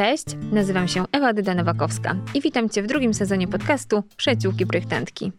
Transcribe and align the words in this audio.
Cześć, 0.00 0.24
nazywam 0.52 0.88
się 0.88 1.04
Ewa 1.12 1.34
Dyda-Nowakowska 1.34 2.14
i 2.34 2.40
witam 2.40 2.68
Cię 2.68 2.82
w 2.82 2.86
drugim 2.86 3.14
sezonie 3.14 3.48
podcastu 3.48 4.02
Przyjaciółki 4.16 4.66
Projektantki. 4.66 5.32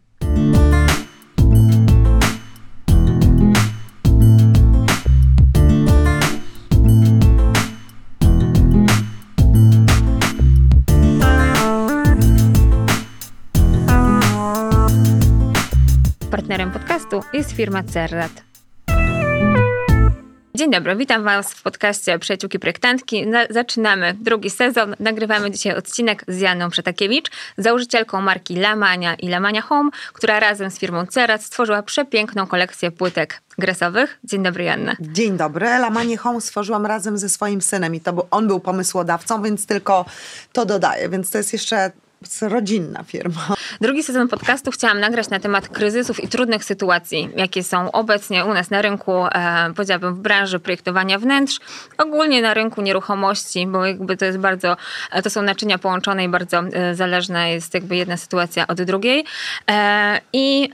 Partnerem 16.32 16.72
podcastu 16.72 17.20
jest 17.34 17.52
firma 17.52 17.84
Cerrat. 17.84 18.51
Dzień 20.62 20.72
dobry, 20.72 20.96
witam 20.96 21.24
Was 21.24 21.54
w 21.54 21.64
podcaście 21.64 22.20
Przyjaciółki 22.20 22.60
Projektantki. 22.60 23.28
Na, 23.28 23.46
zaczynamy 23.50 24.14
drugi 24.20 24.50
sezon. 24.50 24.96
Nagrywamy 25.00 25.52
dzisiaj 25.52 25.76
odcinek 25.76 26.24
z 26.28 26.40
Janą 26.40 26.70
Przetakiewicz, 26.70 27.32
założycielką 27.58 28.22
marki 28.22 28.56
Lamania 28.56 29.16
i 29.16 29.28
Lamania 29.28 29.62
Home, 29.62 29.90
która 30.14 30.40
razem 30.40 30.72
z 30.72 30.80
firmą 30.80 31.06
Cerat 31.06 31.44
stworzyła 31.44 31.84
przepiękną 31.84 32.48
kolekcję 32.48 32.92
płytek 32.92 33.42
gresowych. 33.58 34.20
Dzień 34.24 34.44
dobry, 34.44 34.64
Janna. 34.64 34.96
Dzień 35.00 35.38
dobry. 35.38 35.66
Lamanie 35.66 36.18
Home 36.18 36.42
stworzyłam 36.42 36.86
razem 36.86 37.18
ze 37.18 37.30
swoim 37.30 37.62
synem 37.62 37.96
i 37.96 38.00
to 38.00 38.14
był, 38.14 38.28
on 38.32 38.48
był 38.48 38.60
pomysłodawcą, 38.60 39.44
więc 39.44 39.66
tylko 39.66 40.06
to 40.54 40.66
dodaję. 40.66 41.10
Więc 41.10 41.32
to 41.32 41.38
jest 41.38 41.54
jeszcze 41.54 41.92
rodzinna 42.42 43.04
firma. 43.04 43.56
Drugi 43.82 44.04
sezon 44.04 44.28
podcastu 44.28 44.72
chciałam 44.72 45.00
nagrać 45.00 45.30
na 45.30 45.40
temat 45.40 45.70
kryzysów 45.70 46.24
i 46.24 46.28
trudnych 46.28 46.64
sytuacji, 46.64 47.30
jakie 47.36 47.64
są 47.64 47.92
obecnie 47.92 48.46
u 48.46 48.54
nas 48.54 48.70
na 48.70 48.82
rynku, 48.82 49.12
e, 49.26 49.74
powiedziałabym 49.76 50.16
w 50.16 50.20
branży 50.20 50.60
projektowania 50.60 51.20
wnętrz, 51.20 51.60
ogólnie 51.98 52.42
na 52.42 52.54
rynku 52.54 52.82
nieruchomości, 52.82 53.68
bo 53.68 53.86
jakby 53.86 54.18
to 54.18 54.26
jest 54.26 54.38
bardzo, 54.38 54.78
e, 55.12 55.22
to 55.22 55.30
są 55.30 55.42
naczynia 55.42 55.78
połączone 55.78 56.24
i 56.24 56.30
bardzo 56.30 56.60
e, 56.60 56.96
zależna 56.96 57.48
jest 57.48 57.74
jakby 57.74 57.96
jedna 57.96 58.18
sytuacja 58.18 58.68
od 58.68 58.82
drugiej. 58.82 59.26
E, 59.72 60.22
I 60.34 60.70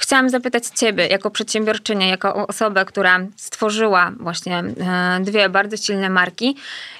Chciałam 0.00 0.30
zapytać 0.30 0.66
Ciebie, 0.66 1.06
jako 1.06 1.30
przedsiębiorczynię, 1.30 2.08
jako 2.08 2.46
osobę, 2.46 2.84
która 2.84 3.20
stworzyła 3.36 4.12
właśnie 4.20 4.58
e, 4.58 5.20
dwie 5.20 5.48
bardzo 5.48 5.76
silne 5.76 6.10
marki, 6.10 6.56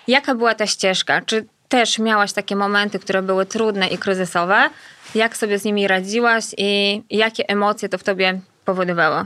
jaka 0.08 0.34
była 0.34 0.54
ta 0.54 0.66
ścieżka? 0.66 1.20
Czy 1.20 1.46
też 1.68 1.98
miałaś 1.98 2.32
takie 2.32 2.56
momenty, 2.56 2.98
które 2.98 3.22
były 3.22 3.46
trudne 3.46 3.88
i 3.88 3.98
kryzysowe. 3.98 4.70
Jak 5.14 5.36
sobie 5.36 5.58
z 5.58 5.64
nimi 5.64 5.88
radziłaś 5.88 6.44
i 6.58 7.02
jakie 7.10 7.48
emocje 7.48 7.88
to 7.88 7.98
w 7.98 8.02
tobie 8.02 8.40
powodowało? 8.64 9.24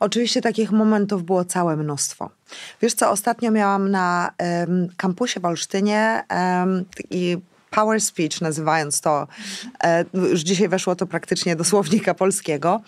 Oczywiście 0.00 0.40
takich 0.40 0.70
momentów 0.70 1.24
było 1.24 1.44
całe 1.44 1.76
mnóstwo. 1.76 2.30
Wiesz 2.82 2.94
co, 2.94 3.10
ostatnio 3.10 3.50
miałam 3.50 3.90
na 3.90 4.30
um, 4.38 4.88
kampusie 4.96 5.40
w 5.40 5.44
Olsztynie 5.44 6.24
um, 6.30 6.84
i 7.10 7.38
power 7.72 8.00
speech, 8.00 8.40
nazywając 8.40 9.00
to, 9.00 9.26
e, 9.84 10.04
już 10.14 10.40
dzisiaj 10.40 10.68
weszło 10.68 10.96
to 10.96 11.06
praktycznie 11.06 11.56
do 11.56 11.64
słownika 11.64 12.14
polskiego, 12.14 12.80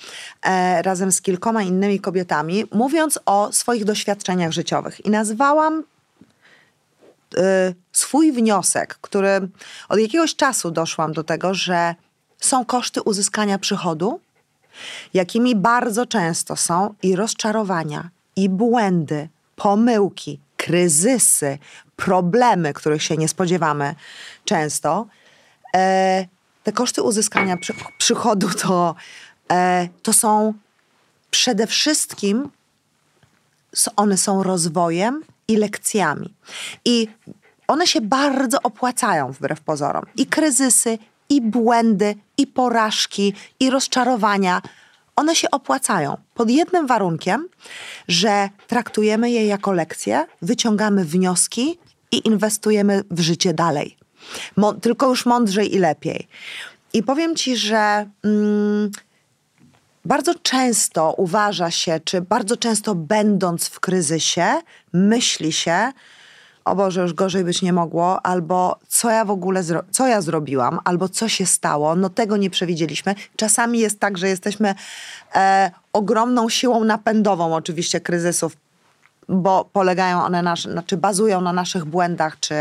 e, 0.42 0.82
razem 0.82 1.12
z 1.12 1.22
kilkoma 1.22 1.62
innymi 1.62 2.00
kobietami, 2.00 2.64
mówiąc 2.72 3.18
o 3.26 3.52
swoich 3.52 3.84
doświadczeniach 3.84 4.52
życiowych. 4.52 5.06
I 5.06 5.10
nazwałam 5.10 5.82
swój 7.92 8.32
wniosek, 8.32 8.98
który 9.00 9.48
od 9.88 9.98
jakiegoś 9.98 10.36
czasu 10.36 10.70
doszłam 10.70 11.12
do 11.12 11.24
tego, 11.24 11.54
że 11.54 11.94
są 12.40 12.64
koszty 12.64 13.02
uzyskania 13.02 13.58
przychodu, 13.58 14.20
jakimi 15.14 15.56
bardzo 15.56 16.06
często 16.06 16.56
są 16.56 16.94
i 17.02 17.16
rozczarowania, 17.16 18.10
i 18.36 18.48
błędy, 18.48 19.28
pomyłki, 19.56 20.40
kryzysy, 20.56 21.58
problemy, 21.96 22.72
których 22.72 23.02
się 23.02 23.16
nie 23.16 23.28
spodziewamy 23.28 23.94
często. 24.44 25.06
E, 25.77 26.27
te 26.62 26.72
koszty 26.72 27.02
uzyskania 27.02 27.56
przy, 27.56 27.74
przychodu 27.98 28.48
to, 28.48 28.95
e, 29.52 29.89
to 30.02 30.12
są 30.12 30.55
przede 31.30 31.66
wszystkim 31.66 32.51
one 33.96 34.16
są 34.16 34.42
rozwojem 34.42 35.22
i 35.48 35.56
lekcjami. 35.56 36.34
I 36.84 37.08
one 37.68 37.86
się 37.86 38.00
bardzo 38.00 38.58
opłacają 38.62 39.32
wbrew 39.32 39.60
pozorom. 39.60 40.05
I 40.16 40.27
kryzysy, 40.27 40.98
i 41.28 41.40
błędy, 41.40 42.14
i 42.38 42.46
porażki, 42.46 43.34
i 43.60 43.70
rozczarowania. 43.70 44.62
One 45.16 45.34
się 45.34 45.50
opłacają 45.50 46.16
pod 46.34 46.50
jednym 46.50 46.86
warunkiem, 46.86 47.48
że 48.08 48.48
traktujemy 48.66 49.30
je 49.30 49.46
jako 49.46 49.72
lekcje, 49.72 50.27
wyciągamy 50.42 51.04
wnioski 51.04 51.78
i 52.12 52.27
inwestujemy 52.28 53.02
w 53.10 53.20
życie 53.20 53.54
dalej. 53.54 53.96
Mo 54.56 54.72
tylko 54.72 55.08
już 55.08 55.27
mądrzej 55.27 55.74
i 55.74 55.78
lepiej. 55.78 56.28
I 56.92 57.02
powiem 57.02 57.36
ci, 57.36 57.56
że 57.56 58.10
mm, 58.24 58.90
bardzo 60.04 60.34
często 60.34 61.14
uważa 61.16 61.70
się, 61.70 62.00
czy 62.04 62.20
bardzo 62.20 62.56
często 62.56 62.94
będąc 62.94 63.68
w 63.68 63.80
kryzysie, 63.80 64.46
myśli 64.92 65.52
się, 65.52 65.92
o 66.64 66.76
Boże, 66.76 67.00
już 67.00 67.14
gorzej 67.14 67.44
być 67.44 67.62
nie 67.62 67.72
mogło, 67.72 68.26
albo 68.26 68.78
co 68.88 69.10
ja 69.10 69.24
w 69.24 69.30
ogóle, 69.30 69.62
co 69.90 70.06
ja 70.06 70.20
zrobiłam, 70.20 70.80
albo 70.84 71.08
co 71.08 71.28
się 71.28 71.46
stało, 71.46 71.96
no 71.96 72.10
tego 72.10 72.36
nie 72.36 72.50
przewidzieliśmy. 72.50 73.14
Czasami 73.36 73.78
jest 73.78 74.00
tak, 74.00 74.18
że 74.18 74.28
jesteśmy 74.28 74.74
e, 75.34 75.70
ogromną 75.92 76.48
siłą 76.48 76.84
napędową 76.84 77.54
oczywiście 77.54 78.00
kryzysów 78.00 78.56
bo 79.29 79.64
polegają 79.73 80.24
one, 80.24 80.42
na, 80.42 80.57
znaczy 80.57 80.96
bazują 80.96 81.40
na 81.40 81.52
naszych 81.52 81.85
błędach, 81.85 82.40
czy, 82.40 82.55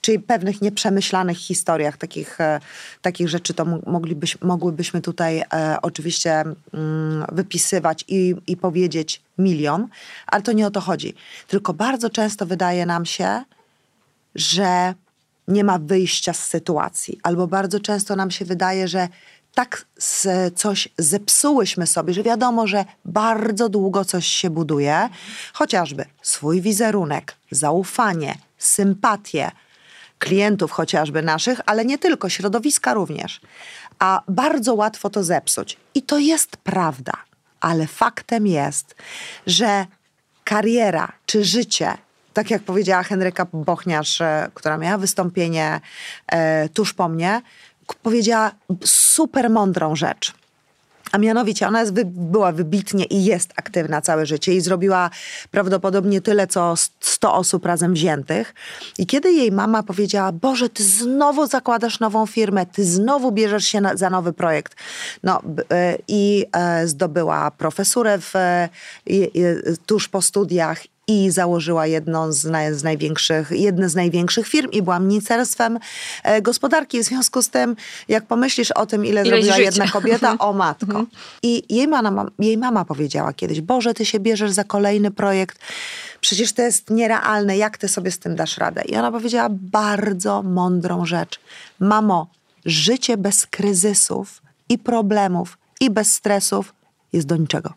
czy 0.00 0.18
pewnych 0.18 0.62
nieprzemyślanych 0.62 1.36
historiach. 1.36 1.96
Takich, 1.96 2.40
e, 2.40 2.60
takich 3.02 3.28
rzeczy 3.28 3.54
to 3.54 3.64
moglibyś, 3.86 4.40
mogłybyśmy 4.40 5.00
tutaj 5.00 5.42
e, 5.52 5.76
oczywiście 5.82 6.44
mm, 6.74 7.26
wypisywać 7.32 8.04
i, 8.08 8.34
i 8.46 8.56
powiedzieć 8.56 9.22
milion, 9.38 9.88
ale 10.26 10.42
to 10.42 10.52
nie 10.52 10.66
o 10.66 10.70
to 10.70 10.80
chodzi. 10.80 11.14
Tylko 11.48 11.74
bardzo 11.74 12.10
często 12.10 12.46
wydaje 12.46 12.86
nam 12.86 13.06
się, 13.06 13.42
że 14.34 14.94
nie 15.48 15.64
ma 15.64 15.78
wyjścia 15.78 16.32
z 16.32 16.46
sytuacji, 16.46 17.20
albo 17.22 17.46
bardzo 17.46 17.80
często 17.80 18.16
nam 18.16 18.30
się 18.30 18.44
wydaje, 18.44 18.88
że 18.88 19.08
tak 19.56 19.86
coś 20.54 20.88
zepsułyśmy 20.98 21.86
sobie, 21.86 22.14
że 22.14 22.22
wiadomo, 22.22 22.66
że 22.66 22.84
bardzo 23.04 23.68
długo 23.68 24.04
coś 24.04 24.26
się 24.26 24.50
buduje, 24.50 25.08
chociażby 25.52 26.04
swój 26.22 26.60
wizerunek, 26.60 27.34
zaufanie, 27.50 28.38
sympatię 28.58 29.50
klientów 30.18 30.70
chociażby 30.72 31.22
naszych, 31.22 31.60
ale 31.66 31.84
nie 31.84 31.98
tylko, 31.98 32.28
środowiska 32.28 32.94
również. 32.94 33.40
A 33.98 34.22
bardzo 34.28 34.74
łatwo 34.74 35.10
to 35.10 35.24
zepsuć. 35.24 35.76
I 35.94 36.02
to 36.02 36.18
jest 36.18 36.56
prawda, 36.56 37.12
ale 37.60 37.86
faktem 37.86 38.46
jest, 38.46 38.94
że 39.46 39.86
kariera 40.44 41.12
czy 41.26 41.44
życie 41.44 41.98
tak 42.36 42.50
jak 42.50 42.62
powiedziała 42.62 43.02
Henryka 43.02 43.46
Bochniarz, 43.52 44.20
e, 44.20 44.50
która 44.54 44.78
miała 44.78 44.98
wystąpienie 44.98 45.80
e, 46.26 46.68
tuż 46.68 46.94
po 46.94 47.08
mnie, 47.08 47.42
powiedziała 47.94 48.50
super 48.84 49.50
mądrą 49.50 49.96
rzecz. 49.96 50.34
A 51.12 51.18
mianowicie 51.18 51.68
ona 51.68 51.80
jest, 51.80 51.92
była 52.04 52.52
wybitnie 52.52 53.04
i 53.04 53.24
jest 53.24 53.52
aktywna 53.56 54.00
całe 54.00 54.26
życie 54.26 54.54
i 54.54 54.60
zrobiła 54.60 55.10
prawdopodobnie 55.50 56.20
tyle, 56.20 56.46
co 56.46 56.74
100 57.00 57.34
osób 57.34 57.66
razem 57.66 57.94
wziętych. 57.94 58.54
I 58.98 59.06
kiedy 59.06 59.32
jej 59.32 59.52
mama 59.52 59.82
powiedziała, 59.82 60.32
Boże, 60.32 60.68
ty 60.68 60.84
znowu 60.84 61.46
zakładasz 61.46 62.00
nową 62.00 62.26
firmę, 62.26 62.66
ty 62.66 62.84
znowu 62.84 63.32
bierzesz 63.32 63.64
się 63.64 63.80
na, 63.80 63.96
za 63.96 64.10
nowy 64.10 64.32
projekt. 64.32 64.74
No 65.22 65.42
e, 65.70 65.98
i 66.08 66.46
e, 66.52 66.88
zdobyła 66.88 67.50
profesurę 67.50 68.18
w, 68.18 68.36
e, 68.36 68.68
tuż 69.86 70.08
po 70.08 70.22
studiach 70.22 70.82
i 71.08 71.30
założyła 71.30 71.86
jedną 71.86 72.32
z, 72.32 72.44
naj, 72.44 72.74
z 72.74 72.82
największych, 72.82 73.50
jedne 73.50 73.88
z 73.88 73.94
największych 73.94 74.48
firm 74.48 74.70
i 74.70 74.82
była 74.82 74.98
ministerstwem 74.98 75.78
e, 76.22 76.42
gospodarki. 76.42 77.00
W 77.00 77.04
związku 77.04 77.42
z 77.42 77.48
tym, 77.48 77.76
jak 78.08 78.26
pomyślisz 78.26 78.70
o 78.70 78.86
tym, 78.86 79.06
ile, 79.06 79.20
ile 79.22 79.30
zrobiła 79.30 79.56
żyć. 79.56 79.64
jedna 79.64 79.88
kobieta, 79.88 80.38
o 80.48 80.52
matko. 80.52 80.86
Mhm. 80.86 81.06
I 81.42 81.74
jej 81.74 81.88
mama, 81.88 82.26
jej 82.38 82.58
mama 82.58 82.84
powiedziała 82.84 83.32
kiedyś, 83.32 83.60
Boże, 83.60 83.94
ty 83.94 84.06
się 84.06 84.20
bierzesz 84.20 84.50
za 84.50 84.64
kolejny 84.64 85.10
projekt, 85.10 85.58
przecież 86.20 86.52
to 86.52 86.62
jest 86.62 86.90
nierealne, 86.90 87.56
jak 87.56 87.78
ty 87.78 87.88
sobie 87.88 88.10
z 88.10 88.18
tym 88.18 88.36
dasz 88.36 88.58
radę? 88.58 88.82
I 88.84 88.96
ona 88.96 89.12
powiedziała 89.12 89.48
bardzo 89.50 90.42
mądrą 90.42 91.06
rzecz. 91.06 91.40
Mamo, 91.80 92.26
życie 92.64 93.16
bez 93.16 93.46
kryzysów 93.46 94.42
i 94.68 94.78
problemów 94.78 95.58
i 95.80 95.90
bez 95.90 96.14
stresów 96.14 96.74
jest 97.12 97.26
do 97.26 97.36
niczego. 97.36 97.72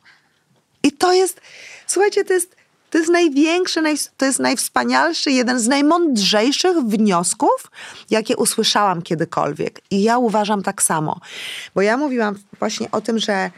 I 0.83 0.91
to 0.91 1.13
jest, 1.13 1.41
słuchajcie, 1.87 2.25
to 2.25 2.33
jest 2.33 2.58
to 2.89 2.97
jest 2.97 3.11
największy, 3.11 3.81
to 4.17 4.25
jest 4.25 4.39
najwspanialszy, 4.39 5.31
jeden 5.31 5.59
z 5.59 5.67
najmądrzejszych 5.67 6.77
wniosków, 6.77 7.71
jakie 8.09 8.37
usłyszałam 8.37 9.01
kiedykolwiek. 9.01 9.81
I 9.91 10.03
ja 10.03 10.17
uważam 10.17 10.63
tak 10.63 10.81
samo. 10.81 11.19
Bo 11.75 11.81
ja 11.81 11.97
mówiłam 11.97 12.35
właśnie 12.59 12.91
o 12.91 13.01
tym, 13.01 13.19
że 13.19 13.51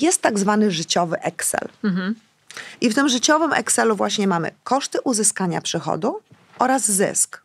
jest 0.00 0.22
tak 0.22 0.38
zwany 0.38 0.70
życiowy 0.70 1.16
Excel. 1.20 1.68
Mhm. 1.84 2.14
I 2.80 2.90
w 2.90 2.94
tym 2.94 3.08
życiowym 3.08 3.52
Excelu 3.52 3.96
właśnie 3.96 4.26
mamy 4.26 4.50
koszty 4.64 5.00
uzyskania 5.00 5.60
przychodu, 5.60 6.20
oraz 6.58 6.90
zysk. 6.90 7.42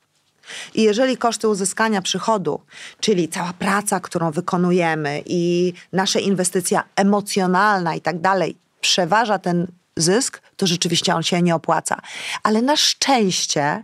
I 0.74 0.84
jeżeli 0.84 1.18
koszty 1.18 1.48
uzyskania 1.48 2.02
przychodu, 2.02 2.62
czyli 3.00 3.30
cała 3.30 3.54
praca, 3.54 4.00
którą 4.00 4.32
wykonujemy 4.32 5.24
i 5.26 5.74
nasza 5.94 6.20
inwestycja 6.20 6.84
emocjonalna 6.96 7.96
i 7.96 8.02
tak 8.02 8.20
dalej, 8.20 8.56
przeważa 8.82 9.40
ten 9.40 9.68
zysk, 9.98 10.42
to 10.58 10.68
rzeczywiście 10.68 11.16
on 11.16 11.24
się 11.24 11.42
nie 11.42 11.56
opłaca. 11.56 11.98
Ale 12.44 12.62
na 12.62 12.76
szczęście, 12.76 13.84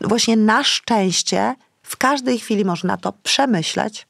właśnie 0.00 0.36
na 0.36 0.64
szczęście, 0.64 1.54
w 1.82 1.96
każdej 1.96 2.38
chwili 2.38 2.64
można 2.64 2.96
to 2.96 3.12
przemyśleć, 3.22 4.06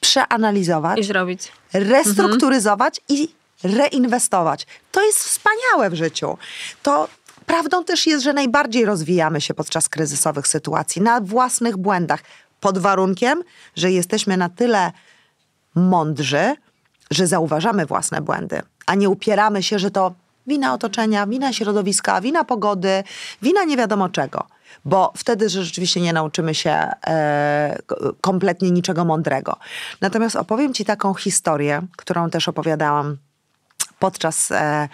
przeanalizować 0.00 0.98
I 0.98 1.04
zrobić. 1.04 1.52
restrukturyzować 1.72 3.00
i 3.08 3.28
reinwestować. 3.62 4.66
To 4.92 5.04
jest 5.04 5.18
wspaniałe 5.18 5.90
w 5.90 5.94
życiu. 5.94 6.38
To 6.82 7.08
prawdą 7.46 7.84
też 7.84 8.06
jest, 8.06 8.24
że 8.24 8.32
najbardziej 8.32 8.84
rozwijamy 8.84 9.40
się 9.40 9.54
podczas 9.54 9.88
kryzysowych 9.88 10.46
sytuacji 10.46 11.02
na 11.02 11.20
własnych 11.20 11.76
błędach, 11.76 12.22
pod 12.60 12.78
warunkiem, 12.78 13.42
że 13.76 13.90
jesteśmy 13.90 14.36
na 14.36 14.48
tyle 14.48 14.92
mądrzy, 15.74 16.54
że 17.10 17.26
zauważamy 17.26 17.86
własne 17.86 18.20
błędy, 18.20 18.62
a 18.86 18.94
nie 18.94 19.08
upieramy 19.08 19.62
się, 19.62 19.78
że 19.78 19.90
to 19.90 20.14
wina 20.46 20.74
otoczenia, 20.74 21.26
wina 21.26 21.52
środowiska, 21.52 22.20
wina 22.20 22.44
pogody, 22.44 23.04
wina 23.42 23.64
nie 23.64 23.76
wiadomo 23.76 24.08
czego. 24.08 24.46
Bo 24.84 25.12
wtedy 25.16 25.48
rzeczywiście 25.48 26.00
nie 26.00 26.12
nauczymy 26.12 26.54
się 26.54 26.70
e, 27.06 27.78
kompletnie 28.20 28.70
niczego 28.70 29.04
mądrego. 29.04 29.56
Natomiast 30.00 30.36
opowiem 30.36 30.74
Ci 30.74 30.84
taką 30.84 31.14
historię, 31.14 31.82
którą 31.96 32.30
też 32.30 32.48
opowiadałam 32.48 33.16
podczas 33.98 34.50
e, 34.50 34.88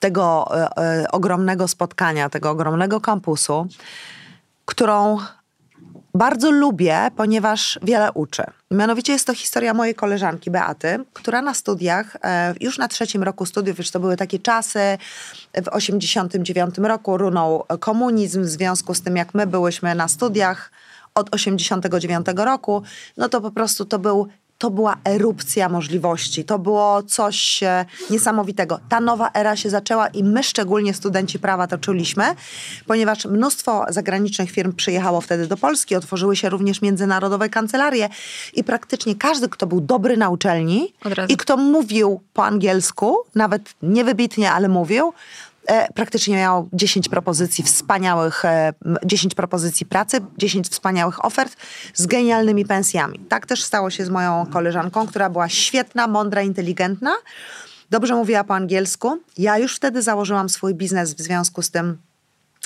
tego 0.00 0.46
e, 0.50 0.76
e, 0.76 1.10
ogromnego 1.10 1.68
spotkania, 1.68 2.28
tego 2.28 2.50
ogromnego 2.50 3.00
kampusu, 3.00 3.66
którą 4.64 5.18
bardzo 6.14 6.50
lubię, 6.50 7.10
ponieważ 7.16 7.78
wiele 7.82 8.12
uczy. 8.12 8.42
Mianowicie 8.70 9.12
jest 9.12 9.26
to 9.26 9.34
historia 9.34 9.74
mojej 9.74 9.94
koleżanki 9.94 10.50
Beaty, 10.50 11.04
która 11.12 11.42
na 11.42 11.54
studiach, 11.54 12.16
e, 12.24 12.54
już 12.60 12.78
na 12.78 12.88
trzecim 12.88 13.22
roku 13.22 13.46
studiów, 13.46 13.78
już 13.78 13.90
to 13.90 14.00
były 14.00 14.16
takie 14.16 14.38
czasy, 14.38 14.98
w 15.64 15.68
89 15.68 16.78
roku 16.78 17.18
runął 17.18 17.64
komunizm, 17.80 18.42
w 18.42 18.48
związku 18.48 18.94
z 18.94 19.02
tym 19.02 19.16
jak 19.16 19.34
my 19.34 19.46
byłyśmy 19.46 19.94
na 19.94 20.08
studiach 20.08 20.70
od 21.14 21.34
89 21.34 22.26
roku, 22.36 22.82
no 23.16 23.28
to 23.28 23.40
po 23.40 23.50
prostu 23.50 23.84
to 23.84 23.98
był 23.98 24.28
to 24.58 24.70
była 24.70 24.96
erupcja 25.04 25.68
możliwości. 25.68 26.44
To 26.44 26.58
było 26.58 27.02
coś 27.02 27.62
e, 27.62 27.84
niesamowitego. 28.10 28.80
Ta 28.88 29.00
nowa 29.00 29.30
era 29.34 29.56
się 29.56 29.70
zaczęła 29.70 30.06
i 30.06 30.24
my, 30.24 30.42
szczególnie 30.42 30.94
studenci 30.94 31.38
prawa, 31.38 31.66
to 31.66 31.78
czuliśmy, 31.78 32.24
ponieważ 32.86 33.24
mnóstwo 33.24 33.84
zagranicznych 33.88 34.50
firm 34.50 34.72
przyjechało 34.72 35.20
wtedy 35.20 35.46
do 35.46 35.56
Polski, 35.56 35.96
otworzyły 35.96 36.36
się 36.36 36.48
również 36.48 36.82
międzynarodowe 36.82 37.48
kancelarie 37.48 38.08
i 38.54 38.64
praktycznie 38.64 39.14
każdy, 39.14 39.48
kto 39.48 39.66
był 39.66 39.80
dobry 39.80 40.16
na 40.16 40.28
uczelni 40.28 40.94
i 41.28 41.36
kto 41.36 41.56
mówił 41.56 42.20
po 42.32 42.44
angielsku, 42.44 43.16
nawet 43.34 43.74
niewybitnie, 43.82 44.52
ale 44.52 44.68
mówił, 44.68 45.12
praktycznie 45.94 46.36
miał 46.36 46.68
10 46.72 47.08
propozycji 47.08 47.64
wspaniałych, 47.64 48.44
e, 48.44 48.72
m, 48.84 48.96
10 49.04 49.34
propozycji 49.34 49.86
pracy, 49.86 50.20
10 50.38 50.68
wspaniałych 50.68 51.24
ofert 51.24 51.56
z 51.94 52.06
genialnymi 52.06 52.64
pensjami. 52.64 53.18
Tak 53.18 53.46
też 53.46 53.62
stało 53.62 53.90
się 53.90 54.04
z 54.04 54.10
moją 54.10 54.46
koleżanką, 54.46 55.06
która 55.06 55.30
była 55.30 55.48
świetna, 55.48 56.06
mądra, 56.06 56.42
inteligentna, 56.42 57.12
dobrze 57.90 58.14
mówiła 58.14 58.44
po 58.44 58.54
angielsku. 58.54 59.18
Ja 59.38 59.58
już 59.58 59.76
wtedy 59.76 60.02
założyłam 60.02 60.48
swój 60.48 60.74
biznes 60.74 61.14
w 61.14 61.20
związku 61.20 61.62
z 61.62 61.70
tym, 61.70 61.98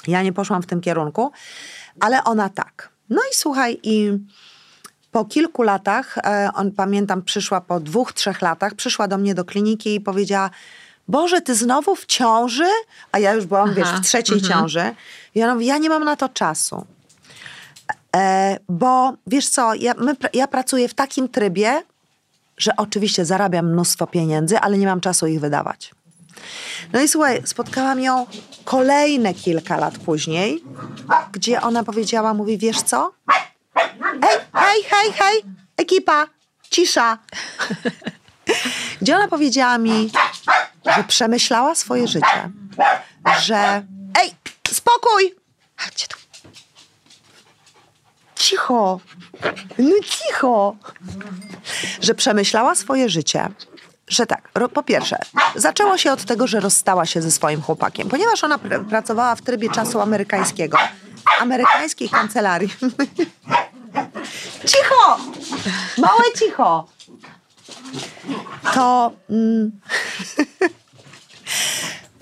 ja 0.06 0.22
nie 0.22 0.32
poszłam 0.32 0.62
w 0.62 0.66
tym 0.66 0.80
kierunku, 0.80 1.32
ale 2.00 2.24
ona 2.24 2.48
tak. 2.48 2.88
No 3.10 3.20
i 3.32 3.34
słuchaj, 3.34 3.80
i 3.82 4.18
po 5.10 5.24
kilku 5.24 5.62
latach, 5.62 6.18
e, 6.18 6.50
on 6.54 6.72
pamiętam, 6.72 7.22
przyszła 7.22 7.60
po 7.60 7.80
dwóch, 7.80 8.12
trzech 8.12 8.42
latach, 8.42 8.74
przyszła 8.74 9.08
do 9.08 9.18
mnie 9.18 9.34
do 9.34 9.44
kliniki 9.44 9.94
i 9.94 10.00
powiedziała: 10.00 10.50
Boże, 11.08 11.40
ty 11.40 11.54
znowu 11.54 11.96
w 11.96 12.06
ciąży? 12.06 12.68
A 13.12 13.18
ja 13.18 13.32
już 13.32 13.46
byłam, 13.46 13.74
wiesz, 13.74 13.88
w 13.88 14.00
trzeciej 14.00 14.42
ciąży. 14.42 14.94
I 15.34 15.42
ona 15.42 15.54
mówi: 15.54 15.66
Ja 15.66 15.78
nie 15.78 15.88
mam 15.88 16.04
na 16.04 16.16
to 16.16 16.28
czasu. 16.28 16.86
E, 18.16 18.58
bo 18.68 19.12
wiesz 19.26 19.48
co, 19.48 19.74
ja, 19.74 19.94
my, 19.98 20.16
ja 20.34 20.48
pracuję 20.48 20.88
w 20.88 20.94
takim 20.94 21.28
trybie, 21.28 21.82
że 22.58 22.76
oczywiście 22.76 23.24
zarabiam 23.24 23.72
mnóstwo 23.72 24.06
pieniędzy, 24.06 24.58
ale 24.58 24.78
nie 24.78 24.86
mam 24.86 25.00
czasu 25.00 25.26
ich 25.26 25.40
wydawać. 25.40 25.94
No 26.92 27.00
i 27.00 27.08
słuchaj, 27.08 27.42
spotkałam 27.44 28.00
ją 28.00 28.26
kolejne 28.64 29.34
kilka 29.34 29.76
lat 29.76 29.98
później, 29.98 30.64
gdzie 31.32 31.60
ona 31.60 31.84
powiedziała, 31.84 32.34
mówi, 32.34 32.58
wiesz 32.58 32.82
co? 32.82 33.12
Hej, 33.28 33.42
hej, 34.54 34.82
hej, 34.90 35.12
hej, 35.12 35.42
ekipa, 35.76 36.26
cisza. 36.70 37.18
Gdzie 39.02 39.16
ona 39.16 39.28
powiedziała 39.28 39.78
mi, 39.78 40.10
że 40.96 41.04
przemyślała 41.04 41.74
swoje 41.74 42.08
życie, 42.08 42.50
że 43.42 43.82
ej, 44.20 44.34
spokój, 44.72 45.34
Chodźcie 45.76 46.06
tu. 46.08 46.18
cicho, 48.34 49.00
no 49.78 49.94
cicho, 50.04 50.76
że 52.00 52.14
przemyślała 52.14 52.74
swoje 52.74 53.08
życie, 53.08 53.48
że 54.08 54.26
tak, 54.26 54.48
po 54.74 54.82
pierwsze, 54.82 55.16
zaczęło 55.56 55.98
się 55.98 56.12
od 56.12 56.24
tego, 56.24 56.46
że 56.46 56.60
rozstała 56.60 57.06
się 57.06 57.22
ze 57.22 57.30
swoim 57.30 57.62
chłopakiem, 57.62 58.08
ponieważ 58.08 58.44
ona 58.44 58.58
pr- 58.58 58.84
pracowała 58.88 59.34
w 59.36 59.42
trybie 59.42 59.70
czasu 59.70 60.00
amerykańskiego, 60.00 60.78
amerykańskiej 61.40 62.08
kancelarii. 62.08 62.68
cicho! 64.72 65.16
Małe 65.98 66.22
cicho! 66.38 66.86
To... 68.74 69.12
Mm, 69.30 69.72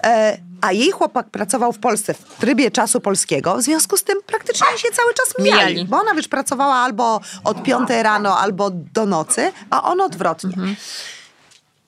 e, 0.04 0.38
a 0.60 0.72
jej 0.72 0.90
chłopak 0.90 1.31
pracował 1.31 1.72
w 1.72 1.78
Polsce 1.78 2.14
w 2.14 2.25
trybie 2.40 2.70
czasu 2.70 3.00
polskiego, 3.00 3.56
w 3.56 3.62
związku 3.62 3.96
z 3.96 4.04
tym 4.04 4.19
praktycznie 4.26 4.66
się 4.76 4.88
cały 4.93 5.14
czas 5.14 5.34
mijali. 5.38 5.75
Mijali. 5.75 5.88
Bo 5.88 5.96
ona 5.96 6.14
wiesz, 6.14 6.28
pracowała 6.28 6.75
albo 6.75 7.20
od 7.44 7.62
5 7.62 7.88
rano, 8.02 8.38
albo 8.38 8.70
do 8.70 9.06
nocy, 9.06 9.52
a 9.70 9.82
on 9.82 10.00
odwrotnie. 10.00 10.56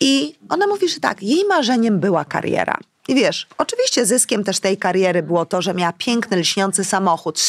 I 0.00 0.34
ona 0.48 0.66
mówi, 0.66 0.88
że 0.88 1.00
tak, 1.00 1.22
jej 1.22 1.44
marzeniem 1.44 2.00
była 2.00 2.24
kariera. 2.24 2.78
I 3.08 3.14
wiesz, 3.14 3.46
oczywiście 3.58 4.06
zyskiem 4.06 4.44
też 4.44 4.60
tej 4.60 4.76
kariery 4.76 5.22
było 5.22 5.46
to, 5.46 5.62
że 5.62 5.74
miała 5.74 5.92
piękny, 5.92 6.36
lśniący 6.36 6.84
samochód, 6.84 7.40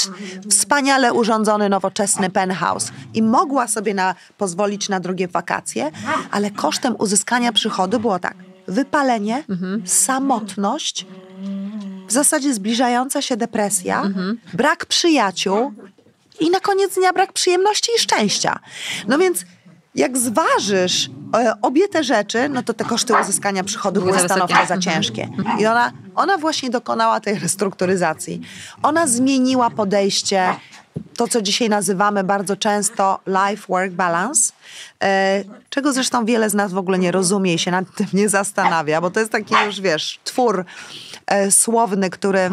wspaniale 0.49 1.13
urządzony, 1.13 1.69
nowoczesny 1.69 2.29
penthouse. 2.29 2.91
I 3.13 3.23
mogła 3.23 3.67
sobie 3.67 3.93
na, 3.93 4.15
pozwolić 4.37 4.89
na 4.89 4.99
drugie 4.99 5.27
wakacje, 5.27 5.91
ale 6.31 6.51
kosztem 6.51 6.95
uzyskania 6.99 7.51
przychodu 7.51 7.99
było 7.99 8.19
tak, 8.19 8.35
wypalenie, 8.67 9.43
samotność, 9.85 11.05
w 12.07 12.11
zasadzie 12.11 12.53
zbliżająca 12.53 13.21
się 13.21 13.37
depresja, 13.37 14.03
brak 14.53 14.85
przyjaciół 14.85 15.73
i 16.39 16.49
na 16.49 16.59
koniec 16.59 16.95
dnia 16.95 17.13
brak 17.13 17.33
przyjemności 17.33 17.91
i 17.97 17.99
szczęścia. 17.99 18.59
No 19.07 19.17
więc 19.17 19.45
jak 19.95 20.17
zważysz 20.17 21.09
e, 21.35 21.53
obie 21.61 21.87
te 21.87 22.03
rzeczy, 22.03 22.49
no 22.49 22.63
to 22.63 22.73
te 22.73 22.85
koszty 22.85 23.13
uzyskania 23.21 23.63
przychodu 23.63 24.01
Były 24.01 24.19
stanowczo 24.19 24.65
za 24.67 24.77
ciężkie. 24.77 25.29
I 25.59 25.65
ona, 25.65 25.91
ona 26.15 26.37
właśnie 26.37 26.69
dokonała 26.69 27.19
tej 27.19 27.39
restrukturyzacji. 27.39 28.41
Ona 28.83 29.07
zmieniła 29.07 29.69
podejście, 29.69 30.55
to 31.17 31.27
co 31.27 31.41
dzisiaj 31.41 31.69
nazywamy 31.69 32.23
bardzo 32.23 32.55
często 32.55 33.19
life-work 33.27 33.91
balance, 33.91 34.53
e, 35.03 35.43
czego 35.69 35.93
zresztą 35.93 36.25
wiele 36.25 36.49
z 36.49 36.53
nas 36.53 36.73
w 36.73 36.77
ogóle 36.77 36.99
nie 36.99 37.11
rozumie 37.11 37.53
i 37.53 37.59
się 37.59 37.71
nad 37.71 37.95
tym 37.95 38.07
nie 38.13 38.29
zastanawia, 38.29 39.01
bo 39.01 39.11
to 39.11 39.19
jest 39.19 39.31
taki 39.31 39.55
już, 39.65 39.81
wiesz, 39.81 40.19
twór 40.23 40.65
e, 41.27 41.51
słowny, 41.51 42.09
który, 42.09 42.49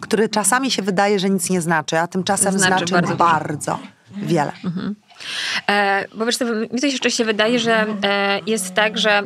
który 0.00 0.28
czasami 0.28 0.70
się 0.70 0.82
wydaje, 0.82 1.18
że 1.18 1.30
nic 1.30 1.50
nie 1.50 1.60
znaczy, 1.60 1.98
a 1.98 2.06
tymczasem 2.06 2.58
Znaczy 2.58 2.86
znaczy, 2.86 2.92
bardzo 2.92 3.16
bardzo, 3.16 3.78
wiele. 4.16 4.52
E, 5.68 6.04
bo 6.14 6.26
wiesz, 6.26 6.36
co, 6.36 6.44
mi 6.44 6.80
też 6.80 6.92
jeszcze 6.92 7.10
się 7.10 7.24
wydaje, 7.24 7.58
że 7.58 7.86
e, 8.04 8.40
jest 8.46 8.74
tak, 8.74 8.98
że 8.98 9.22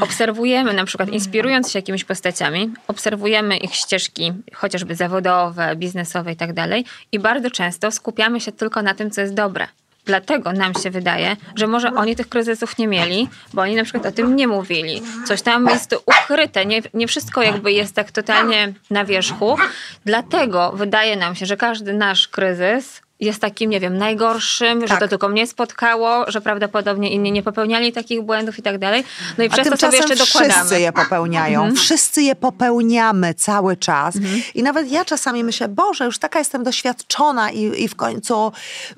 obserwujemy 0.00 0.72
na 0.72 0.84
przykład, 0.84 1.08
inspirując 1.08 1.70
się 1.70 1.78
jakimiś 1.78 2.04
postaciami, 2.04 2.70
obserwujemy 2.88 3.56
ich 3.56 3.74
ścieżki, 3.74 4.32
chociażby 4.54 4.94
zawodowe, 4.94 5.76
biznesowe 5.76 6.32
i 6.32 6.36
tak 6.36 6.52
dalej 6.52 6.84
i 7.12 7.18
bardzo 7.18 7.50
często 7.50 7.90
skupiamy 7.90 8.40
się 8.40 8.52
tylko 8.52 8.82
na 8.82 8.94
tym, 8.94 9.10
co 9.10 9.20
jest 9.20 9.34
dobre. 9.34 9.68
Dlatego 10.08 10.52
nam 10.52 10.74
się 10.74 10.90
wydaje, 10.90 11.36
że 11.56 11.66
może 11.66 11.94
oni 11.94 12.16
tych 12.16 12.28
kryzysów 12.28 12.78
nie 12.78 12.88
mieli, 12.88 13.28
bo 13.54 13.62
oni 13.62 13.74
na 13.74 13.84
przykład 13.84 14.06
o 14.06 14.12
tym 14.12 14.36
nie 14.36 14.48
mówili. 14.48 15.02
Coś 15.26 15.42
tam 15.42 15.66
jest 15.66 15.96
ukryte, 16.06 16.66
nie, 16.66 16.82
nie 16.94 17.08
wszystko 17.08 17.42
jakby 17.42 17.72
jest 17.72 17.94
tak 17.94 18.12
totalnie 18.12 18.72
na 18.90 19.04
wierzchu. 19.04 19.56
Dlatego 20.04 20.72
wydaje 20.72 21.16
nam 21.16 21.34
się, 21.34 21.46
że 21.46 21.56
każdy 21.56 21.92
nasz 21.92 22.28
kryzys 22.28 23.02
jest 23.20 23.40
takim, 23.40 23.70
nie 23.70 23.80
wiem, 23.80 23.98
najgorszym, 23.98 24.80
Tak. 24.80 24.88
że 24.88 24.96
to 24.96 25.08
tylko 25.08 25.28
mnie 25.28 25.46
spotkało, 25.46 26.30
że 26.30 26.40
prawdopodobnie 26.40 27.10
inni 27.10 27.32
nie 27.32 27.42
popełniali 27.42 27.92
takich 27.92 28.22
błędów 28.22 28.58
i 28.58 28.62
tak 28.62 28.78
dalej. 28.78 29.04
No 29.38 29.44
i 29.44 29.46
A 29.46 29.50
przez 29.50 29.68
to 29.68 29.76
sobie 29.76 29.96
jeszcze 29.98 30.16
dokładamy. 30.16 30.52
wszyscy 30.54 30.80
je 30.80 30.92
popełniają. 30.92 31.74
Wszyscy 31.74 32.22
je 32.22 32.34
popełniamy 32.36 33.34
cały 33.34 33.76
czas. 33.76 34.14
I 34.54 34.62
nawet 34.62 34.90
ja 34.90 35.04
czasami 35.04 35.44
myślę, 35.44 35.68
Boże, 35.68 36.04
już 36.04 36.18
taka 36.18 36.38
jestem 36.38 36.64
doświadczona 36.64 37.50
i, 37.50 37.82
i 37.84 37.88
w 37.88 37.94
końcu 37.96 38.52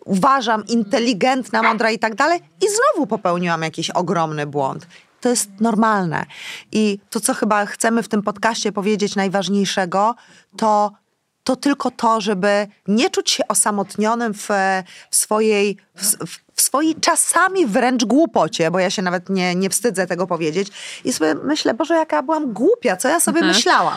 uważam 0.05 0.67
inteligentna, 0.67 1.63
mądra 1.63 1.91
i 1.91 1.99
tak 1.99 2.15
dalej. 2.15 2.41
I 2.61 2.67
znowu 2.69 3.07
popełniłam 3.07 3.63
jakiś 3.63 3.91
ogromny 3.91 4.47
błąd. 4.47 4.87
To 5.21 5.29
jest 5.29 5.51
normalne. 5.61 6.27
I 6.73 6.99
to, 7.11 7.21
co 7.21 7.35
chyba 7.35 7.67
chcemy 7.67 8.03
w 8.03 8.09
tym 8.09 8.23
podcaście 8.23 8.73
powiedzieć 8.73 9.17
najważniejszego, 9.17 10.15
to 10.57 10.93
to 11.51 11.57
tylko 11.57 11.91
to, 11.91 12.21
żeby 12.21 12.67
nie 12.89 13.11
czuć 13.11 13.31
się 13.31 13.49
osamotnionym 13.49 14.35
w, 14.35 14.49
w, 15.11 15.17
swojej, 15.17 15.77
w, 15.95 16.17
w 16.55 16.61
swojej 16.61 16.95
czasami 16.95 17.67
wręcz 17.67 18.05
głupocie, 18.05 18.71
bo 18.71 18.79
ja 18.79 18.91
się 18.91 19.03
nawet 19.03 19.29
nie, 19.29 19.55
nie 19.55 19.71
wstydzę 19.71 20.07
tego 20.07 20.27
powiedzieć. 20.27 20.69
I 21.05 21.13
sobie 21.13 21.35
myślę, 21.35 21.75
Boże, 21.75 21.95
jaka 21.95 22.17
ja 22.17 22.23
byłam 22.23 22.53
głupia, 22.53 22.97
co 22.97 23.09
ja 23.09 23.21
sobie 23.21 23.43
myślałam. 23.43 23.97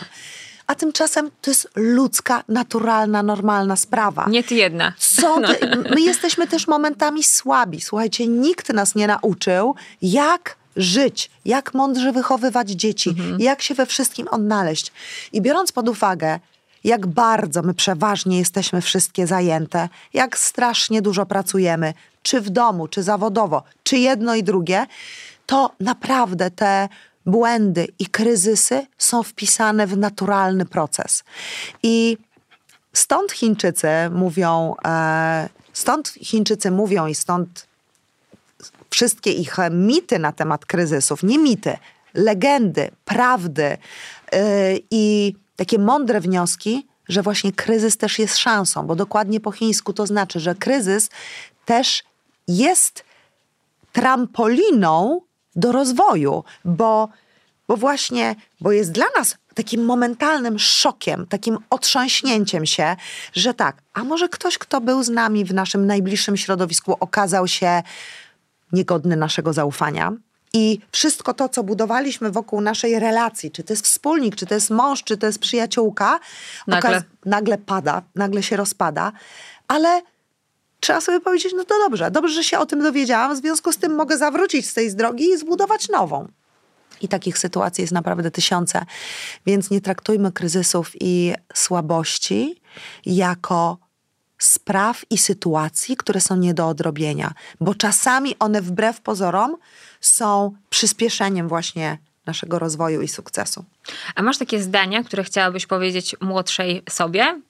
A 0.67 0.75
tymczasem 0.75 1.31
to 1.41 1.51
jest 1.51 1.69
ludzka, 1.75 2.43
naturalna, 2.47 3.23
normalna 3.23 3.75
sprawa. 3.75 4.25
Nie 4.29 4.43
ty 4.43 4.55
jedna. 4.55 4.93
Są 4.97 5.41
te, 5.41 5.75
my 5.95 6.01
jesteśmy 6.01 6.47
też 6.47 6.67
momentami 6.67 7.23
słabi. 7.23 7.81
Słuchajcie, 7.81 8.27
nikt 8.27 8.69
nas 8.69 8.95
nie 8.95 9.07
nauczył, 9.07 9.75
jak 10.01 10.55
żyć, 10.75 11.31
jak 11.45 11.73
mądrze 11.73 12.11
wychowywać 12.11 12.69
dzieci, 12.69 13.15
jak 13.39 13.61
się 13.61 13.75
we 13.75 13.85
wszystkim 13.85 14.27
odnaleźć. 14.27 14.91
I 15.33 15.41
biorąc 15.41 15.71
pod 15.71 15.89
uwagę, 15.89 16.39
jak 16.83 17.07
bardzo 17.07 17.61
my 17.61 17.73
przeważnie 17.73 18.39
jesteśmy 18.39 18.81
wszystkie 18.81 19.27
zajęte, 19.27 19.89
jak 20.13 20.37
strasznie 20.37 21.01
dużo 21.01 21.25
pracujemy, 21.25 21.93
czy 22.21 22.41
w 22.41 22.49
domu, 22.49 22.87
czy 22.87 23.03
zawodowo, 23.03 23.63
czy 23.83 23.97
jedno 23.97 24.35
i 24.35 24.43
drugie, 24.43 24.85
to 25.45 25.71
naprawdę 25.79 26.51
te 26.51 26.89
błędy 27.25 27.87
i 27.99 28.05
kryzysy 28.05 28.87
są 28.97 29.23
wpisane 29.23 29.87
w 29.87 29.97
naturalny 29.97 30.65
proces. 30.65 31.23
I 31.83 32.17
Stąd 32.93 33.31
Chińczycy 33.31 33.87
mówią, 34.11 34.75
e, 34.85 35.49
stąd 35.73 36.07
Chińczycy 36.07 36.71
mówią 36.71 37.07
i 37.07 37.15
stąd 37.15 37.67
wszystkie 38.89 39.31
ich 39.31 39.57
mity 39.71 40.19
na 40.19 40.31
temat 40.31 40.65
kryzysów, 40.65 41.23
nie 41.23 41.37
mity, 41.37 41.77
legendy, 42.13 42.91
prawdy 43.05 43.63
e, 43.63 43.77
i 44.91 45.35
takie 45.55 45.79
mądre 45.79 46.21
wnioski, 46.21 46.87
że 47.09 47.21
właśnie 47.21 47.51
kryzys 47.51 47.97
też 47.97 48.19
jest 48.19 48.37
szansą, 48.37 48.87
bo 48.87 48.95
dokładnie 48.95 49.39
po 49.39 49.51
chińsku 49.51 49.93
to 49.93 50.05
znaczy, 50.05 50.39
że 50.39 50.55
kryzys 50.55 51.09
też 51.65 52.03
jest 52.47 53.03
trampoliną 53.91 55.21
do 55.55 55.71
rozwoju, 55.71 56.43
bo, 56.65 57.09
bo 57.67 57.77
właśnie, 57.77 58.35
bo 58.61 58.71
jest 58.71 58.91
dla 58.91 59.05
nas 59.17 59.37
takim 59.53 59.85
momentalnym 59.85 60.59
szokiem, 60.59 61.27
takim 61.27 61.57
otrząśnięciem 61.69 62.65
się, 62.65 62.95
że 63.33 63.53
tak, 63.53 63.81
a 63.93 64.03
może 64.03 64.29
ktoś, 64.29 64.57
kto 64.57 64.81
był 64.81 65.03
z 65.03 65.09
nami 65.09 65.45
w 65.45 65.53
naszym 65.53 65.87
najbliższym 65.87 66.37
środowisku, 66.37 66.97
okazał 66.99 67.47
się 67.47 67.83
niegodny 68.71 69.15
naszego 69.15 69.53
zaufania. 69.53 70.13
I 70.53 70.79
wszystko 70.91 71.33
to, 71.33 71.49
co 71.49 71.63
budowaliśmy 71.63 72.31
wokół 72.31 72.61
naszej 72.61 72.99
relacji, 72.99 73.51
czy 73.51 73.63
to 73.63 73.73
jest 73.73 73.85
wspólnik, 73.85 74.35
czy 74.35 74.45
to 74.45 74.55
jest 74.55 74.69
mąż, 74.69 75.03
czy 75.03 75.17
to 75.17 75.25
jest 75.25 75.39
przyjaciółka, 75.39 76.19
Nagle. 76.67 77.03
nagle 77.25 77.57
pada, 77.57 78.01
nagle 78.15 78.43
się 78.43 78.55
rozpada, 78.57 79.11
ale 79.67 80.01
trzeba 80.79 81.01
sobie 81.01 81.19
powiedzieć, 81.19 81.53
no 81.55 81.63
to 81.63 81.75
dobrze, 81.79 82.11
dobrze, 82.11 82.33
że 82.33 82.43
się 82.43 82.59
o 82.59 82.65
tym 82.65 82.83
dowiedziałam, 82.83 83.35
w 83.35 83.37
związku 83.37 83.71
z 83.71 83.77
tym 83.77 83.95
mogę 83.95 84.17
zawrócić 84.17 84.69
z 84.69 84.73
tej 84.73 84.95
drogi 84.95 85.25
i 85.25 85.37
zbudować 85.37 85.89
nową. 85.89 86.27
I 87.01 87.07
takich 87.07 87.37
sytuacji 87.37 87.81
jest 87.81 87.93
naprawdę 87.93 88.31
tysiące. 88.31 88.85
Więc 89.45 89.69
nie 89.69 89.81
traktujmy 89.81 90.31
kryzysów 90.31 90.91
i 90.99 91.33
słabości 91.53 92.61
jako 93.05 93.77
spraw 94.45 95.05
i 95.09 95.17
sytuacji, 95.17 95.97
które 95.97 96.21
są 96.21 96.35
nie 96.35 96.53
do 96.53 96.67
odrobienia, 96.67 97.33
bo 97.61 97.75
czasami 97.75 98.35
one 98.39 98.61
wbrew 98.61 99.01
pozorom 99.01 99.57
są 100.01 100.51
przyspieszeniem 100.69 101.47
właśnie 101.47 101.97
naszego 102.25 102.59
rozwoju 102.59 103.01
i 103.01 103.07
sukcesu. 103.07 103.65
A 104.15 104.21
masz 104.21 104.37
takie 104.37 104.61
zdania, 104.61 105.03
które 105.03 105.23
chciałabyś 105.23 105.65
powiedzieć 105.65 106.15
młodszej 106.21 106.83
sobie? 106.89 107.41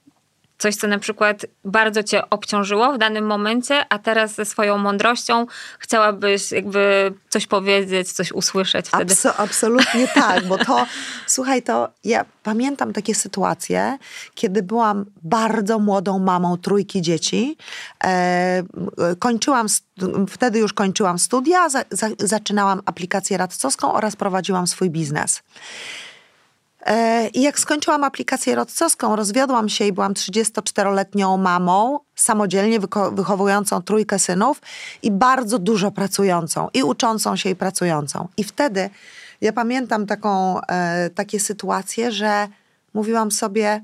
Coś, 0.63 0.75
co 0.75 0.88
na 0.88 1.00
przykład 1.00 1.46
bardzo 1.65 2.03
cię 2.03 2.29
obciążyło 2.29 2.93
w 2.93 2.98
danym 2.98 3.25
momencie, 3.25 3.86
a 3.89 4.00
teraz 4.00 4.36
ze 4.36 4.46
swoją 4.46 4.77
mądrością 4.77 5.46
chciałabyś 5.79 6.51
jakby 6.51 7.13
coś 7.29 7.48
powiedzieć, 7.48 8.12
coś 8.12 8.32
usłyszeć 8.32 8.88
wtedy. 8.88 9.13
Abso- 9.13 9.34
absolutnie 9.38 10.08
tak, 10.08 10.48
bo 10.48 10.58
to, 10.58 10.86
słuchaj, 11.27 11.63
to 11.63 11.89
ja 12.03 12.25
pamiętam 12.43 12.93
takie 12.93 13.15
sytuacje, 13.15 13.98
kiedy 14.36 14.63
byłam 14.63 15.05
bardzo 15.24 15.79
młodą 15.79 16.20
mamą 16.20 16.58
trójki 16.58 17.01
dzieci. 17.01 17.58
E, 18.03 18.63
kończyłam, 19.20 19.67
wtedy 20.29 20.60
już 20.60 20.74
kończyłam 20.74 21.20
studia, 21.20 21.70
za, 21.70 21.84
za, 21.91 22.08
zaczynałam 22.20 22.82
aplikację 22.86 23.38
radcowską 23.38 23.93
oraz 23.93 24.15
prowadziłam 24.15 24.67
swój 24.67 24.89
biznes. 24.89 25.41
E, 26.85 27.27
I 27.27 27.41
jak 27.41 27.59
skończyłam 27.59 28.03
aplikację 28.03 28.55
rodcowską, 28.55 29.15
rozwiodłam 29.15 29.69
się 29.69 29.85
i 29.85 29.93
byłam 29.93 30.13
34-letnią 30.13 31.37
mamą, 31.37 31.99
samodzielnie 32.15 32.79
wychowującą 33.11 33.81
trójkę 33.81 34.19
synów 34.19 34.61
i 35.01 35.11
bardzo 35.11 35.59
dużo 35.59 35.91
pracującą, 35.91 36.69
i 36.73 36.83
uczącą 36.83 37.35
się, 37.35 37.49
i 37.49 37.55
pracującą. 37.55 38.27
I 38.37 38.43
wtedy 38.43 38.89
ja 39.41 39.53
pamiętam 39.53 40.05
taką, 40.05 40.61
e, 40.61 41.09
takie 41.09 41.39
sytuacje, 41.39 42.11
że 42.11 42.47
mówiłam 42.93 43.31
sobie, 43.31 43.83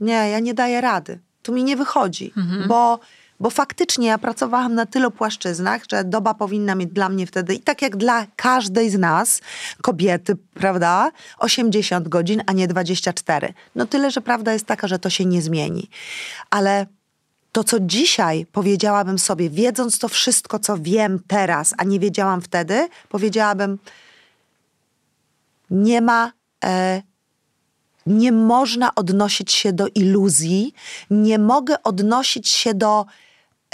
nie, 0.00 0.30
ja 0.30 0.38
nie 0.40 0.54
daję 0.54 0.80
rady. 0.80 1.18
Tu 1.42 1.52
mi 1.52 1.64
nie 1.64 1.76
wychodzi, 1.76 2.32
bo, 2.68 3.00
bo 3.40 3.50
faktycznie 3.50 4.06
ja 4.08 4.18
pracowałam 4.18 4.74
na 4.74 4.86
tylu 4.86 5.10
płaszczyznach, 5.10 5.82
że 5.90 6.04
doba 6.04 6.34
powinna 6.34 6.74
mieć 6.74 6.90
dla 6.90 7.08
mnie 7.08 7.26
wtedy, 7.26 7.54
i 7.54 7.60
tak 7.60 7.82
jak 7.82 7.96
dla 7.96 8.26
każdej 8.36 8.90
z 8.90 8.98
nas, 8.98 9.40
kobiety, 9.82 10.36
prawda, 10.54 11.10
80 11.38 12.08
godzin, 12.08 12.42
a 12.46 12.52
nie 12.52 12.68
24. 12.68 13.54
No 13.74 13.86
tyle, 13.86 14.10
że 14.10 14.20
prawda 14.20 14.52
jest 14.52 14.66
taka, 14.66 14.88
że 14.88 14.98
to 14.98 15.10
się 15.10 15.24
nie 15.24 15.42
zmieni. 15.42 15.88
Ale 16.50 16.86
to, 17.52 17.64
co 17.64 17.80
dzisiaj 17.80 18.46
powiedziałabym 18.52 19.18
sobie, 19.18 19.50
wiedząc 19.50 19.98
to 19.98 20.08
wszystko, 20.08 20.58
co 20.58 20.78
wiem 20.78 21.20
teraz, 21.26 21.74
a 21.78 21.84
nie 21.84 22.00
wiedziałam 22.00 22.40
wtedy, 22.40 22.88
powiedziałabym, 23.08 23.78
nie 25.70 26.00
ma. 26.00 26.32
E, 26.64 27.02
nie 28.06 28.32
można 28.32 28.94
odnosić 28.94 29.52
się 29.52 29.72
do 29.72 29.86
iluzji, 29.94 30.74
nie 31.10 31.38
mogę 31.38 31.82
odnosić 31.82 32.48
się 32.48 32.74
do 32.74 33.06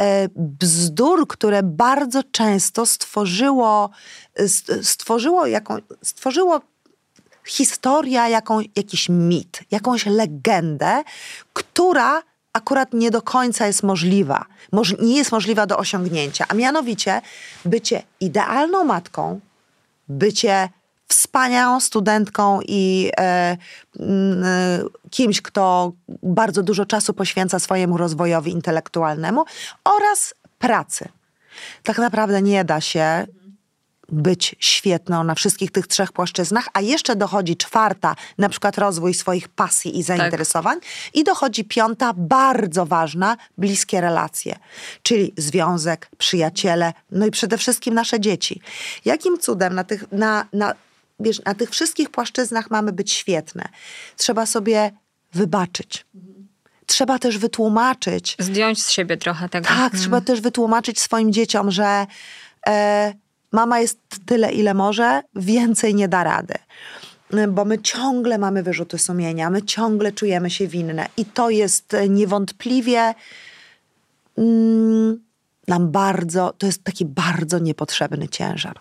e, 0.01 0.29
bzdur, 0.37 1.29
które 1.29 1.63
bardzo 1.63 2.23
często 2.23 2.87
stworzyło, 2.87 3.91
st- 4.39 4.89
stworzyło, 4.89 5.47
jaką, 5.47 5.77
stworzyło 6.03 6.61
historia, 7.47 8.29
jaką, 8.29 8.61
jakiś 8.77 9.09
mit, 9.09 9.61
jakąś 9.71 10.07
legendę, 10.07 11.03
która 11.53 12.23
akurat 12.53 12.93
nie 12.93 13.11
do 13.11 13.23
końca 13.23 13.67
jest 13.67 13.83
możliwa, 13.83 14.45
Moż, 14.73 14.99
nie 14.99 15.17
jest 15.17 15.33
możliwa 15.33 15.67
do 15.67 15.79
osiągnięcia, 15.79 16.45
a 16.49 16.55
mianowicie 16.55 17.23
bycie 17.65 18.03
idealną 18.21 18.85
matką, 18.85 19.41
bycie 20.09 20.69
wspaniałą 21.11 21.81
studentką 21.81 22.61
i 22.69 23.11
e, 23.21 23.57
mm, 23.99 24.45
e, 24.45 24.81
kimś, 25.11 25.43
kto 25.43 25.93
bardzo 26.23 26.63
dużo 26.63 26.87
czasu 26.87 27.15
poświęca 27.15 27.59
swojemu 27.59 27.97
rozwojowi 27.97 28.53
intelektualnemu 28.53 29.45
oraz 29.85 30.35
pracy. 30.59 31.09
Tak 31.83 31.99
naprawdę 31.99 32.43
nie 32.43 32.65
da 32.65 32.81
się 32.81 33.27
być 34.13 34.57
świetną 34.59 35.25
na 35.25 35.35
wszystkich 35.35 35.71
tych 35.71 35.87
trzech 35.87 36.13
płaszczyznach, 36.13 36.69
a 36.73 36.81
jeszcze 36.81 37.17
dochodzi 37.17 37.57
czwarta, 37.57 38.17
na 38.39 38.49
przykład 38.49 38.79
rozwój 38.79 39.15
swoich 39.15 39.49
pasji 39.49 39.99
i 39.99 40.03
zainteresowań, 40.03 40.79
i 41.15 41.25
dochodzi 41.25 41.65
piąta, 41.65 42.13
bardzo 42.17 42.87
ważna, 42.87 43.37
bliskie 43.59 44.01
relacje, 44.01 44.57
czyli 45.03 45.33
związek, 45.37 46.11
przyjaciele, 46.19 46.93
no 47.11 47.27
i 47.27 47.31
przede 47.31 47.59
wszystkim 47.59 47.95
nasze 47.95 48.21
dzieci. 48.21 48.61
Jakim 49.05 49.39
cudem 49.39 49.75
na 49.75 49.85
tych, 49.85 50.13
na, 50.13 50.47
na, 50.53 50.75
wiesz, 51.21 51.45
na 51.45 51.55
tych 51.55 51.71
wszystkich 51.71 52.11
płaszczyznach 52.11 52.71
mamy 52.71 52.93
być 52.93 53.13
świetne? 53.13 53.69
Trzeba 54.17 54.47
sobie 54.47 54.91
wybaczyć. 55.33 56.07
Trzeba 56.87 57.19
też 57.19 57.39
wytłumaczyć, 57.39 58.37
Zdjąć 58.39 58.83
z 58.83 58.91
siebie 58.91 59.17
trochę 59.17 59.49
tego. 59.49 59.69
tak, 59.69 59.97
trzeba 59.97 60.21
też 60.21 60.41
wytłumaczyć 60.41 61.01
swoim 61.01 61.33
dzieciom, 61.33 61.71
że 61.71 62.07
e, 62.67 63.15
mama 63.53 63.81
jest 63.81 63.99
tyle, 64.27 64.53
ile 64.53 64.75
może, 64.75 65.23
więcej 65.35 65.95
nie 65.95 66.09
da 66.09 66.25
rady. 66.25 66.55
Bo 67.49 67.65
my 67.65 67.79
ciągle 67.79 68.39
mamy 68.39 68.63
wyrzuty 68.63 68.99
sumienia, 68.99 69.51
my 69.51 69.63
ciągle 69.63 70.13
czujemy 70.13 70.51
się 70.51 70.67
winne. 70.69 71.07
I 71.17 71.25
to 71.25 71.51
jest 71.51 71.97
niewątpliwie 72.09 73.15
mm, 74.39 75.21
nam 75.69 75.91
bardzo, 75.91 76.55
to 76.59 76.67
jest 76.67 76.85
taki 76.85 77.05
bardzo 77.05 77.59
niepotrzebny 77.59 78.29
ciężar. 78.29 78.81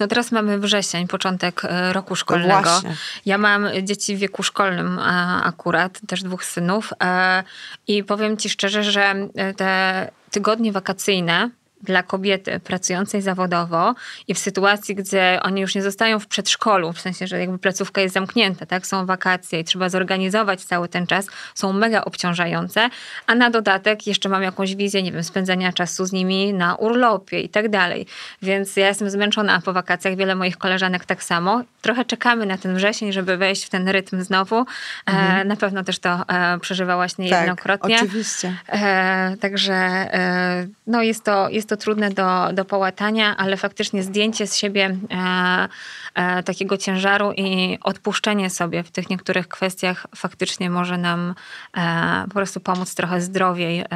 No 0.00 0.06
teraz 0.06 0.32
mamy 0.32 0.58
wrzesień, 0.58 1.08
początek 1.08 1.64
e, 1.64 1.92
roku 1.92 2.16
szkolnego. 2.16 2.62
Właśnie. 2.62 2.96
Ja 3.26 3.38
mam 3.38 3.66
dzieci 3.82 4.16
w 4.16 4.18
wieku 4.18 4.42
szkolnym 4.42 4.98
akurat, 5.42 6.00
też 6.06 6.22
dwóch 6.22 6.44
synów 6.44 6.92
e, 7.02 7.42
i 7.86 8.04
powiem 8.04 8.36
ci 8.36 8.50
szczerze, 8.50 8.84
że 8.84 9.14
e, 9.34 9.54
te 9.54 10.10
tygodnie 10.30 10.72
wakacyjne 10.72 11.50
dla 11.82 12.02
kobiety 12.02 12.60
pracującej 12.60 13.22
zawodowo 13.22 13.94
i 14.28 14.34
w 14.34 14.38
sytuacji, 14.38 14.94
gdzie 14.94 15.38
oni 15.42 15.60
już 15.60 15.74
nie 15.74 15.82
zostają 15.82 16.18
w 16.18 16.26
przedszkolu, 16.26 16.92
w 16.92 17.00
sensie, 17.00 17.26
że 17.26 17.38
jakby 17.40 17.58
placówka 17.58 18.00
jest 18.00 18.14
zamknięta, 18.14 18.66
tak, 18.66 18.86
są 18.86 19.06
wakacje 19.06 19.60
i 19.60 19.64
trzeba 19.64 19.88
zorganizować 19.88 20.64
cały 20.64 20.88
ten 20.88 21.06
czas, 21.06 21.26
są 21.54 21.72
mega 21.72 22.04
obciążające, 22.04 22.88
a 23.26 23.34
na 23.34 23.50
dodatek 23.50 24.06
jeszcze 24.06 24.28
mam 24.28 24.42
jakąś 24.42 24.76
wizję, 24.76 25.02
nie 25.02 25.12
wiem, 25.12 25.24
spędzania 25.24 25.72
czasu 25.72 26.04
z 26.04 26.12
nimi 26.12 26.54
na 26.54 26.74
urlopie 26.74 27.40
i 27.40 27.48
tak 27.48 27.68
dalej. 27.68 28.06
Więc 28.42 28.76
ja 28.76 28.88
jestem 28.88 29.10
zmęczona 29.10 29.60
po 29.60 29.72
wakacjach, 29.72 30.16
wiele 30.16 30.34
moich 30.34 30.58
koleżanek 30.58 31.04
tak 31.04 31.22
samo. 31.24 31.62
Trochę 31.82 32.04
czekamy 32.04 32.46
na 32.46 32.58
ten 32.58 32.76
wrzesień, 32.76 33.12
żeby 33.12 33.36
wejść 33.36 33.64
w 33.64 33.70
ten 33.70 33.88
rytm 33.88 34.22
znowu. 34.22 34.64
Mhm. 35.06 35.40
E, 35.40 35.44
na 35.44 35.56
pewno 35.56 35.84
też 35.84 35.98
to 35.98 36.28
e, 36.28 36.58
przeżywałaś 36.58 37.18
niejednokrotnie. 37.18 37.96
Tak, 37.96 38.04
oczywiście. 38.04 38.56
E, 38.68 39.36
także 39.40 39.74
e, 39.74 40.66
no 40.86 41.02
jest, 41.02 41.24
to, 41.24 41.48
jest 41.48 41.68
to 41.68 41.71
trudne 41.76 42.10
do, 42.10 42.52
do 42.52 42.64
połatania, 42.64 43.36
ale 43.36 43.56
faktycznie 43.56 44.02
zdjęcie 44.02 44.46
z 44.46 44.56
siebie 44.56 44.96
e, 45.10 45.68
e, 46.14 46.42
takiego 46.42 46.76
ciężaru 46.76 47.32
i 47.32 47.78
odpuszczenie 47.82 48.50
sobie 48.50 48.82
w 48.82 48.90
tych 48.90 49.10
niektórych 49.10 49.48
kwestiach 49.48 50.06
faktycznie 50.16 50.70
może 50.70 50.98
nam 50.98 51.34
e, 51.76 52.24
po 52.28 52.34
prostu 52.34 52.60
pomóc 52.60 52.94
trochę 52.94 53.20
zdrowiej 53.20 53.80
e, 53.80 53.86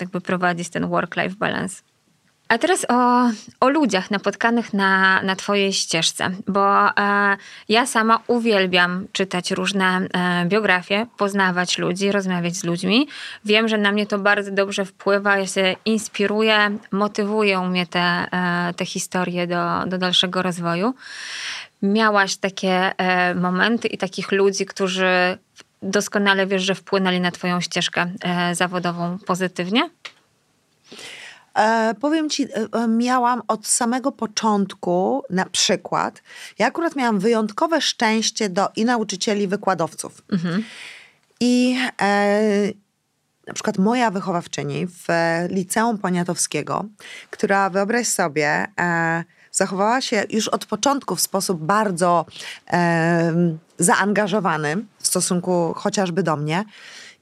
jakby 0.00 0.20
prowadzić 0.20 0.68
ten 0.68 0.88
work-life 0.88 1.36
balance. 1.36 1.82
A 2.48 2.58
teraz 2.58 2.86
o, 2.88 3.30
o 3.60 3.68
ludziach 3.68 4.10
napotkanych 4.10 4.72
na, 4.72 5.22
na 5.22 5.36
Twojej 5.36 5.72
ścieżce, 5.72 6.30
bo 6.46 6.88
e, 6.88 7.36
ja 7.68 7.86
sama 7.86 8.20
uwielbiam 8.26 9.06
czytać 9.12 9.50
różne 9.50 9.84
e, 9.84 10.46
biografie, 10.46 11.06
poznawać 11.16 11.78
ludzi, 11.78 12.12
rozmawiać 12.12 12.56
z 12.56 12.64
ludźmi. 12.64 13.08
Wiem, 13.44 13.68
że 13.68 13.78
na 13.78 13.92
mnie 13.92 14.06
to 14.06 14.18
bardzo 14.18 14.50
dobrze 14.50 14.84
wpływa, 14.84 15.38
ja 15.38 15.46
się 15.46 15.76
inspiruję, 15.84 16.78
motywują 16.92 17.68
mnie 17.68 17.86
te, 17.86 18.00
e, 18.00 18.74
te 18.76 18.84
historie 18.84 19.46
do, 19.46 19.86
do 19.86 19.98
dalszego 19.98 20.42
rozwoju. 20.42 20.94
Miałaś 21.82 22.36
takie 22.36 22.98
e, 22.98 23.34
momenty 23.34 23.88
i 23.88 23.98
takich 23.98 24.32
ludzi, 24.32 24.66
którzy 24.66 25.38
doskonale 25.82 26.46
wiesz, 26.46 26.62
że 26.62 26.74
wpłynęli 26.74 27.20
na 27.20 27.30
Twoją 27.30 27.60
ścieżkę 27.60 28.06
e, 28.20 28.54
zawodową 28.54 29.18
pozytywnie? 29.26 29.90
E, 31.58 31.94
powiem 32.00 32.30
ci, 32.30 32.42
e, 32.44 32.68
e, 32.72 32.88
miałam 32.88 33.42
od 33.48 33.66
samego 33.66 34.12
początku, 34.12 35.22
na 35.30 35.44
przykład, 35.44 36.22
ja 36.58 36.66
akurat 36.66 36.96
miałam 36.96 37.18
wyjątkowe 37.18 37.80
szczęście 37.80 38.48
do 38.48 38.68
i 38.76 38.84
nauczycieli, 38.84 39.42
i 39.42 39.48
wykładowców. 39.48 40.22
I 41.40 41.76
e, 42.02 42.72
na 43.46 43.54
przykład 43.54 43.78
moja 43.78 44.10
wychowawczyni 44.10 44.86
w 44.86 45.06
liceum 45.48 45.98
poniatowskiego, 45.98 46.84
która 47.30 47.70
wyobraź 47.70 48.08
sobie, 48.08 48.66
e, 48.80 49.24
zachowała 49.52 50.00
się 50.00 50.24
już 50.30 50.48
od 50.48 50.66
początku 50.66 51.16
w 51.16 51.20
sposób 51.20 51.64
bardzo 51.64 52.26
e, 52.72 53.32
zaangażowany 53.78 54.76
w 54.98 55.06
stosunku 55.06 55.74
chociażby 55.76 56.22
do 56.22 56.36
mnie. 56.36 56.64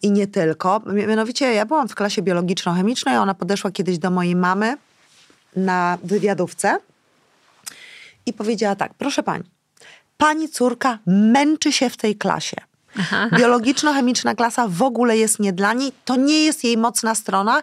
I 0.03 0.11
nie 0.11 0.27
tylko. 0.27 0.83
Mianowicie 0.87 1.55
ja 1.55 1.67
byłam 1.67 1.89
w 1.89 1.95
klasie 1.95 2.23
biologiczno-chemicznej, 2.23 3.19
ona 3.19 3.35
podeszła 3.35 3.71
kiedyś 3.71 3.99
do 3.99 4.11
mojej 4.11 4.37
mamy 4.37 4.77
na 5.57 5.99
wywiadówce 6.05 6.79
i 8.27 8.33
powiedziała 8.33 8.77
tak, 8.77 8.95
proszę 8.95 9.23
pani, 9.23 9.45
pani 10.17 10.49
córka 10.49 10.99
męczy 11.07 11.73
się 11.73 11.91
w 11.91 11.97
tej 11.97 12.17
klasie. 12.17 12.57
Biologiczno-chemiczna 13.33 14.35
klasa 14.35 14.69
w 14.69 14.83
ogóle 14.83 15.17
jest 15.17 15.41
nie 15.41 15.53
dla 15.53 15.73
niej, 15.73 15.93
to 16.05 16.17
nie 16.17 16.45
jest 16.45 16.65
jej 16.65 16.77
mocna 16.77 17.15
strona, 17.15 17.63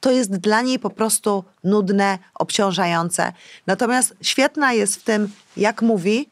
to 0.00 0.10
jest 0.10 0.36
dla 0.36 0.62
niej 0.62 0.78
po 0.78 0.90
prostu 0.90 1.44
nudne, 1.64 2.18
obciążające. 2.34 3.32
Natomiast 3.66 4.14
świetna 4.22 4.72
jest 4.72 4.96
w 4.96 5.02
tym, 5.02 5.28
jak 5.56 5.82
mówi, 5.82 6.28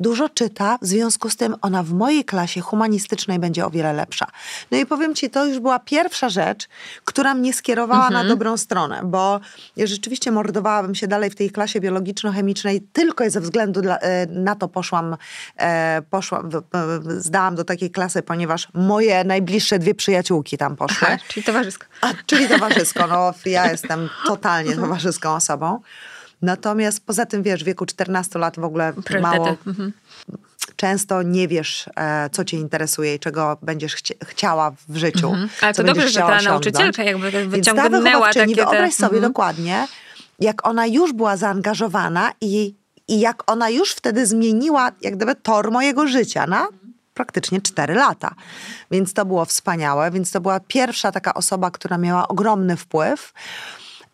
dużo 0.00 0.28
czyta, 0.28 0.78
w 0.82 0.86
związku 0.86 1.30
z 1.30 1.36
tym 1.36 1.56
ona 1.62 1.82
w 1.82 1.92
mojej 1.92 2.24
klasie 2.24 2.60
humanistycznej 2.60 3.38
będzie 3.38 3.66
o 3.66 3.70
wiele 3.70 3.92
lepsza. 3.92 4.26
No 4.70 4.78
i 4.78 4.86
powiem 4.86 5.14
ci, 5.14 5.30
to 5.30 5.46
już 5.46 5.58
była 5.58 5.78
pierwsza 5.78 6.28
rzecz, 6.28 6.68
która 7.04 7.34
mnie 7.34 7.52
skierowała 7.52 8.10
na 8.10 8.24
dobrą 8.28 8.56
stronę, 8.56 9.00
bo 9.04 9.40
rzeczywiście 9.76 10.30
mordowałabym 10.32 10.94
się 10.94 11.06
dalej 11.08 11.30
w 11.30 11.34
tej 11.34 11.50
klasie 11.50 11.80
biologiczno-chemicznej, 11.80 12.80
tylko 12.92 13.30
ze 13.30 13.40
względu 13.40 13.82
dla, 13.82 13.98
e, 13.98 14.26
na 14.26 14.54
to 14.54 14.68
poszłam, 14.68 15.16
e, 15.56 16.02
poszłam 16.10 16.50
w- 16.50 16.62
w- 16.72 17.22
zdałam 17.22 17.54
do 17.54 17.64
takiej 17.64 17.90
klasy, 17.90 18.22
ponieważ 18.22 18.68
moje 18.74 19.24
najbliższe 19.24 19.78
dwie 19.78 19.94
przyjaciółki 19.94 20.58
tam 20.58 20.76
poszły. 20.76 21.06
Aha, 21.10 21.18
czyli 21.28 21.44
towarzysko. 21.46 21.86
A, 22.00 22.10
czyli 22.26 22.48
towarzysko. 22.48 23.06
No, 23.06 23.34
ja 23.46 23.70
jestem 23.72 24.08
totalnie 24.26 24.76
towarzyską 24.76 25.34
osobą. 25.34 25.80
Natomiast 26.44 27.06
poza 27.06 27.26
tym, 27.26 27.42
wiesz, 27.42 27.62
w 27.62 27.66
wieku 27.66 27.86
14 27.86 28.38
lat 28.38 28.56
w 28.56 28.64
ogóle 28.64 28.92
Priorytety. 28.92 29.20
mało, 29.38 29.56
Mhm. 29.66 29.92
często 30.76 31.22
nie 31.22 31.48
wiesz, 31.48 31.86
e, 31.96 32.30
co 32.32 32.44
cię 32.44 32.56
interesuje 32.56 33.14
i 33.14 33.18
czego 33.18 33.58
będziesz 33.62 33.94
chci- 33.96 34.14
chciała 34.24 34.70
w 34.88 34.96
życiu. 34.96 35.28
Mhm. 35.28 35.48
Ale 35.62 35.74
to 35.74 35.82
dobrze, 35.84 36.08
że 36.08 36.20
ta 36.20 36.26
osiągnąć. 36.26 36.44
nauczycielka 36.46 37.02
jakby 37.02 37.30
Więc 37.30 37.44
ta 37.66 37.72
wyciągnęła 37.74 38.32
takie 38.32 38.54
wyobraź 38.54 38.94
sobie 38.94 39.16
Mhm. 39.16 39.22
dokładnie, 39.32 39.86
jak 40.40 40.66
ona 40.66 40.86
już 40.86 41.12
była 41.12 41.36
zaangażowana 41.36 42.32
i, 42.40 42.74
i 43.08 43.20
jak 43.20 43.50
ona 43.50 43.70
już 43.70 43.92
wtedy 43.92 44.26
zmieniła 44.26 44.90
jak 45.00 45.16
gdyby 45.16 45.34
tor 45.34 45.70
mojego 45.70 46.06
życia 46.06 46.46
na 46.46 46.68
praktycznie 47.14 47.60
4 47.60 47.94
lata. 47.94 48.34
Więc 48.90 49.14
to 49.14 49.24
było 49.24 49.44
wspaniałe, 49.44 50.10
więc 50.10 50.30
to 50.30 50.40
była 50.40 50.60
pierwsza 50.60 51.12
taka 51.12 51.34
osoba, 51.34 51.70
która 51.70 51.98
miała 51.98 52.28
ogromny 52.28 52.76
wpływ. 52.76 53.32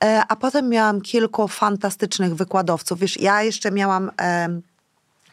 E, 0.05 0.23
A 0.29 0.37
potem 0.37 0.69
miałam 0.69 1.01
kilku 1.01 1.49
fantastycznych 1.49 2.35
wykładowców. 2.35 2.99
Wiesz, 2.99 3.21
ja 3.21 3.43
jeszcze 3.43 3.71
miałam... 3.71 4.11
em, 4.17 4.63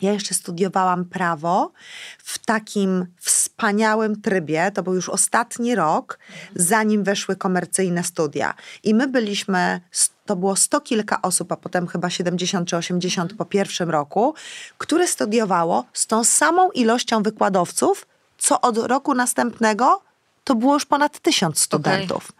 ja 0.01 0.13
jeszcze 0.13 0.33
studiowałam 0.33 1.05
prawo 1.05 1.71
w 2.17 2.39
takim 2.39 3.05
wspaniałym 3.19 4.21
trybie. 4.21 4.71
To 4.73 4.83
był 4.83 4.95
już 4.95 5.09
ostatni 5.09 5.75
rok, 5.75 6.19
zanim 6.55 7.03
weszły 7.03 7.35
komercyjne 7.35 8.03
studia. 8.03 8.53
I 8.83 8.93
my 8.93 9.07
byliśmy, 9.07 9.81
to 10.25 10.35
było 10.35 10.55
sto 10.55 10.81
kilka 10.81 11.21
osób, 11.21 11.51
a 11.51 11.55
potem 11.55 11.87
chyba 11.87 12.09
70 12.09 12.69
czy 12.69 12.77
80 12.77 13.33
po 13.33 13.45
pierwszym 13.45 13.89
roku, 13.89 14.33
które 14.77 15.07
studiowało 15.07 15.85
z 15.93 16.07
tą 16.07 16.23
samą 16.23 16.71
ilością 16.71 17.23
wykładowców, 17.23 18.07
co 18.37 18.61
od 18.61 18.77
roku 18.77 19.13
następnego 19.13 20.01
to 20.43 20.55
było 20.55 20.73
już 20.73 20.85
ponad 20.85 21.19
tysiąc 21.19 21.59
studentów. 21.59 22.31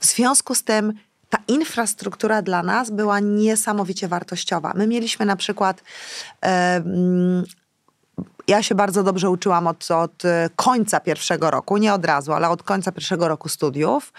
W 0.00 0.06
związku 0.06 0.54
z 0.54 0.62
tym 0.62 0.92
ta 1.36 1.42
infrastruktura 1.48 2.42
dla 2.42 2.62
nas 2.62 2.90
była 2.90 3.20
niesamowicie 3.20 4.08
wartościowa. 4.08 4.72
My 4.76 4.86
mieliśmy 4.86 5.26
na 5.26 5.36
przykład. 5.36 5.82
ja 8.48 8.62
się 8.62 8.74
bardzo 8.74 9.02
dobrze 9.02 9.30
uczyłam 9.30 9.66
od, 9.66 9.90
od 9.90 10.24
e, 10.24 10.50
końca 10.56 11.00
pierwszego 11.00 11.50
roku, 11.50 11.76
nie 11.76 11.94
od 11.94 12.04
razu, 12.04 12.32
ale 12.32 12.48
od 12.48 12.62
końca 12.62 12.92
pierwszego 12.92 13.28
roku 13.28 13.48
studiów, 13.48 14.12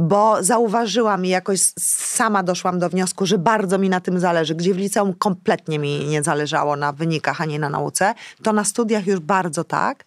bo 0.00 0.42
zauważyłam 0.42 1.24
i 1.24 1.28
jakoś 1.28 1.60
sama 1.78 2.42
doszłam 2.42 2.78
do 2.78 2.88
wniosku, 2.88 3.26
że 3.26 3.38
bardzo 3.38 3.78
mi 3.78 3.88
na 3.88 4.00
tym 4.00 4.20
zależy. 4.20 4.54
Gdzie 4.54 4.74
w 4.74 4.78
liceum 4.78 5.14
kompletnie 5.14 5.78
mi 5.78 6.06
nie 6.06 6.22
zależało 6.22 6.76
na 6.76 6.92
wynikach, 6.92 7.40
ani 7.40 7.58
na 7.58 7.68
nauce, 7.68 8.14
to 8.42 8.52
na 8.52 8.64
studiach 8.64 9.06
już 9.06 9.20
bardzo 9.20 9.64
tak. 9.64 10.04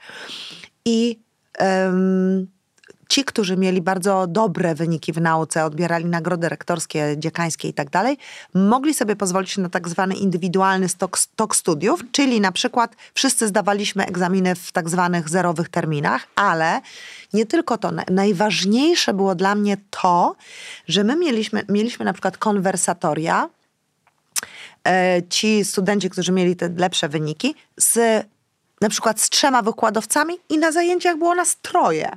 I 0.85 1.19
ci, 3.11 3.25
którzy 3.25 3.57
mieli 3.57 3.81
bardzo 3.81 4.27
dobre 4.27 4.75
wyniki 4.75 5.13
w 5.13 5.21
nauce, 5.21 5.65
odbierali 5.65 6.05
nagrody 6.05 6.49
rektorskie, 6.49 7.15
dziekańskie 7.17 7.67
i 7.67 7.73
tak 7.73 7.89
dalej, 7.89 8.17
mogli 8.53 8.93
sobie 8.93 9.15
pozwolić 9.15 9.57
na 9.57 9.69
tak 9.69 9.89
zwany 9.89 10.15
indywidualny 10.15 10.89
stok, 10.89 11.19
stok 11.19 11.55
studiów, 11.55 12.03
czyli 12.11 12.41
na 12.41 12.51
przykład 12.51 12.95
wszyscy 13.13 13.47
zdawaliśmy 13.47 14.05
egzaminy 14.05 14.55
w 14.55 14.71
tak 14.71 14.89
zwanych 14.89 15.29
zerowych 15.29 15.69
terminach, 15.69 16.27
ale 16.35 16.81
nie 17.33 17.45
tylko 17.45 17.77
to. 17.77 17.91
Na- 17.91 18.05
Najważniejsze 18.11 19.13
było 19.13 19.35
dla 19.35 19.55
mnie 19.55 19.77
to, 19.89 20.35
że 20.87 21.03
my 21.03 21.15
mieliśmy, 21.15 21.63
mieliśmy 21.69 22.05
na 22.05 22.13
przykład 22.13 22.37
konwersatoria, 22.37 23.49
e, 24.87 25.21
ci 25.29 25.65
studenci, 25.65 26.09
którzy 26.09 26.31
mieli 26.31 26.55
te 26.55 26.69
lepsze 26.77 27.09
wyniki, 27.09 27.55
z 27.77 28.25
na 28.81 28.89
przykład 28.89 29.21
z 29.21 29.29
trzema 29.29 29.61
wykładowcami 29.61 30.33
i 30.49 30.57
na 30.57 30.71
zajęciach 30.71 31.17
było 31.17 31.35
nas 31.35 31.57
troje. 31.61 32.11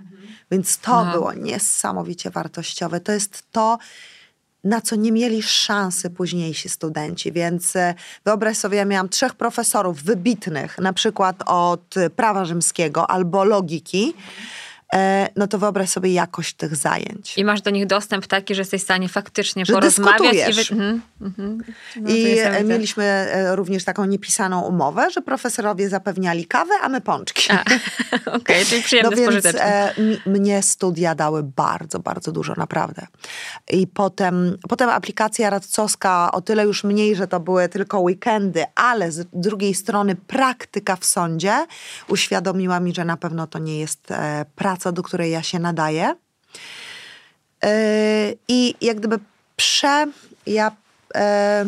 Więc 0.50 0.78
to 0.78 1.04
było 1.04 1.32
niesamowicie 1.32 2.30
wartościowe. 2.30 3.00
To 3.00 3.12
jest 3.12 3.44
to, 3.52 3.78
na 4.64 4.80
co 4.80 4.96
nie 4.96 5.12
mieli 5.12 5.42
szansy 5.42 6.10
późniejsi 6.10 6.68
studenci. 6.68 7.32
Więc 7.32 7.76
e, 7.76 7.94
wyobraź 8.24 8.56
sobie, 8.56 8.78
ja 8.78 8.84
miałam 8.84 9.08
trzech 9.08 9.34
profesorów 9.34 10.02
wybitnych, 10.02 10.78
na 10.78 10.92
przykład 10.92 11.36
od 11.46 11.96
e, 11.96 12.10
prawa 12.10 12.44
rzymskiego 12.44 13.10
albo 13.10 13.44
logiki, 13.44 14.14
no 15.36 15.46
to 15.46 15.58
wyobraź 15.58 15.90
sobie 15.90 16.12
jakość 16.12 16.54
tych 16.54 16.76
zajęć. 16.76 17.38
I 17.38 17.44
masz 17.44 17.62
do 17.62 17.70
nich 17.70 17.86
dostęp 17.86 18.26
taki, 18.26 18.54
że 18.54 18.60
jesteś 18.60 18.80
w 18.80 18.84
stanie 18.84 19.08
faktycznie 19.08 19.66
Że 19.66 19.72
porozmawiać. 19.72 20.70
I, 20.70 20.74
wy... 20.74 20.74
mhm, 20.74 21.02
mhm. 21.20 21.62
No, 21.96 22.10
I 22.10 22.38
e, 22.38 22.64
mieliśmy 22.64 23.04
e, 23.04 23.56
również 23.56 23.84
taką 23.84 24.04
niepisaną 24.04 24.60
umowę, 24.60 25.10
że 25.10 25.22
profesorowie 25.22 25.88
zapewniali 25.88 26.46
kawę, 26.46 26.74
a 26.82 26.88
my 26.88 27.00
pączki. 27.00 27.48
Okej, 28.40 28.64
czyli 28.64 28.82
przyjemne, 28.82 29.10
No 29.10 29.16
więc 29.16 29.46
e, 29.46 29.94
mnie 30.26 30.62
studia 30.62 31.14
dały 31.14 31.42
bardzo, 31.42 31.98
bardzo 31.98 32.32
dużo, 32.32 32.54
naprawdę. 32.56 33.06
I 33.70 33.86
potem, 33.86 34.58
potem 34.68 34.88
aplikacja 34.88 35.50
radcowska 35.50 36.32
o 36.32 36.40
tyle 36.40 36.64
już 36.64 36.84
mniej, 36.84 37.16
że 37.16 37.28
to 37.28 37.40
były 37.40 37.68
tylko 37.68 38.00
weekendy, 38.00 38.64
ale 38.74 39.12
z 39.12 39.26
drugiej 39.32 39.74
strony 39.74 40.16
praktyka 40.16 40.96
w 40.96 41.04
sądzie 41.04 41.66
uświadomiła 42.08 42.80
mi, 42.80 42.94
że 42.94 43.04
na 43.04 43.16
pewno 43.16 43.46
to 43.46 43.58
nie 43.58 43.78
jest 43.78 44.10
e, 44.10 44.44
praca, 44.56 44.73
do 44.92 45.02
której 45.02 45.30
ja 45.30 45.42
się 45.42 45.58
nadaję. 45.58 46.14
E, 47.64 48.32
I 48.48 48.74
jak 48.80 48.98
gdyby 48.98 49.18
prze, 49.56 50.06
ja 50.46 50.72
e, 51.14 51.64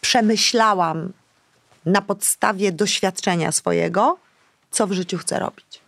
przemyślałam 0.00 1.12
na 1.86 2.02
podstawie 2.02 2.72
doświadczenia 2.72 3.52
swojego, 3.52 4.18
co 4.70 4.86
w 4.86 4.92
życiu 4.92 5.18
chcę 5.18 5.38
robić. 5.38 5.80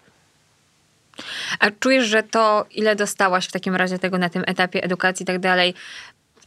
A 1.58 1.70
czujesz, 1.70 2.06
że 2.06 2.22
to, 2.22 2.66
ile 2.70 2.96
dostałaś 2.96 3.46
w 3.46 3.52
takim 3.52 3.74
razie 3.74 3.98
tego 3.98 4.18
na 4.18 4.28
tym 4.28 4.44
etapie 4.46 4.84
edukacji 4.84 5.24
i 5.24 5.26
tak 5.26 5.38
dalej, 5.38 5.74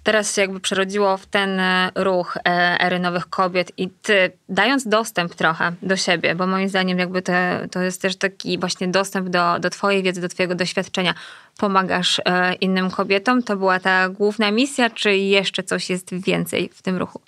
teraz 0.04 0.36
się 0.36 0.42
jakby 0.42 0.60
przerodziło 0.60 1.18
w 1.18 1.26
ten 1.26 1.60
e, 1.60 1.92
ruch 1.96 2.38
e, 2.38 2.42
ery 2.80 3.00
nowych 3.00 3.30
kobiet 3.30 3.72
i 3.78 3.90
ty, 3.90 4.32
dając 4.50 4.88
dostęp 4.88 5.36
trochę 5.36 5.72
do 5.82 5.98
siebie, 5.98 6.36
bo 6.36 6.48
moim 6.48 6.70
zdaniem 6.70 7.00
jakby 7.00 7.22
to, 7.22 7.34
to 7.72 7.82
jest 7.82 8.02
też 8.02 8.16
taki 8.16 8.60
właśnie 8.60 8.88
dostęp 8.88 9.30
do, 9.30 9.60
do 9.60 9.70
twojej 9.70 10.04
wiedzy, 10.04 10.22
do 10.22 10.30
twojego 10.30 10.56
doświadczenia, 10.56 11.14
pomagasz 11.58 12.22
e, 12.26 12.54
innym 12.54 12.92
kobietom, 12.92 13.44
to 13.44 13.58
była 13.58 13.80
ta 13.80 14.10
główna 14.10 14.52
misja, 14.52 14.90
czy 14.90 15.18
jeszcze 15.18 15.64
coś 15.64 15.90
jest 15.90 16.14
więcej 16.14 16.70
w 16.74 16.82
tym 16.82 16.98
ruchu? 16.98 17.22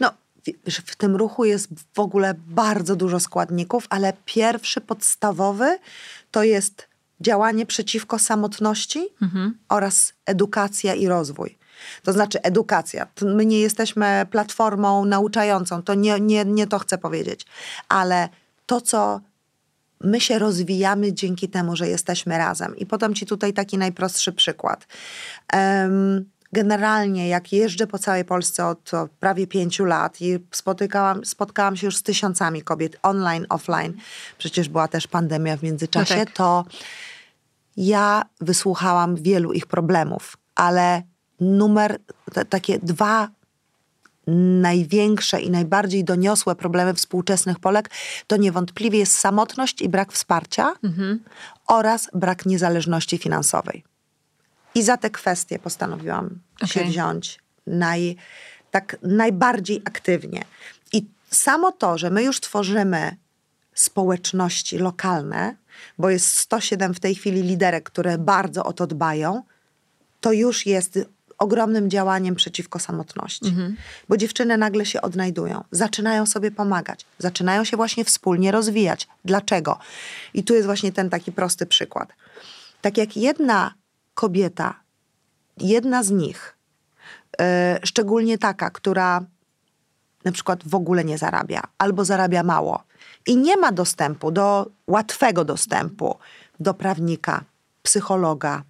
No, 0.00 0.10
w 0.86 0.96
tym 0.96 1.16
ruchu 1.16 1.44
jest 1.44 1.68
w 1.94 1.98
ogóle 1.98 2.34
bardzo 2.46 2.96
dużo 2.96 3.20
składników, 3.20 3.86
ale 3.90 4.12
pierwszy 4.24 4.80
podstawowy 4.80 5.78
to 6.30 6.42
jest 6.42 6.88
działanie 7.20 7.66
przeciwko 7.66 8.18
samotności 8.18 9.08
oraz 9.68 10.12
edukacja 10.26 10.94
i 10.94 11.06
rozwój. 11.06 11.56
To 12.02 12.12
znaczy 12.12 12.42
edukacja. 12.42 13.06
My 13.22 13.46
nie 13.46 13.60
jesteśmy 13.60 14.26
platformą 14.30 15.04
nauczającą, 15.04 15.82
to 15.82 15.94
nie, 15.94 16.20
nie, 16.20 16.44
nie 16.44 16.66
to 16.66 16.78
chcę 16.78 16.98
powiedzieć, 16.98 17.46
ale 17.88 18.28
to, 18.66 18.80
co 18.80 19.20
my 20.00 20.20
się 20.20 20.38
rozwijamy 20.38 21.12
dzięki 21.12 21.48
temu, 21.48 21.76
że 21.76 21.88
jesteśmy 21.88 22.38
razem. 22.38 22.76
I 22.76 22.86
podam 22.86 23.14
Ci 23.14 23.26
tutaj 23.26 23.52
taki 23.52 23.78
najprostszy 23.78 24.32
przykład. 24.32 24.86
Generalnie, 26.52 27.28
jak 27.28 27.52
jeżdżę 27.52 27.86
po 27.86 27.98
całej 27.98 28.24
Polsce 28.24 28.66
od, 28.66 28.94
od 28.94 29.10
prawie 29.10 29.46
pięciu 29.46 29.84
lat 29.84 30.20
i 30.20 30.38
spotykałam, 30.50 31.24
spotkałam 31.24 31.76
się 31.76 31.86
już 31.86 31.96
z 31.96 32.02
tysiącami 32.02 32.62
kobiet 32.62 32.96
online, 33.02 33.46
offline, 33.48 33.94
przecież 34.38 34.68
była 34.68 34.88
też 34.88 35.06
pandemia 35.06 35.56
w 35.56 35.62
międzyczasie, 35.62 36.16
No 36.16 36.24
tak. 36.24 36.34
to 36.34 36.64
ja 37.76 38.22
wysłuchałam 38.40 39.16
wielu 39.16 39.52
ich 39.52 39.66
problemów, 39.66 40.36
ale 40.54 41.02
numer, 41.40 41.98
te, 42.32 42.44
takie 42.44 42.78
dwa 42.78 43.28
największe 44.60 45.40
i 45.40 45.50
najbardziej 45.50 46.04
doniosłe 46.04 46.54
problemy 46.54 46.94
współczesnych 46.94 47.58
Polek 47.58 47.90
to 48.26 48.36
niewątpliwie 48.36 48.98
jest 48.98 49.18
samotność 49.18 49.82
i 49.82 49.88
brak 49.88 50.12
wsparcia 50.12 50.74
oraz 51.66 52.08
brak 52.14 52.46
niezależności 52.46 53.18
finansowej. 53.18 53.84
I 54.74 54.82
za 54.82 54.96
te 54.96 55.10
kwestie 55.10 55.58
postanowiłam 55.58 56.38
się 56.64 56.80
Okej. 56.80 56.90
wziąć 56.90 57.38
naj, 57.66 58.16
tak 58.70 58.96
najbardziej 59.02 59.82
aktywnie. 59.84 60.44
I 60.92 61.06
samo 61.30 61.72
to, 61.72 61.98
że 61.98 62.10
my 62.10 62.22
już 62.22 62.40
tworzymy 62.40 63.16
społeczności 63.74 64.78
lokalne, 64.78 65.56
bo 65.98 66.10
jest 66.10 66.36
107 66.36 66.94
w 66.94 67.00
tej 67.00 67.14
chwili 67.14 67.42
liderek, 67.42 67.84
które 67.84 68.18
bardzo 68.18 68.64
o 68.64 68.72
to 68.72 68.86
dbają, 68.86 69.42
to 70.20 70.32
już 70.32 70.66
jest 70.66 70.98
ogromnym 71.44 71.90
działaniem 71.90 72.34
przeciwko 72.34 72.78
samotności. 72.78 73.54
Bo 74.08 74.16
dziewczyny 74.16 74.58
nagle 74.58 74.86
się 74.86 75.00
odnajdują, 75.02 75.64
zaczynają 75.70 76.26
sobie 76.26 76.50
pomagać, 76.50 77.06
zaczynają 77.18 77.64
się 77.64 77.76
właśnie 77.76 78.04
wspólnie 78.04 78.52
rozwijać. 78.52 79.08
Dlaczego? 79.24 79.78
I 80.34 80.44
tu 80.44 80.54
jest 80.54 80.66
właśnie 80.66 80.92
ten 80.92 81.10
taki 81.10 81.32
prosty 81.32 81.66
przykład. 81.66 82.08
Tak 82.80 82.98
jak 82.98 83.16
jedna 83.16 83.74
kobieta, 84.14 84.80
jedna 85.58 86.02
z 86.02 86.10
nich, 86.10 86.56
e, 87.40 87.78
szczególnie 87.82 88.38
taka, 88.38 88.70
która 88.70 89.24
na 90.24 90.32
przykład 90.32 90.60
w 90.66 90.74
ogóle 90.74 91.04
nie 91.04 91.18
zarabia 91.18 91.62
albo 91.78 92.04
zarabia 92.04 92.42
mało 92.42 92.84
i 93.26 93.36
nie 93.36 93.56
ma 93.56 93.72
dostępu 93.72 94.30
do 94.30 94.70
łatwego 94.86 95.44
dostępu 95.44 96.16
do 96.60 96.74
prawnika, 96.74 97.44
psychologa, 97.82 98.62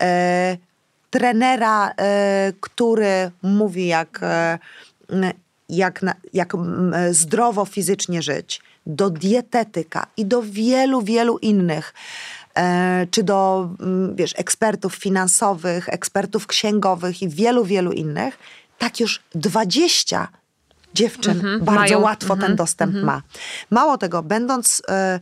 e, 0.00 0.56
trenera, 1.14 1.92
e, 1.96 2.52
który 2.60 3.30
mówi, 3.42 3.86
jak, 3.86 4.20
e, 4.22 4.58
jak, 5.68 6.00
jak 6.32 6.54
m, 6.54 6.94
zdrowo 7.10 7.64
fizycznie 7.64 8.22
żyć, 8.22 8.60
do 8.86 9.10
dietetyka 9.10 10.06
i 10.16 10.26
do 10.26 10.42
wielu, 10.42 11.02
wielu 11.02 11.38
innych. 11.38 11.94
E, 12.56 13.06
czy 13.10 13.22
do, 13.22 13.70
mm, 13.80 14.16
wiesz, 14.16 14.34
ekspertów 14.36 14.94
finansowych, 14.94 15.88
ekspertów 15.88 16.46
księgowych 16.46 17.22
i 17.22 17.28
wielu, 17.28 17.64
wielu 17.64 17.92
innych, 17.92 18.38
tak 18.78 19.00
już 19.00 19.22
20 19.34 20.28
dziewczyn 20.94 21.42
bardzo 21.60 21.80
mają. 21.80 22.00
łatwo 22.00 22.36
ten 22.36 22.56
dostęp 22.56 22.94
ma. 22.94 23.22
Mało 23.70 23.98
tego, 23.98 24.22
będąc 24.22 24.82
e, 24.88 25.20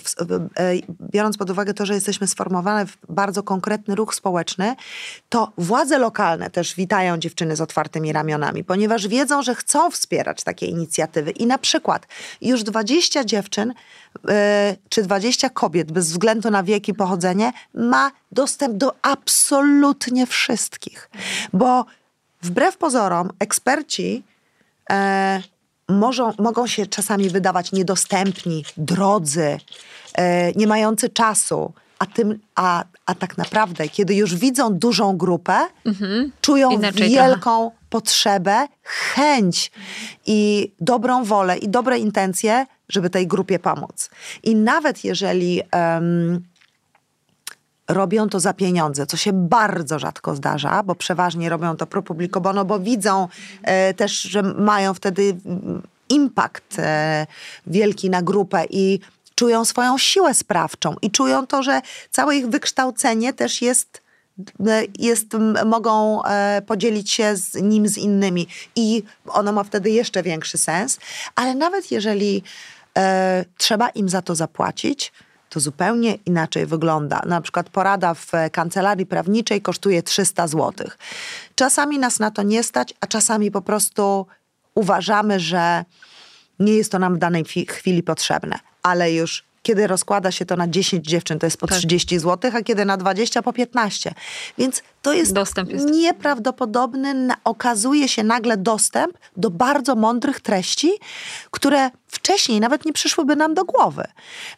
w, 0.00 0.22
e, 0.22 0.74
biorąc 1.12 1.36
pod 1.36 1.50
uwagę 1.50 1.74
to, 1.74 1.86
że 1.86 1.94
jesteśmy 1.94 2.26
sformowane 2.26 2.86
w 2.86 2.96
bardzo 3.08 3.42
konkretny 3.42 3.94
ruch 3.94 4.14
społeczny, 4.14 4.76
to 5.28 5.52
władze 5.58 5.98
lokalne 5.98 6.50
też 6.50 6.74
witają 6.74 7.18
dziewczyny 7.18 7.56
z 7.56 7.60
otwartymi 7.60 8.12
ramionami, 8.12 8.64
ponieważ 8.64 9.08
wiedzą, 9.08 9.42
że 9.42 9.54
chcą 9.54 9.90
wspierać 9.90 10.42
takie 10.42 10.66
inicjatywy. 10.66 11.30
I 11.30 11.46
na 11.46 11.58
przykład 11.58 12.06
już 12.40 12.62
20 12.62 13.24
dziewczyn 13.24 13.74
e, 14.28 14.76
czy 14.88 15.02
20 15.02 15.50
kobiet, 15.50 15.92
bez 15.92 16.10
względu 16.10 16.50
na 16.50 16.62
wiek 16.62 16.88
i 16.88 16.94
pochodzenie, 16.94 17.52
ma 17.74 18.10
dostęp 18.32 18.76
do 18.76 18.94
absolutnie 19.02 20.26
wszystkich. 20.26 21.10
Bo 21.52 21.86
wbrew 22.42 22.76
pozorom, 22.76 23.30
eksperci 23.38 24.22
możą, 25.88 26.32
mogą 26.38 26.66
się 26.66 26.86
czasami 26.86 27.30
wydawać 27.30 27.72
niedostępni, 27.72 28.64
drodzy, 28.76 29.58
e, 30.14 30.52
nie 30.52 30.66
mający 30.66 31.08
czasu. 31.08 31.72
A, 31.98 32.06
tym, 32.06 32.38
a, 32.54 32.84
a 33.06 33.14
tak 33.14 33.38
naprawdę, 33.38 33.88
kiedy 33.88 34.14
już 34.14 34.34
widzą 34.34 34.74
dużą 34.74 35.16
grupę, 35.16 35.58
czują 36.40 36.70
Mhm. 36.72 36.82
Inaczej 36.94 37.10
wielką 37.10 37.70
potrzebę, 37.90 38.68
chęć 38.82 39.70
i 40.26 40.72
dobrą 40.80 41.24
wolę 41.24 41.58
i 41.58 41.68
dobre 41.68 41.98
intencje, 41.98 42.66
żeby 42.88 43.10
tej 43.10 43.26
grupie 43.26 43.58
pomóc. 43.58 44.10
I 44.42 44.56
nawet 44.56 45.04
jeżeli 45.04 45.62
em, 45.70 46.42
robią 47.88 48.28
to 48.28 48.40
za 48.40 48.52
pieniądze, 48.52 49.06
co 49.06 49.16
się 49.16 49.32
bardzo 49.32 49.98
rzadko 49.98 50.34
zdarza, 50.34 50.82
bo 50.82 50.94
przeważnie 50.94 51.48
robią 51.48 51.76
to 51.76 51.86
pro 51.86 52.02
publico 52.02 52.40
bono, 52.40 52.64
bo 52.64 52.78
widzą 52.78 53.28
e, 53.62 53.94
też, 53.94 54.20
że 54.20 54.42
mają 54.42 54.94
wtedy 54.94 55.36
mm, 55.46 55.82
impact 56.08 56.78
e, 56.78 57.26
wielki 57.66 58.10
na 58.10 58.22
grupę 58.22 58.64
i 58.70 59.00
czują 59.34 59.64
swoją 59.64 59.98
siłę 59.98 60.34
sprawczą 60.34 60.94
i 61.02 61.10
czują 61.10 61.46
to, 61.46 61.62
że 61.62 61.80
całe 62.10 62.36
ich 62.36 62.48
wykształcenie 62.48 63.32
też 63.32 63.62
jest 63.62 64.08
jest, 64.98 65.26
mogą 65.66 66.24
e, 66.24 66.62
podzielić 66.66 67.10
się 67.10 67.36
z 67.36 67.54
nim 67.54 67.88
z 67.88 67.98
innymi. 67.98 68.46
I 68.76 69.02
ono 69.28 69.52
ma 69.52 69.64
wtedy 69.64 69.90
jeszcze 69.90 70.22
większy 70.22 70.58
sens, 70.58 70.98
ale 71.34 71.54
nawet 71.54 71.90
jeżeli 71.90 72.42
e, 72.96 73.44
trzeba 73.56 73.88
im 73.88 74.08
za 74.08 74.22
to 74.22 74.34
zapłacić, 74.34 75.12
to 75.48 75.60
zupełnie 75.60 76.14
inaczej 76.14 76.66
wygląda. 76.66 77.22
Na 77.26 77.40
przykład 77.40 77.70
porada 77.70 78.14
w 78.14 78.32
kancelarii 78.52 79.06
prawniczej 79.06 79.62
kosztuje 79.62 80.02
300 80.02 80.46
zł. 80.46 80.88
Czasami 81.54 81.98
nas 81.98 82.18
na 82.18 82.30
to 82.30 82.42
nie 82.42 82.62
stać, 82.62 82.94
a 83.00 83.06
czasami 83.06 83.50
po 83.50 83.62
prostu 83.62 84.26
uważamy, 84.74 85.40
że 85.40 85.84
nie 86.58 86.72
jest 86.72 86.92
to 86.92 86.98
nam 86.98 87.14
w 87.14 87.18
danej 87.18 87.44
chwili 87.68 88.02
potrzebne, 88.02 88.58
ale 88.82 89.12
już 89.12 89.47
kiedy 89.62 89.86
rozkłada 89.86 90.30
się 90.30 90.46
to 90.46 90.56
na 90.56 90.68
10 90.68 91.06
dziewczyn, 91.06 91.38
to 91.38 91.46
jest 91.46 91.56
po 91.56 91.66
Tak. 91.66 91.78
30 91.78 92.18
zł, 92.18 92.50
a 92.54 92.62
kiedy 92.62 92.84
na 92.84 92.96
20 92.96 93.42
po 93.42 93.52
15. 93.52 94.14
Więc 94.58 94.82
to 95.02 95.12
jest, 95.12 95.32
Dostęp 95.32 95.70
jest. 95.70 95.86
nieprawdopodobny. 95.86 97.14
Na, 97.14 97.36
okazuje 97.44 98.08
się 98.08 98.24
nagle 98.24 98.56
dostęp 98.56 99.18
do 99.36 99.50
bardzo 99.50 99.94
mądrych 99.94 100.40
treści, 100.40 100.90
które 101.50 101.90
wcześniej 102.06 102.60
nawet 102.60 102.84
nie 102.84 102.92
przyszłyby 102.92 103.36
nam 103.36 103.54
do 103.54 103.64
głowy. 103.64 104.04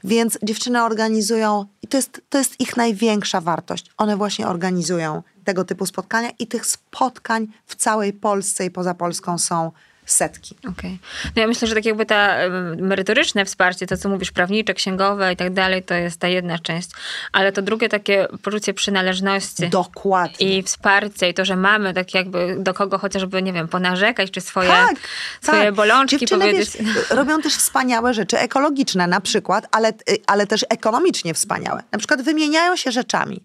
Więc 0.04 0.38
dziewczyny 0.42 0.82
organizują, 0.82 1.64
i 1.82 1.86
to 1.86 1.96
jest, 1.96 2.20
to 2.28 2.38
jest 2.38 2.60
ich 2.60 2.76
największa 2.76 3.40
wartość. 3.40 3.86
One 3.96 4.16
właśnie 4.16 4.46
organizują 4.48 5.22
tego 5.44 5.64
typu 5.64 5.86
spotkania 5.86 6.30
i 6.38 6.46
tych 6.46 6.66
spotkań 6.66 7.46
w 7.66 7.74
całej 7.76 8.12
Polsce 8.12 8.64
i 8.64 8.70
poza 8.70 8.94
Polską 8.94 9.38
są 9.38 9.72
setki. 10.12 10.56
Okej. 10.68 10.98
No 11.36 11.42
ja 11.42 11.48
myślę, 11.48 11.68
że 11.68 11.74
tak 11.74 11.84
jakby 11.84 12.06
ta 12.06 12.36
merytoryczne 12.78 13.44
wsparcie, 13.44 13.86
to 13.86 13.96
co 13.96 14.08
mówisz, 14.08 14.30
prawnicze, 14.30 14.74
księgowe 14.74 15.32
i 15.32 15.36
tak 15.36 15.52
dalej, 15.52 15.82
to 15.82 15.94
jest 15.94 16.20
ta 16.20 16.28
jedna 16.28 16.58
część. 16.58 16.90
Ale 17.32 17.52
to 17.52 17.62
drugie 17.62 17.88
takie 17.88 18.26
poczucie 18.42 18.74
przynależności. 18.74 19.68
Dokładnie. 19.68 20.58
I 20.58 20.62
wsparcie, 20.62 21.28
i 21.28 21.34
to, 21.34 21.44
że 21.44 21.56
mamy 21.56 21.94
tak 21.94 22.14
jakby 22.14 22.56
do 22.58 22.74
kogo 22.74 22.98
chociażby, 22.98 23.42
nie 23.42 23.52
wiem, 23.52 23.68
ponarzekać, 23.68 24.30
czy 24.30 24.40
swoje, 24.40 24.68
tak, 24.68 24.96
swoje 25.42 25.64
tak. 25.64 25.74
bolączki 25.74 26.18
Dziewczyny, 26.18 26.40
powiedzieć. 26.40 26.76
Wiesz, 26.80 27.10
robią 27.10 27.42
też 27.42 27.54
wspaniałe 27.54 28.14
rzeczy 28.14 28.38
ekologiczne 28.38 29.06
na 29.06 29.20
przykład, 29.20 29.66
ale, 29.70 29.92
ale 30.26 30.46
też 30.46 30.64
ekonomicznie 30.68 31.34
wspaniałe. 31.34 31.82
Na 31.92 31.98
przykład 31.98 32.22
wymieniają 32.22 32.76
się 32.76 32.92
rzeczami. 32.92 33.42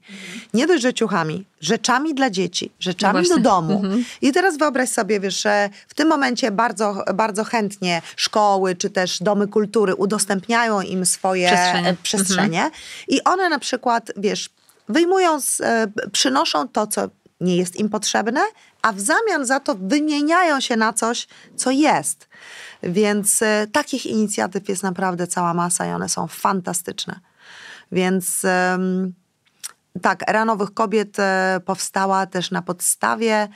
Nie 0.53 0.67
dość, 0.67 0.81
że 0.81 0.93
ciuchami, 0.93 1.45
rzeczami 1.65 2.13
dla 2.15 2.29
dzieci, 2.29 2.71
rzeczami 2.79 3.27
No 3.29 3.35
do 3.35 3.41
domu. 3.41 3.81
I 4.21 4.31
teraz 4.31 4.57
wyobraź 4.57 4.89
sobie, 4.89 5.19
wiesz, 5.19 5.41
że 5.41 5.69
w 5.87 5.93
tym 5.93 6.07
momencie 6.07 6.51
bardzo, 6.51 7.03
bardzo 7.13 7.43
chętnie 7.43 8.01
szkoły 8.15 8.75
czy 8.75 8.89
też 8.89 9.19
domy 9.23 9.47
kultury 9.47 9.95
udostępniają 9.95 10.81
im 10.81 11.05
swoje 11.05 11.47
Przestrzenie. 11.47 11.89
e, 11.89 11.95
przestrzenie. 12.03 12.71
I 13.07 13.23
one 13.23 13.49
na 13.49 13.59
przykład, 13.59 14.11
wiesz, 14.17 14.49
wyjmują, 14.89 15.41
z, 15.41 15.61
e, 15.61 15.87
przynoszą 16.11 16.67
to, 16.67 16.87
co 16.87 17.09
nie 17.41 17.57
jest 17.57 17.75
im 17.75 17.89
potrzebne, 17.89 18.41
a 18.81 18.93
w 18.93 18.99
zamian 18.99 19.45
za 19.45 19.59
to 19.59 19.75
wymieniają 19.75 20.59
się 20.61 20.75
na 20.75 20.93
coś, 20.93 21.27
co 21.55 21.71
jest. 21.71 22.27
Więc 22.83 23.41
e, 23.41 23.67
takich 23.71 24.05
inicjatyw 24.05 24.69
jest 24.69 24.83
naprawdę 24.83 25.27
cała 25.27 25.53
masa 25.53 25.85
i 25.87 25.89
one 25.89 26.09
są 26.09 26.27
fantastyczne. 26.27 27.19
Więc 27.91 28.41
tak, 30.01 30.29
Era 30.29 30.45
Nowych 30.45 30.73
Kobiet 30.73 31.19
e, 31.19 31.59
powstała 31.65 32.25
też 32.25 32.51
na 32.51 32.61
podstawie, 32.61 33.47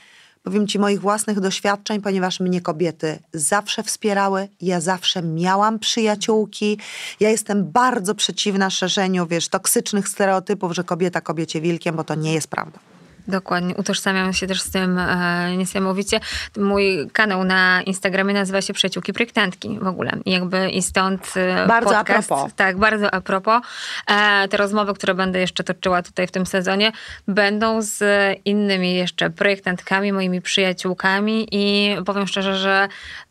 powiem 0.42 0.66
ci, 0.66 0.78
moich 0.78 1.00
własnych 1.00 1.40
doświadczeń, 1.40 2.00
ponieważ 2.00 2.40
mnie 2.40 2.60
kobiety 2.60 3.18
zawsze 3.32 3.82
wspierały. 3.82 4.48
Ja 4.60 4.80
zawsze 4.80 5.22
miałam 5.22 5.78
przyjaciółki. 5.78 6.78
Ja 7.20 7.30
jestem 7.30 7.72
bardzo 7.72 8.14
przeciwna 8.14 8.70
szerzeniu, 8.70 9.26
wiesz, 9.26 9.48
toksycznych 9.48 10.08
stereotypów, 10.08 10.72
że 10.72 10.84
kobieta 10.84 11.20
kobiecie 11.20 11.60
wilkiem, 11.60 11.96
bo 11.96 12.04
to 12.04 12.14
nie 12.14 12.34
jest 12.34 12.48
prawda. 12.48 12.78
Dokładnie, 13.28 13.74
utożsamiam 13.74 14.32
się 14.32 14.46
też 14.46 14.60
z 14.60 14.70
tym 14.70 14.98
e, 14.98 15.56
niesamowicie. 15.56 16.20
Mój 16.56 17.10
kanał 17.12 17.44
na 17.44 17.82
Instagramie 17.82 18.34
nazywa 18.34 18.62
się 18.62 18.72
Przyjaciółki 18.72 19.12
Projektantki 19.12 19.78
w 19.82 19.86
ogóle. 19.86 20.12
I 20.24 20.30
jakby 20.30 20.70
i 20.70 20.82
stąd 20.82 21.32
e, 21.36 21.66
Bardzo 21.66 21.96
a 21.96 21.98
podcast. 21.98 22.28
propos. 22.28 22.54
Tak, 22.54 22.78
bardzo 22.78 23.14
a 23.14 23.20
propos. 23.20 23.62
E, 24.06 24.48
te 24.48 24.56
rozmowy, 24.56 24.94
które 24.94 25.14
będę 25.14 25.40
jeszcze 25.40 25.64
toczyła 25.64 26.02
tutaj 26.02 26.26
w 26.26 26.30
tym 26.30 26.46
sezonie, 26.46 26.92
będą 27.28 27.82
z 27.82 28.02
innymi 28.44 28.94
jeszcze 28.94 29.30
projektantkami, 29.30 30.12
moimi 30.12 30.42
przyjaciółkami 30.42 31.48
i 31.52 31.96
powiem 32.04 32.26
szczerze, 32.26 32.56
że 32.56 32.88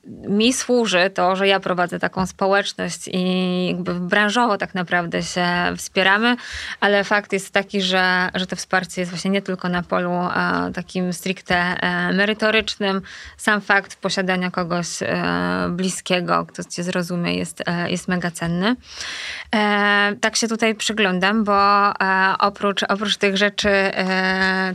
mi 0.10 0.54
służy 0.54 1.10
to, 1.10 1.36
że 1.36 1.47
ja 1.47 1.60
prowadzę 1.60 1.99
taką 1.99 2.25
społeczność 2.25 3.10
i 3.13 3.67
jakby 3.67 3.93
branżowo 3.93 4.58
tak 4.58 4.75
naprawdę 4.75 5.23
się 5.23 5.47
wspieramy, 5.78 6.36
ale 6.80 7.04
fakt 7.04 7.34
jest 7.34 7.52
taki, 7.52 7.82
że, 7.82 8.30
że 8.36 8.47
to 8.47 8.56
wsparcie 8.56 9.02
jest 9.02 9.12
właśnie 9.12 9.32
nie 9.32 9.41
tylko 9.41 9.69
na 9.69 9.78
polu 9.83 10.11
e, 10.11 10.71
takim 10.73 11.13
stricte 11.13 11.55
e, 11.55 12.13
merytorycznym. 12.13 13.01
Sam 13.37 13.61
fakt 13.61 13.95
posiadania 13.95 14.51
kogoś 14.51 14.87
e, 15.01 15.15
bliskiego, 15.69 16.45
kto 16.45 16.63
cię 16.63 16.83
zrozumie, 16.83 17.35
jest, 17.35 17.63
e, 17.65 17.91
jest 17.91 18.07
mega 18.07 18.31
cenny. 18.31 18.75
Tak 20.21 20.35
się 20.35 20.47
tutaj 20.47 20.75
przyglądam, 20.75 21.43
bo 21.43 21.93
oprócz, 22.39 22.83
oprócz 22.83 23.17
tych 23.17 23.37
rzeczy 23.37 23.69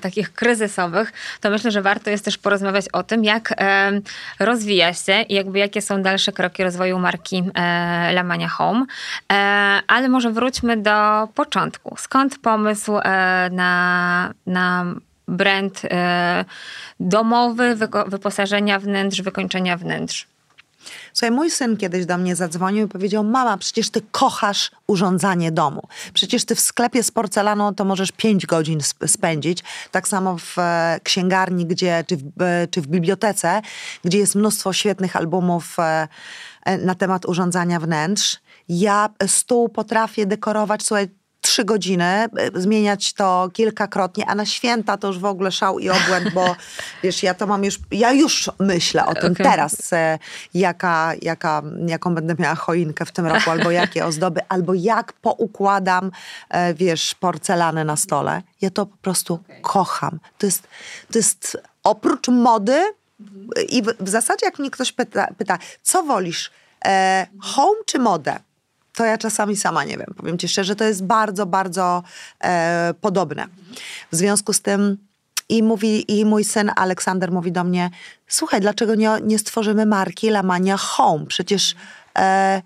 takich 0.01 0.33
kryzysowych, 0.33 1.13
to 1.41 1.51
myślę, 1.51 1.71
że 1.71 1.83
warto 1.83 2.11
jest 2.11 2.25
też 2.25 2.39
porozmawiać 2.39 2.89
o 2.89 3.03
tym, 3.03 3.25
jak 3.25 3.55
rozwija 4.41 4.95
się 4.95 5.21
i 5.21 5.35
jakby 5.35 5.59
jakie 5.59 5.83
są 5.83 6.03
dalsze 6.03 6.33
kroki 6.33 6.65
rozwoju 6.65 6.99
marki 6.99 7.45
Lamania 8.13 8.49
Home. 8.49 8.87
Ale 9.87 10.09
może 10.09 10.31
wróćmy 10.31 10.77
do 10.77 11.29
początku. 11.35 11.97
Skąd 11.99 12.39
pomysł 12.39 12.93
na, 13.51 14.33
na 14.47 14.85
brand 15.35 15.83
e, 15.85 16.45
domowy, 17.01 17.77
wyposażenia 18.07 18.79
wnętrz, 18.79 19.23
wykończenia 19.23 19.77
wnętrz? 19.77 20.27
Słuchaj, 21.13 21.31
mój 21.31 21.51
syn 21.51 21.77
kiedyś 21.77 22.07
do 22.07 22.19
mnie 22.19 22.37
zadzwonił 22.37 22.87
i 22.87 22.89
powiedział: 22.89 23.25
Mama, 23.25 23.57
przecież 23.59 23.91
ty 23.91 24.03
kochasz 24.11 24.71
urządzanie 24.87 25.53
domu. 25.53 25.89
Przecież 26.15 26.45
ty 26.45 26.55
w 26.55 26.61
sklepie 26.61 27.03
z 27.03 27.11
porcelaną 27.11 27.75
to 27.75 27.85
możesz 27.85 28.13
5 28.13 28.47
godzin 28.47 28.81
sp- 28.91 29.09
spędzić. 29.09 29.65
Tak 29.91 30.09
samo 30.09 30.39
w 30.39 30.59
e, 30.59 31.01
księgarni, 31.03 31.67
gdzie, 31.67 32.05
czy, 32.09 32.17
w, 32.17 32.43
e, 32.43 32.69
czy 32.71 32.81
w 32.81 32.87
bibliotece, 32.87 33.63
gdzie 34.05 34.19
jest 34.19 34.35
mnóstwo 34.35 34.73
świetnych 34.73 35.17
albumów 35.17 35.77
na 36.79 36.95
temat 36.95 37.27
urządzania 37.27 37.81
wnętrz. 37.81 38.41
Ja 38.69 39.09
stół 39.27 39.69
potrafię 39.69 40.27
dekorować, 40.27 40.83
słuchaj, 40.83 41.09
trzy 41.45 41.65
godziny, 41.65 42.05
e, 42.05 42.29
zmieniać 42.55 43.13
to 43.13 43.51
kilkakrotnie, 43.53 44.27
a 44.27 44.35
na 44.35 44.47
święta 44.47 44.97
to 44.97 45.07
już 45.07 45.19
w 45.19 45.25
ogóle 45.25 45.53
szał 45.53 45.79
i 45.79 45.91
obłęd, 45.91 46.33
bo 46.35 46.57
wiesz, 47.03 47.23
ja 47.23 47.35
to 47.35 47.47
mam 47.47 47.65
już, 47.65 47.79
ja 47.91 48.13
już 48.13 48.51
myślę 48.59 49.07
o 49.07 49.15
tym 49.15 49.33
Okej. 49.33 49.47
teraz, 49.47 49.93
e, 49.93 50.19
jaka, 50.55 51.13
jaka, 51.23 51.63
jaką 51.87 52.15
będę 52.15 52.35
miała 52.39 52.55
choinkę 52.55 53.05
w 53.05 53.13
tym 53.13 53.27
roku, 53.27 53.51
albo 53.51 53.71
jakie 53.71 54.07
ozdoby, 54.07 54.41
albo 54.55 54.75
jak 54.75 55.13
poukładam, 55.13 56.11
e, 56.51 56.75
wiesz, 56.75 57.15
porcelanę 57.15 57.85
na 57.85 57.97
stole. 57.97 58.43
Ja 58.61 58.71
to 58.71 58.87
po 58.87 58.97
prostu 58.97 59.39
kocham. 59.63 60.19
To 60.39 60.47
jest, 60.47 60.63
to 61.13 61.19
jest 61.19 61.59
oprócz 61.83 62.29
mody 62.29 62.83
i 63.69 63.83
w, 63.83 63.87
w 64.01 64.09
zasadzie 64.09 64.47
jak 64.47 64.59
mnie 64.59 64.71
ktoś 64.71 64.93
pyta, 64.93 65.27
pyta 65.39 65.59
co 65.83 66.03
wolisz, 66.03 66.51
e, 66.85 67.27
home 67.41 67.81
czy 67.87 67.99
modę? 67.99 68.39
To 68.95 69.05
ja 69.05 69.19
czasami 69.19 69.57
sama 69.57 69.85
nie 69.85 69.99
wiem. 69.99 70.15
Powiem 70.17 70.39
ci 70.39 70.49
szczerze, 70.49 70.77
to 70.77 70.85
jest 70.85 71.05
bardzo, 71.05 71.47
bardzo 71.47 72.03
e, 72.45 72.95
podobne. 73.01 73.47
W 74.13 74.17
związku 74.17 74.53
z 74.53 74.61
tym 74.61 74.99
i 75.49 75.63
mówi, 75.63 76.21
i 76.21 76.25
mój 76.25 76.45
syn 76.45 76.71
Aleksander 76.77 77.33
mówi 77.33 77.53
do 77.53 77.65
mnie, 77.65 77.91
słuchaj, 78.29 78.61
dlaczego 78.61 78.95
nie, 78.95 79.11
nie 79.23 79.39
stworzymy 79.39 79.87
marki 79.87 80.31
Lamania 80.31 80.77
Home? 80.77 81.27
Przecież 81.27 81.75
e, 82.19 82.63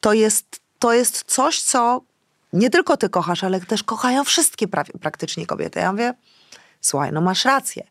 to, 0.00 0.12
jest, 0.12 0.60
to 0.78 0.92
jest 0.92 1.24
coś, 1.26 1.62
co 1.62 2.00
nie 2.52 2.70
tylko 2.70 2.96
ty 2.96 3.08
kochasz, 3.08 3.44
ale 3.44 3.60
też 3.60 3.82
kochają 3.82 4.24
wszystkie 4.24 4.68
prawie, 4.68 4.92
praktycznie 5.00 5.46
kobiety. 5.46 5.80
Ja 5.80 5.92
mówię, 5.92 6.14
słuchaj, 6.80 7.12
no 7.12 7.20
masz 7.20 7.44
rację. 7.44 7.86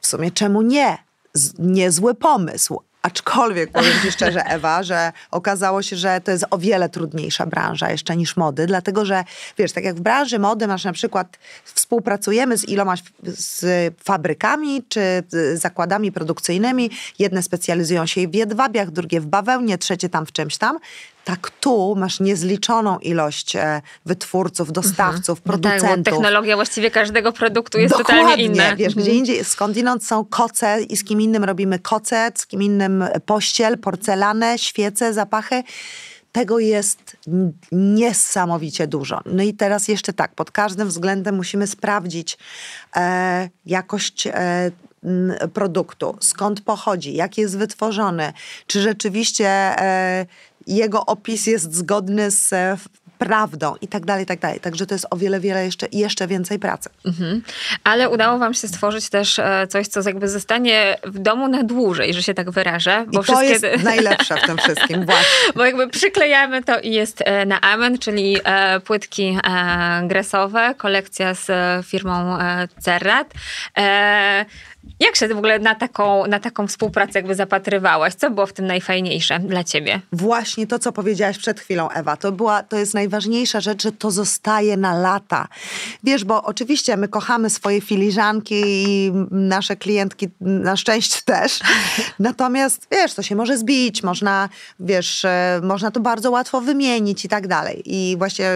W 0.00 0.06
sumie 0.06 0.30
czemu 0.30 0.62
nie? 0.62 0.98
Z, 1.34 1.58
niezły 1.58 2.14
pomysł. 2.14 2.80
Aczkolwiek 3.04 3.70
powiem 3.70 3.92
ci 4.02 4.12
szczerze, 4.12 4.44
Ewa, 4.56 4.82
że 4.82 5.12
okazało 5.30 5.82
się, 5.82 5.96
że 5.96 6.20
to 6.20 6.30
jest 6.30 6.44
o 6.50 6.58
wiele 6.58 6.88
trudniejsza 6.88 7.46
branża 7.46 7.90
jeszcze 7.90 8.16
niż 8.16 8.36
mody, 8.36 8.66
dlatego 8.66 9.04
że 9.04 9.24
wiesz, 9.58 9.72
tak 9.72 9.84
jak 9.84 9.96
w 9.96 10.00
branży 10.00 10.38
mody 10.38 10.66
masz 10.66 10.84
na 10.84 10.92
przykład, 10.92 11.38
współpracujemy 11.64 12.58
z 12.58 12.68
iloma 12.68 12.94
z 13.24 13.64
fabrykami 14.04 14.82
czy 14.88 15.22
zakładami 15.54 16.12
produkcyjnymi. 16.12 16.90
Jedne 17.18 17.42
specjalizują 17.42 18.06
się 18.06 18.28
w 18.28 18.34
jedwabiach, 18.34 18.90
drugie 18.90 19.20
w 19.20 19.26
bawełnie, 19.26 19.78
trzecie 19.78 20.08
tam 20.08 20.26
w 20.26 20.32
czymś 20.32 20.56
tam. 20.58 20.78
Tak 21.24 21.50
tu 21.60 21.94
masz 21.96 22.20
niezliczoną 22.20 22.98
ilość 22.98 23.56
e, 23.56 23.82
wytwórców, 24.06 24.72
dostawców, 24.72 25.38
No 25.46 25.52
tak, 25.52 25.60
producentów. 25.60 26.04
bo 26.04 26.10
technologia 26.10 26.56
właściwie 26.56 26.90
każdego 26.90 27.32
produktu 27.32 27.78
jest 27.78 27.96
totalnie 27.96 28.44
inna. 28.44 28.76
Wiesz, 28.76 28.88
Mhm. 28.88 29.04
gdzie 29.06 29.14
indziej, 29.14 29.44
skądinąd 29.44 30.04
są 30.06 30.24
koce 30.24 30.82
i 30.82 30.96
z 30.96 31.04
kim 31.04 31.20
innym 31.20 31.44
robimy 31.44 31.78
koce, 31.78 32.32
z 32.34 32.46
kim 32.46 32.62
innym 32.62 33.04
pościel, 33.26 33.78
porcelanę, 33.78 34.58
świece, 34.58 35.12
zapachy. 35.12 35.62
Tego 36.32 36.58
jest 36.58 37.16
niesamowicie 37.72 38.86
dużo. 38.86 39.20
No 39.26 39.42
i 39.42 39.54
teraz 39.54 39.88
jeszcze 39.88 40.12
tak, 40.12 40.34
pod 40.34 40.50
każdym 40.50 40.88
względem 40.88 41.34
musimy 41.36 41.66
sprawdzić 41.66 42.38
e, 42.96 43.48
jakość 43.66 44.26
e, 44.26 44.70
produktu, 45.54 46.16
skąd 46.20 46.60
pochodzi, 46.60 47.14
jak 47.14 47.38
jest 47.38 47.58
wytworzony, 47.58 48.32
czy 48.66 48.80
rzeczywiście 48.80 49.46
e, 49.48 50.26
jego 50.66 51.06
opis 51.06 51.46
jest 51.46 51.74
zgodny 51.74 52.30
z 52.30 52.52
e, 52.52 52.76
prawdą 53.18 53.74
i 53.80 53.88
tak 53.88 54.04
dalej, 54.04 54.24
i 54.24 54.26
tak 54.26 54.40
dalej. 54.40 54.60
Także 54.60 54.86
to 54.86 54.94
jest 54.94 55.06
o 55.10 55.16
wiele, 55.16 55.40
wiele 55.40 55.64
jeszcze, 55.64 55.86
jeszcze 55.92 56.26
więcej 56.26 56.58
pracy. 56.58 56.90
Mhm. 57.06 57.42
Ale 57.84 58.10
udało 58.10 58.38
wam 58.38 58.54
się 58.54 58.68
stworzyć 58.68 59.08
też 59.08 59.38
e, 59.38 59.66
coś, 59.66 59.88
co 59.88 60.00
jakby 60.06 60.28
zostanie 60.28 60.98
w 61.04 61.18
domu 61.18 61.48
na 61.48 61.62
dłużej, 61.62 62.14
że 62.14 62.22
się 62.22 62.34
tak 62.34 62.50
wyrażę. 62.50 63.04
Bo 63.06 63.22
I 63.22 63.24
to 63.24 63.36
wszystkie... 63.36 63.68
jest 63.68 63.84
najlepsze 63.84 64.36
w 64.36 64.46
tym 64.46 64.58
wszystkim, 64.64 65.04
właśnie. 65.04 65.52
Bo 65.54 65.64
jakby 65.64 65.88
przyklejamy 65.88 66.62
to 66.62 66.80
i 66.80 66.90
jest 66.90 67.22
e, 67.24 67.46
na 67.46 67.60
amen, 67.60 67.98
czyli 67.98 68.36
płytki 68.84 69.38
gresowe, 70.02 70.74
kolekcja 70.76 71.34
z 71.34 71.46
firmą 71.86 72.38
Cerrat. 72.80 73.34
Jak 75.00 75.16
się 75.16 75.28
w 75.28 75.38
ogóle 75.38 75.58
na 75.58 75.74
taką, 75.74 76.26
na 76.26 76.40
taką 76.40 76.66
współpracę 76.66 77.18
jakby 77.18 77.34
zapatrywałaś? 77.34 78.14
Co 78.14 78.30
było 78.30 78.46
w 78.46 78.52
tym 78.52 78.66
najfajniejsze 78.66 79.38
dla 79.40 79.64
ciebie? 79.64 80.00
Właśnie 80.12 80.66
to, 80.66 80.78
co 80.78 80.92
powiedziałaś 80.92 81.38
przed 81.38 81.60
chwilą, 81.60 81.90
Ewa. 81.90 82.16
To, 82.16 82.32
była, 82.32 82.62
to 82.62 82.76
jest 82.76 82.94
najważniejsza 82.94 83.60
rzecz, 83.60 83.82
że 83.82 83.92
to 83.92 84.10
zostaje 84.10 84.76
na 84.76 84.98
lata. 84.98 85.48
Wiesz, 86.04 86.24
bo 86.24 86.42
oczywiście 86.42 86.96
my 86.96 87.08
kochamy 87.08 87.50
swoje 87.50 87.80
filiżanki 87.80 88.62
i 88.64 89.12
nasze 89.30 89.76
klientki 89.76 90.28
na 90.40 90.76
szczęście 90.76 91.20
też. 91.34 91.60
Natomiast, 92.18 92.86
wiesz, 92.90 93.14
to 93.14 93.22
się 93.22 93.36
może 93.36 93.58
zbić, 93.58 94.02
można, 94.02 94.48
wiesz, 94.80 95.24
e, 95.24 95.60
można 95.62 95.90
to 95.90 96.00
bardzo 96.00 96.30
łatwo 96.30 96.60
wymienić 96.60 97.24
i 97.24 97.28
tak 97.28 97.46
dalej. 97.46 97.82
I 97.84 98.16
właśnie 98.18 98.46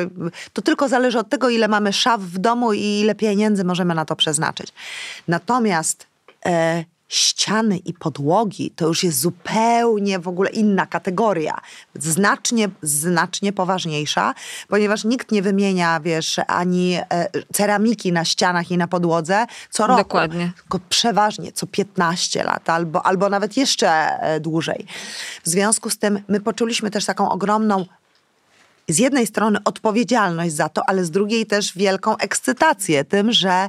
to 0.53 0.63
tylko 0.63 0.89
zależy 0.89 1.19
od 1.19 1.29
tego, 1.29 1.49
ile 1.49 1.69
mamy 1.69 1.93
szaf 1.93 2.21
w 2.21 2.39
domu 2.39 2.73
i 2.73 3.01
ile 3.01 3.15
pieniędzy 3.15 3.65
możemy 3.65 3.95
na 3.95 4.05
to 4.05 4.17
przeznaczyć. 4.17 4.73
Natomiast 5.29 6.07
e, 6.47 6.85
ściany 7.09 7.77
i 7.77 7.95
podłogi 7.95 8.71
to 8.71 8.87
już 8.87 9.05
jest 9.05 9.21
zupełnie 9.21 10.19
w 10.19 10.29
ogóle 10.29 10.51
inna 10.51 10.87
kategoria. 10.87 11.61
Znacznie, 11.95 12.69
znacznie 12.83 13.53
poważniejsza, 13.53 14.35
ponieważ 14.69 15.05
nikt 15.05 15.33
nie 15.33 15.43
wymienia, 15.43 16.01
wiesz, 16.01 16.41
ani 16.47 16.95
e, 16.97 17.29
ceramiki 17.53 18.13
na 18.13 18.25
ścianach 18.25 18.71
i 18.71 18.77
na 18.77 18.89
podłodze 18.89 19.47
co 19.71 19.87
roku. 19.87 19.99
Dokładnie. 19.99 20.53
Tylko 20.57 20.81
przeważnie 20.89 21.53
co 21.53 21.67
15 21.67 22.45
lat 22.45 22.71
albo, 22.71 23.07
albo 23.07 23.29
nawet 23.29 23.57
jeszcze 23.57 23.89
e, 23.89 24.41
dłużej. 24.41 24.87
W 25.45 25.49
związku 25.49 25.91
z 25.91 25.99
tym 25.99 26.21
my 26.29 26.41
poczuliśmy 26.41 26.91
też 26.91 27.05
taką 27.05 27.31
ogromną 27.31 27.85
z 28.89 28.99
jednej 28.99 29.27
strony 29.27 29.59
odpowiedzialność 29.65 30.55
za 30.55 30.69
to, 30.69 30.83
ale 30.87 31.05
z 31.05 31.11
drugiej 31.11 31.47
też 31.47 31.73
wielką 31.77 32.17
ekscytację 32.17 33.05
tym, 33.05 33.33
że 33.33 33.69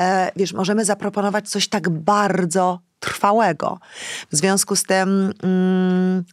e, 0.00 0.30
wiesz, 0.36 0.52
możemy 0.52 0.84
zaproponować 0.84 1.48
coś 1.48 1.68
tak 1.68 1.90
bardzo 1.90 2.80
trwałego. 3.00 3.78
W 4.32 4.36
związku 4.36 4.76
z 4.76 4.82
tym 4.82 5.32
mm, 5.42 6.24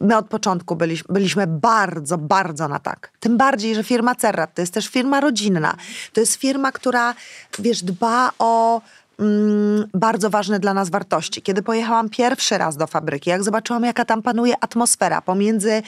my 0.00 0.16
od 0.16 0.28
początku 0.28 0.76
byliśmy, 0.76 1.12
byliśmy 1.14 1.46
bardzo, 1.46 2.18
bardzo 2.18 2.68
na 2.68 2.78
tak. 2.78 3.12
Tym 3.20 3.36
bardziej, 3.36 3.74
że 3.74 3.84
firma 3.84 4.14
Cerrat 4.14 4.54
to 4.54 4.62
jest 4.62 4.74
też 4.74 4.88
firma 4.88 5.20
rodzinna. 5.20 5.76
To 6.12 6.20
jest 6.20 6.34
firma, 6.34 6.72
która, 6.72 7.14
wiesz, 7.58 7.82
dba 7.82 8.30
o 8.38 8.80
mm, 9.18 9.88
bardzo 9.94 10.30
ważne 10.30 10.60
dla 10.60 10.74
nas 10.74 10.90
wartości. 10.90 11.42
Kiedy 11.42 11.62
pojechałam 11.62 12.08
pierwszy 12.08 12.58
raz 12.58 12.76
do 12.76 12.86
fabryki, 12.86 13.30
jak 13.30 13.44
zobaczyłam, 13.44 13.84
jaka 13.84 14.04
tam 14.04 14.22
panuje 14.22 14.54
atmosfera 14.60 15.20
pomiędzy 15.20 15.82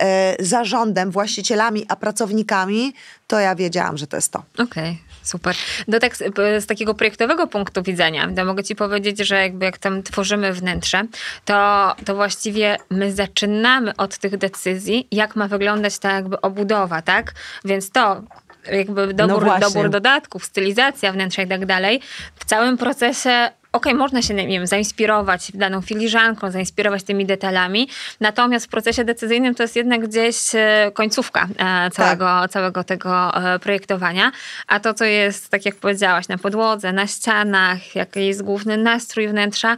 e, 0.00 0.36
zarządem, 0.44 1.10
właścicielami, 1.10 1.84
a 1.88 1.96
pracownikami, 1.96 2.94
to 3.26 3.40
ja 3.40 3.54
wiedziałam, 3.54 3.96
że 3.96 4.06
to 4.06 4.16
jest 4.16 4.32
to. 4.32 4.42
Okej. 4.54 4.64
Okay. 4.64 5.12
Super. 5.22 5.56
Do 5.88 6.00
tak, 6.00 6.16
z 6.60 6.66
takiego 6.66 6.94
projektowego 6.94 7.46
punktu 7.46 7.82
widzenia, 7.82 8.28
to 8.36 8.44
mogę 8.44 8.64
ci 8.64 8.76
powiedzieć, 8.76 9.18
że 9.18 9.42
jakby 9.42 9.64
jak 9.64 9.78
tam 9.78 10.02
tworzymy 10.02 10.52
wnętrze, 10.52 11.06
to, 11.44 11.94
to 12.04 12.14
właściwie 12.14 12.76
my 12.90 13.12
zaczynamy 13.12 13.96
od 13.96 14.18
tych 14.18 14.36
decyzji, 14.36 15.08
jak 15.10 15.36
ma 15.36 15.48
wyglądać 15.48 15.98
ta 15.98 16.12
jakby 16.12 16.40
obudowa, 16.40 17.02
tak? 17.02 17.34
Więc 17.64 17.90
to, 17.90 18.22
jakby 18.72 19.14
dobór, 19.14 19.44
no 19.46 19.58
dobór 19.58 19.90
dodatków, 19.90 20.44
stylizacja 20.44 21.12
wnętrza 21.12 21.42
i 21.42 21.48
tak 21.48 21.66
dalej, 21.66 22.00
w 22.34 22.44
całym 22.44 22.78
procesie 22.78 23.50
okej, 23.72 23.92
okay, 23.92 23.98
można 23.98 24.22
się 24.22 24.34
nie 24.34 24.48
wiem, 24.48 24.66
zainspirować 24.66 25.52
daną 25.54 25.80
filiżanką, 25.80 26.50
zainspirować 26.50 27.02
tymi 27.02 27.26
detalami, 27.26 27.88
natomiast 28.20 28.66
w 28.66 28.68
procesie 28.68 29.04
decyzyjnym 29.04 29.54
to 29.54 29.62
jest 29.62 29.76
jednak 29.76 30.08
gdzieś 30.08 30.36
e, 30.54 30.90
końcówka 30.94 31.48
e, 31.58 31.90
całego, 31.90 32.24
tak. 32.24 32.50
całego 32.50 32.84
tego 32.84 33.36
e, 33.54 33.58
projektowania, 33.58 34.32
a 34.66 34.80
to, 34.80 34.94
co 34.94 35.04
jest, 35.04 35.48
tak 35.48 35.64
jak 35.64 35.74
powiedziałaś, 35.74 36.28
na 36.28 36.38
podłodze, 36.38 36.92
na 36.92 37.06
ścianach, 37.06 37.94
jaki 37.94 38.26
jest 38.26 38.42
główny 38.42 38.76
nastrój 38.76 39.28
wnętrza, 39.28 39.76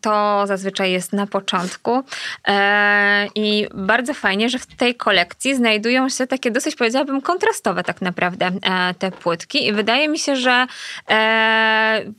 to 0.00 0.42
zazwyczaj 0.46 0.92
jest 0.92 1.12
na 1.12 1.26
początku. 1.26 2.02
I 3.34 3.68
bardzo 3.74 4.14
fajnie, 4.14 4.48
że 4.48 4.58
w 4.58 4.66
tej 4.66 4.94
kolekcji 4.94 5.54
znajdują 5.54 6.08
się 6.08 6.26
takie 6.26 6.50
dosyć, 6.50 6.76
powiedziałabym, 6.76 7.20
kontrastowe 7.20 7.84
tak 7.84 8.02
naprawdę 8.02 8.50
te 8.98 9.10
płytki. 9.10 9.66
I 9.66 9.72
wydaje 9.72 10.08
mi 10.08 10.18
się, 10.18 10.36
że 10.36 10.66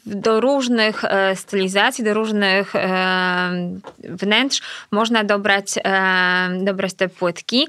do 0.06 0.40
różnych 0.56 1.04
e, 1.04 1.36
stylizacji, 1.36 2.04
do 2.04 2.14
różnych 2.14 2.76
e, 2.76 2.80
wnętrz 4.04 4.62
można 4.92 5.24
dobrać, 5.24 5.68
e, 5.78 6.64
dobrać 6.64 6.94
te 6.94 7.10
płytki. 7.10 7.68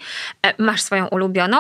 Masz 0.58 0.82
swoją 0.82 1.06
ulubioną? 1.06 1.58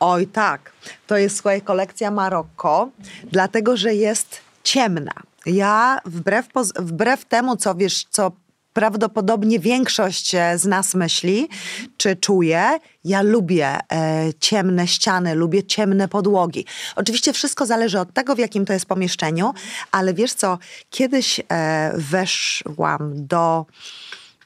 Oj 0.00 0.26
tak, 0.26 0.72
to 1.06 1.16
jest 1.16 1.36
słuchaj 1.36 1.62
kolekcja 1.62 2.10
Marokko, 2.10 2.88
dlatego 3.24 3.76
że 3.76 3.94
jest 3.94 4.40
ciemna. 4.62 5.12
Ja 5.46 5.98
wbrew, 6.04 6.46
wbrew 6.78 7.24
temu, 7.24 7.56
co 7.56 7.74
wiesz, 7.74 8.04
co 8.10 8.32
prawdopodobnie 8.72 9.58
większość 9.58 10.34
e, 10.34 10.58
z 10.58 10.64
nas 10.64 10.94
myśli, 10.94 11.48
czy 11.96 12.16
czuje. 12.16 12.78
Ja 13.04 13.22
lubię 13.22 13.78
e, 13.92 14.30
ciemne 14.40 14.86
ściany, 14.86 15.34
lubię 15.34 15.62
ciemne 15.64 16.08
podłogi. 16.08 16.66
Oczywiście 16.96 17.32
wszystko 17.32 17.66
zależy 17.66 18.00
od 18.00 18.12
tego, 18.12 18.34
w 18.34 18.38
jakim 18.38 18.64
to 18.64 18.72
jest 18.72 18.86
pomieszczeniu, 18.86 19.54
ale 19.90 20.14
wiesz 20.14 20.34
co, 20.34 20.58
kiedyś 20.90 21.40
e, 21.48 21.92
weszłam 21.96 23.26
do 23.26 23.66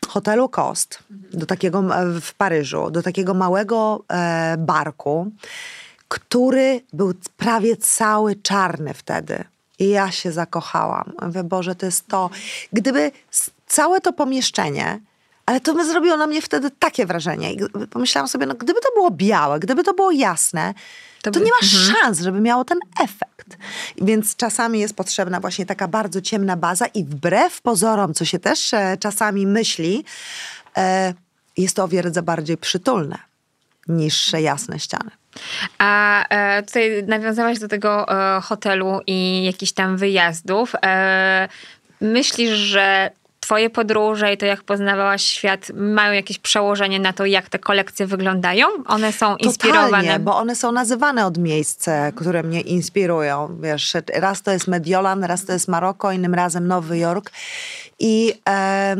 hotelu 0.08 0.48
Cost, 0.48 0.98
do 1.10 1.46
takiego 1.46 1.78
e, 1.78 2.20
w 2.20 2.34
Paryżu, 2.34 2.90
do 2.90 3.02
takiego 3.02 3.34
małego 3.34 4.04
e, 4.08 4.56
barku, 4.58 5.30
który 6.08 6.80
był 6.92 7.14
prawie 7.36 7.76
cały 7.76 8.36
czarny 8.36 8.94
wtedy. 8.94 9.44
I 9.78 9.88
ja 9.88 10.10
się 10.10 10.32
zakochałam. 10.32 11.12
Mówię, 11.22 11.44
Boże, 11.44 11.74
to 11.74 11.86
jest 11.86 12.06
to. 12.08 12.30
Gdyby 12.72 13.12
całe 13.66 14.00
to 14.00 14.12
pomieszczenie, 14.12 15.00
ale 15.46 15.60
to 15.60 15.84
zrobiło 15.84 16.16
na 16.16 16.26
mnie 16.26 16.42
wtedy 16.42 16.70
takie 16.70 17.06
wrażenie. 17.06 17.52
I 17.52 17.58
pomyślałam 17.90 18.28
sobie, 18.28 18.46
no 18.46 18.54
gdyby 18.54 18.80
to 18.80 18.88
było 18.94 19.10
białe, 19.10 19.60
gdyby 19.60 19.82
to 19.82 19.94
było 19.94 20.10
jasne, 20.10 20.74
to, 21.22 21.30
to 21.30 21.38
by... 21.38 21.44
nie 21.44 21.50
ma 21.50 21.68
mhm. 21.68 21.94
szans, 21.94 22.20
żeby 22.20 22.40
miało 22.40 22.64
ten 22.64 22.78
efekt. 23.00 23.56
Więc 23.96 24.36
czasami 24.36 24.80
jest 24.80 24.96
potrzebna 24.96 25.40
właśnie 25.40 25.66
taka 25.66 25.88
bardzo 25.88 26.20
ciemna 26.20 26.56
baza 26.56 26.86
i 26.86 27.04
wbrew 27.04 27.60
pozorom, 27.60 28.14
co 28.14 28.24
się 28.24 28.38
też 28.38 28.74
e, 28.74 28.96
czasami 29.00 29.46
myśli, 29.46 30.04
e, 30.76 31.14
jest 31.56 31.76
to 31.76 31.84
o 31.84 31.88
wiele 31.88 32.10
bardziej 32.22 32.56
przytulne 32.56 33.18
niż 33.88 34.32
jasne 34.32 34.78
ściany. 34.78 35.10
A 35.78 36.24
e, 36.28 36.62
tutaj 36.62 37.04
nawiązałaś 37.06 37.58
do 37.58 37.68
tego 37.68 38.08
e, 38.08 38.40
hotelu 38.40 39.00
i 39.06 39.44
jakichś 39.44 39.72
tam 39.72 39.96
wyjazdów. 39.96 40.72
E, 40.82 41.48
myślisz, 42.00 42.50
że 42.50 43.10
Twoje 43.46 43.70
podróże 43.70 44.32
i 44.32 44.36
to, 44.36 44.46
jak 44.46 44.62
poznawałaś 44.62 45.22
świat, 45.22 45.70
mają 45.74 46.12
jakieś 46.12 46.38
przełożenie 46.38 47.00
na 47.00 47.12
to, 47.12 47.26
jak 47.26 47.48
te 47.48 47.58
kolekcje 47.58 48.06
wyglądają? 48.06 48.66
One 48.86 49.12
są 49.12 49.36
inspirowane? 49.36 49.86
Totalnie, 49.86 50.18
bo 50.18 50.36
one 50.36 50.56
są 50.56 50.72
nazywane 50.72 51.26
od 51.26 51.38
miejsc, 51.38 51.86
które 52.16 52.42
mnie 52.42 52.60
inspirują. 52.60 53.58
Wiesz, 53.60 53.96
raz 54.14 54.42
to 54.42 54.50
jest 54.50 54.68
Mediolan, 54.68 55.24
raz 55.24 55.44
to 55.44 55.52
jest 55.52 55.68
Maroko, 55.68 56.12
innym 56.12 56.34
razem 56.34 56.66
Nowy 56.66 56.98
Jork. 56.98 57.30
I 57.98 58.34
e, 58.48 58.96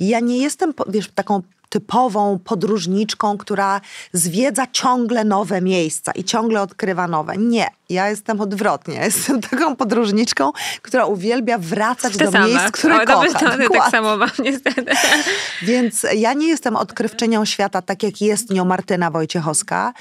ja 0.00 0.20
nie 0.20 0.38
jestem, 0.38 0.74
wiesz, 0.88 1.08
taką 1.14 1.42
typową 1.76 2.38
podróżniczką, 2.38 3.38
która 3.38 3.80
zwiedza 4.12 4.66
ciągle 4.72 5.24
nowe 5.24 5.60
miejsca 5.60 6.12
i 6.12 6.24
ciągle 6.24 6.62
odkrywa 6.62 7.08
nowe. 7.08 7.36
Nie, 7.36 7.66
ja 7.88 8.08
jestem 8.08 8.40
odwrotnie. 8.40 8.94
Jestem 8.94 9.40
taką 9.50 9.76
podróżniczką, 9.76 10.52
która 10.82 11.06
uwielbia 11.06 11.58
wracać 11.58 12.16
do 12.16 12.32
same. 12.32 12.46
miejsc, 12.46 12.70
które 12.70 13.02
o, 13.02 13.06
kocha. 13.06 13.38
To 13.38 13.68
tak 13.72 13.90
samo 13.90 14.16
mam 14.16 14.30
niestety. 14.38 14.84
Więc 15.62 16.06
ja 16.14 16.32
nie 16.32 16.48
jestem 16.48 16.76
odkrywczynią 16.76 17.44
świata, 17.44 17.82
tak 17.82 18.02
jak 18.02 18.20
jest 18.20 18.50
nią 18.50 18.64
Martyna 18.64 19.10
Wojciechowska. 19.10 19.92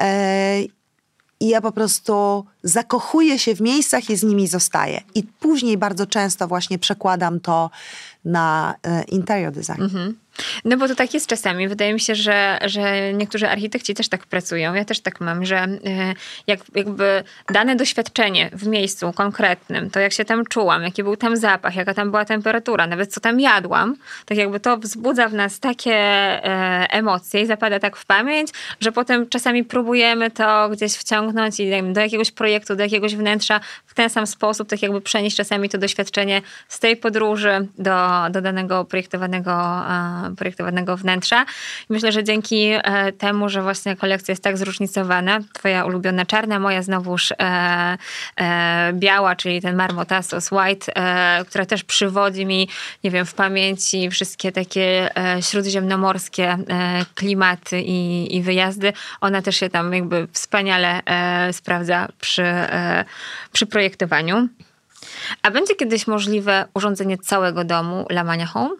E, 0.00 0.62
i 1.40 1.48
ja 1.48 1.60
po 1.60 1.72
prostu 1.72 2.44
zakochuję 2.62 3.38
się 3.38 3.54
w 3.54 3.60
miejscach 3.60 4.10
i 4.10 4.16
z 4.16 4.22
nimi 4.22 4.48
zostaję. 4.48 5.00
I 5.14 5.22
później 5.22 5.78
bardzo 5.78 6.06
często 6.06 6.48
właśnie 6.48 6.78
przekładam 6.78 7.40
to 7.40 7.70
na 8.24 8.74
e, 8.82 9.02
interior 9.02 9.52
design. 9.52 9.82
Mhm. 9.82 10.21
No 10.64 10.76
bo 10.76 10.88
to 10.88 10.94
tak 10.94 11.14
jest 11.14 11.26
czasami. 11.26 11.68
Wydaje 11.68 11.92
mi 11.92 12.00
się, 12.00 12.14
że, 12.14 12.58
że 12.64 13.12
niektórzy 13.12 13.48
architekci 13.48 13.94
też 13.94 14.08
tak 14.08 14.26
pracują. 14.26 14.74
Ja 14.74 14.84
też 14.84 15.00
tak 15.00 15.20
mam, 15.20 15.44
że 15.44 15.64
y, 15.64 15.78
jak, 16.46 16.60
jakby 16.74 17.24
dane 17.52 17.76
doświadczenie 17.76 18.50
w 18.52 18.66
miejscu 18.66 19.12
konkretnym, 19.12 19.90
to 19.90 20.00
jak 20.00 20.12
się 20.12 20.24
tam 20.24 20.44
czułam, 20.46 20.82
jaki 20.82 21.02
był 21.02 21.16
tam 21.16 21.36
zapach, 21.36 21.76
jaka 21.76 21.94
tam 21.94 22.10
była 22.10 22.24
temperatura, 22.24 22.86
nawet 22.86 23.12
co 23.14 23.20
tam 23.20 23.40
jadłam, 23.40 23.96
tak 24.26 24.38
jakby 24.38 24.60
to 24.60 24.76
wzbudza 24.76 25.28
w 25.28 25.34
nas 25.34 25.60
takie 25.60 25.94
e, 25.94 26.86
emocje 26.90 27.40
i 27.40 27.46
zapada 27.46 27.78
tak 27.78 27.96
w 27.96 28.06
pamięć, 28.06 28.50
że 28.80 28.92
potem 28.92 29.28
czasami 29.28 29.64
próbujemy 29.64 30.30
to 30.30 30.68
gdzieś 30.68 30.92
wciągnąć 30.92 31.60
i 31.60 31.70
do 31.92 32.00
jakiegoś 32.00 32.30
projektu, 32.30 32.76
do 32.76 32.82
jakiegoś 32.82 33.16
wnętrza 33.16 33.60
w 33.92 33.94
ten 33.94 34.10
sam 34.10 34.26
sposób, 34.26 34.68
tak 34.68 34.82
jakby 34.82 35.00
przenieść 35.00 35.36
czasami 35.36 35.68
to 35.68 35.78
doświadczenie 35.78 36.42
z 36.68 36.78
tej 36.78 36.96
podróży 36.96 37.68
do, 37.78 38.08
do 38.30 38.40
danego 38.40 38.84
projektowanego 38.84 39.52
e, 39.52 40.34
projektowanego 40.36 40.96
wnętrza. 40.96 41.44
Myślę, 41.88 42.12
że 42.12 42.24
dzięki 42.24 42.70
e, 42.72 43.12
temu, 43.12 43.48
że 43.48 43.62
właśnie 43.62 43.96
kolekcja 43.96 44.32
jest 44.32 44.42
tak 44.42 44.58
zróżnicowana, 44.58 45.38
twoja 45.52 45.84
ulubiona 45.84 46.26
czarna, 46.26 46.58
moja 46.58 46.82
znowuż 46.82 47.32
e, 47.32 47.36
e, 48.36 48.92
biała, 48.92 49.36
czyli 49.36 49.60
ten 49.60 49.76
Marmotasos 49.76 50.52
White, 50.52 50.96
e, 50.96 51.44
która 51.44 51.66
też 51.66 51.84
przywodzi 51.84 52.46
mi, 52.46 52.68
nie 53.04 53.10
wiem, 53.10 53.26
w 53.26 53.34
pamięci 53.34 54.10
wszystkie 54.10 54.52
takie 54.52 55.16
e, 55.16 55.42
śródziemnomorskie 55.42 56.58
klimaty 57.14 57.80
i, 57.80 58.36
i 58.36 58.42
wyjazdy. 58.42 58.92
Ona 59.20 59.42
też 59.42 59.56
się 59.56 59.70
tam 59.70 59.94
jakby 59.94 60.28
wspaniale 60.32 61.00
sprawdza 61.52 62.08
przy, 62.20 62.44
przy 63.52 63.66
projektowaniu. 63.66 63.81
A 65.42 65.50
będzie 65.50 65.74
kiedyś 65.74 66.06
możliwe 66.06 66.68
urządzenie 66.74 67.18
całego 67.18 67.64
domu 67.64 68.06
Lamania 68.10 68.46
Home? 68.46 68.76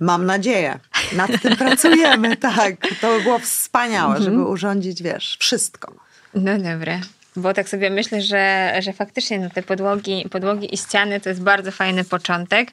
Mam 0.00 0.26
nadzieję. 0.26 0.78
Nad 1.12 1.42
tym 1.42 1.56
pracujemy, 1.66 2.36
tak. 2.36 2.74
To 3.00 3.16
by 3.16 3.22
było 3.22 3.38
wspaniałe, 3.38 4.16
żeby 4.18 4.36
mhm. 4.36 4.52
urządzić, 4.52 5.02
wiesz, 5.02 5.36
wszystko. 5.40 5.92
No 6.34 6.58
dobra. 6.58 7.00
Bo 7.36 7.54
tak 7.54 7.68
sobie 7.68 7.90
myślę, 7.90 8.22
że, 8.22 8.72
że 8.80 8.92
faktycznie 8.92 9.38
no, 9.38 9.50
te 9.50 9.62
podłogi, 9.62 10.26
podłogi 10.30 10.74
i 10.74 10.78
ściany 10.78 11.20
to 11.20 11.28
jest 11.28 11.42
bardzo 11.42 11.72
fajny 11.72 12.04
początek, 12.04 12.68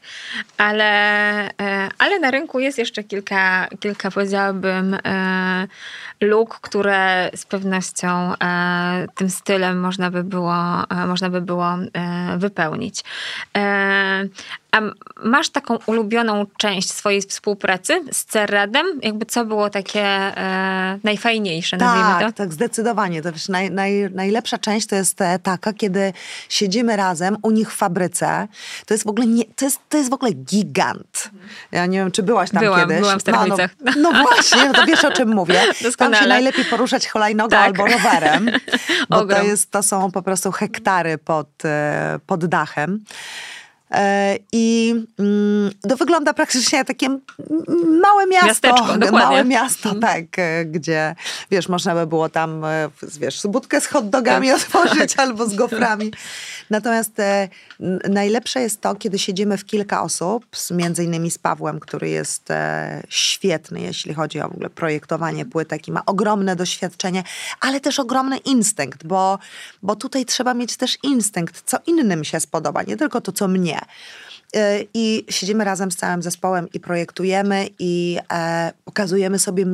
ale, 0.57 0.91
e, 1.49 1.89
ale 1.97 2.19
na 2.19 2.31
rynku 2.31 2.59
jest 2.59 2.77
jeszcze 2.77 3.03
kilka, 3.03 3.67
kilka 3.79 4.11
powiedziałabym, 4.11 4.97
e, 5.05 5.67
luk, 6.21 6.59
które 6.59 7.29
z 7.35 7.45
pewnością 7.45 8.33
e, 8.43 9.07
tym 9.15 9.29
stylem 9.29 9.79
można 9.79 10.11
by 10.11 10.23
było, 10.23 10.55
można 11.07 11.29
by 11.29 11.41
było 11.41 11.77
wypełnić. 12.37 13.03
A 14.73 14.81
masz 15.23 15.49
taką 15.49 15.77
ulubioną 15.85 16.45
część 16.57 16.91
swojej 16.91 17.21
współpracy 17.21 18.03
z 18.11 18.25
Cerradem? 18.25 18.85
Jakby 19.01 19.25
co 19.25 19.45
było 19.45 19.69
takie 19.69 20.01
e, 20.01 20.99
najfajniejsze, 21.03 21.77
tak, 21.77 22.21
to? 22.21 22.31
Tak, 22.31 22.53
zdecydowanie. 22.53 23.21
To 23.21 23.31
wiesz, 23.31 23.49
naj, 23.49 23.71
naj, 23.71 24.09
najlepsza 24.11 24.57
część 24.57 24.87
to 24.87 24.95
jest 24.95 25.21
e, 25.21 25.39
taka, 25.39 25.73
kiedy 25.73 26.13
siedzimy 26.49 26.95
razem 26.95 27.37
u 27.41 27.51
nich 27.51 27.71
w 27.73 27.75
fabryce. 27.75 28.47
To 28.85 28.93
jest 28.93 29.03
w 29.03 29.07
ogóle, 29.07 29.27
nie, 29.27 29.43
to 29.45 29.65
jest, 29.65 29.79
to 29.89 29.97
jest 29.97 30.09
w 30.09 30.13
ogóle 30.13 30.31
gigant. 30.31 31.29
Ja 31.71 31.85
nie 31.85 31.97
wiem, 31.97 32.11
czy 32.11 32.23
byłaś 32.23 32.51
tam 32.51 32.63
byłam, 32.63 32.79
kiedyś. 32.81 32.99
Byłam 32.99 33.19
w 33.19 33.21
Starowicach. 33.21 33.71
No, 33.85 33.91
no, 33.95 34.11
no 34.11 34.21
właśnie, 34.27 34.65
no 34.65 34.73
to 34.73 34.85
wiesz 34.85 35.05
o 35.05 35.11
czym 35.11 35.29
mówię. 35.29 35.61
Doskonale. 35.81 36.15
Tam 36.15 36.23
się 36.23 36.29
najlepiej 36.29 36.65
poruszać 36.65 37.07
hulajnogą 37.07 37.49
tak. 37.49 37.65
albo 37.65 37.85
rowerem, 37.85 38.51
bo 39.09 39.25
to, 39.25 39.43
jest, 39.43 39.71
to 39.71 39.83
są 39.83 40.11
po 40.11 40.21
prostu 40.21 40.51
hektary 40.51 41.17
pod, 41.17 41.47
e, 41.65 42.19
pod 42.25 42.45
dachem. 42.45 43.03
E, 43.93 44.37
I 44.51 44.95
mm, 45.19 45.71
to 45.89 45.97
wygląda 45.97 46.33
praktycznie 46.33 46.77
jak 46.77 46.87
takie 46.87 47.09
małe 48.01 48.27
miasto. 48.27 48.47
Miasteczko, 48.47 49.11
Małe 49.11 49.45
miasto, 49.45 49.89
mhm. 49.89 50.01
tak, 50.01 50.39
e, 50.39 50.65
gdzie 50.65 51.15
wiesz, 51.51 51.69
można 51.69 51.95
by 51.95 52.07
było 52.07 52.29
tam 52.29 52.65
e, 52.65 52.89
wiesz, 53.19 53.41
budkę 53.47 53.81
z 53.81 53.87
hot 53.87 54.09
dogami 54.09 54.47
tak. 54.47 54.57
otworzyć 54.57 55.17
albo 55.17 55.49
z 55.49 55.55
goframi. 55.55 56.11
Natomiast 56.69 57.21
najlepsze 58.09 58.61
jest 58.61 58.81
to, 58.81 58.95
kiedy 58.95 59.19
siedzimy 59.19 59.57
w 59.57 59.65
kilka 59.65 60.03
osób, 60.03 60.45
między 60.71 61.03
innymi 61.03 61.31
z 61.31 61.37
Pawłem, 61.37 61.79
który 61.79 62.09
jest 62.09 62.49
świetny, 63.09 63.81
jeśli 63.81 64.13
chodzi 64.13 64.41
o 64.41 64.49
w 64.49 64.51
ogóle 64.51 64.69
projektowanie 64.69 65.45
płytek 65.45 65.87
i 65.87 65.91
ma 65.91 66.05
ogromne 66.05 66.55
doświadczenie, 66.55 67.23
ale 67.59 67.79
też 67.79 67.99
ogromny 67.99 68.37
instynkt, 68.37 69.07
bo, 69.07 69.39
bo 69.83 69.95
tutaj 69.95 70.25
trzeba 70.25 70.53
mieć 70.53 70.77
też 70.77 70.97
instynkt, 71.03 71.63
co 71.65 71.77
innym 71.87 72.23
się 72.23 72.39
spodoba, 72.39 72.83
nie 72.83 72.97
tylko 72.97 73.21
to, 73.21 73.31
co 73.31 73.47
mnie. 73.47 73.82
Y, 74.55 74.87
I 74.93 75.25
siedzimy 75.29 75.63
razem 75.63 75.91
z 75.91 75.95
całym 75.95 76.23
zespołem 76.23 76.67
i 76.73 76.79
projektujemy 76.79 77.67
i 77.79 78.17
e, 78.33 78.71
pokazujemy 78.85 79.39
sobie, 79.39 79.65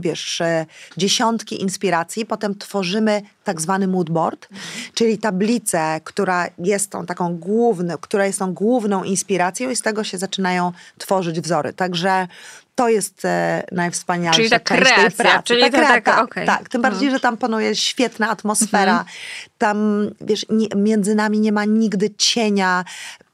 wiesz, 0.00 0.40
e, 0.40 0.66
dziesiątki 0.96 1.62
inspiracji. 1.62 2.26
Potem 2.26 2.58
tworzymy 2.58 3.22
tak 3.44 3.60
zwany 3.60 3.88
moodboard, 3.88 4.46
mhm. 4.50 4.70
czyli 4.94 5.18
tablicę, 5.18 6.00
która 6.04 6.46
jest 6.58 6.90
tą 6.90 7.06
taką 7.06 7.36
główną, 7.36 7.94
która 8.00 8.26
jest 8.26 8.38
tą 8.38 8.54
główną 8.54 9.04
inspiracją 9.04 9.70
i 9.70 9.76
z 9.76 9.82
tego 9.82 10.04
się 10.04 10.18
zaczynają 10.18 10.72
tworzyć 10.98 11.40
wzory. 11.40 11.72
Także 11.72 12.28
to 12.74 12.88
jest 12.88 13.24
e, 13.24 13.64
najwspanialsza 13.72 14.36
czyli 14.36 14.50
ta 14.50 14.60
część 14.60 14.82
kreacja, 14.82 15.08
tej 15.08 15.16
pracy. 15.16 15.42
Czyli 15.44 15.60
ta 15.60 15.70
kreacja, 15.70 16.00
tak, 16.00 16.24
okay. 16.24 16.46
tak, 16.46 16.68
tym 16.68 16.82
bardziej, 16.82 17.10
że 17.10 17.20
tam 17.20 17.36
panuje 17.36 17.76
świetna 17.76 18.30
atmosfera. 18.30 18.92
Mhm. 18.92 19.06
Tam, 19.58 20.08
wiesz, 20.20 20.46
nie, 20.50 20.66
między 20.76 21.14
nami 21.14 21.40
nie 21.40 21.52
ma 21.52 21.64
nigdy 21.64 22.10
cienia 22.18 22.84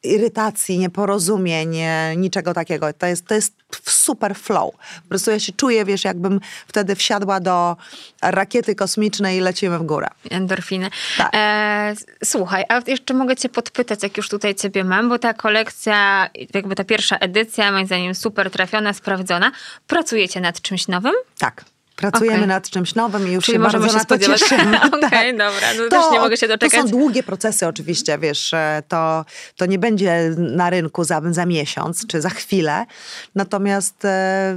irytacji, 0.03 0.79
nieporozumień, 0.79 1.77
niczego 2.17 2.55
takiego. 2.55 2.93
To 2.93 3.07
jest, 3.07 3.27
to 3.27 3.35
jest 3.35 3.55
super 3.85 4.35
flow. 4.37 4.75
Po 5.03 5.09
prostu 5.09 5.31
ja 5.31 5.41
się 5.41 5.53
czuję, 5.53 5.85
wiesz, 5.85 6.05
jakbym 6.05 6.41
wtedy 6.67 6.97
wsiadła 6.97 7.41
do 7.41 7.77
rakiety 8.23 8.75
kosmicznej 8.75 9.39
i 9.39 9.41
lecimy 9.41 9.79
w 9.79 9.83
górę. 9.83 10.00
Endorfiny. 10.31 10.91
Tak. 11.17 11.31
E, 11.35 11.95
słuchaj, 12.25 12.65
a 12.69 12.81
jeszcze 12.87 13.15
mogę 13.15 13.37
cię 13.37 13.49
podpytać, 13.49 14.03
jak 14.03 14.17
już 14.17 14.29
tutaj 14.29 14.55
ciebie 14.55 14.85
mam, 14.85 15.09
bo 15.09 15.19
ta 15.19 15.35
kolekcja, 15.35 16.29
jakby 16.55 16.75
ta 16.75 16.85
pierwsza 16.85 17.17
edycja, 17.17 17.73
moim 17.73 17.87
zdaniem 17.87 18.15
super 18.15 18.51
trafiona, 18.51 18.93
sprawdzona. 18.93 19.53
Pracujecie 19.87 20.41
nad 20.41 20.61
czymś 20.61 20.89
nowym? 20.89 21.15
Tak. 21.39 21.65
Pracujemy 22.01 22.37
okay. 22.37 22.47
nad 22.47 22.71
czymś 22.71 22.95
nowym 22.95 23.29
i 23.29 23.33
już 23.33 23.45
Czyli 23.45 23.57
się 23.57 23.63
bardzo 23.63 23.89
się 23.89 23.95
na 23.95 24.05
to 24.05 24.19
cieszymy. 24.19 24.81
Okej, 24.87 24.99
okay, 24.99 25.11
tak. 25.11 25.37
dobra. 25.37 25.75
No 25.77 25.83
to, 25.83 25.89
też 25.91 26.13
nie 26.13 26.21
mogę 26.21 26.37
się 26.37 26.49
doczekać. 26.49 26.81
To 26.81 26.83
są 26.83 26.89
długie 26.89 27.23
procesy 27.23 27.67
oczywiście, 27.67 28.19
wiesz, 28.19 28.55
to, 28.89 29.25
to 29.57 29.67
nie 29.67 29.79
będzie 29.79 30.35
na 30.39 30.71
rynku 30.71 31.05
za, 31.05 31.21
za 31.31 31.47
miesiąc 31.47 32.07
czy 32.07 32.21
za 32.21 32.31
chwilę. 32.31 32.87
Natomiast 33.35 34.05
e, 34.05 34.57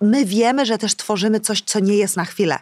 my 0.00 0.24
wiemy, 0.24 0.66
że 0.66 0.78
też 0.78 0.94
tworzymy 0.96 1.40
coś, 1.40 1.62
co 1.62 1.80
nie 1.80 1.96
jest 1.96 2.16
na 2.16 2.24
chwilę 2.24 2.58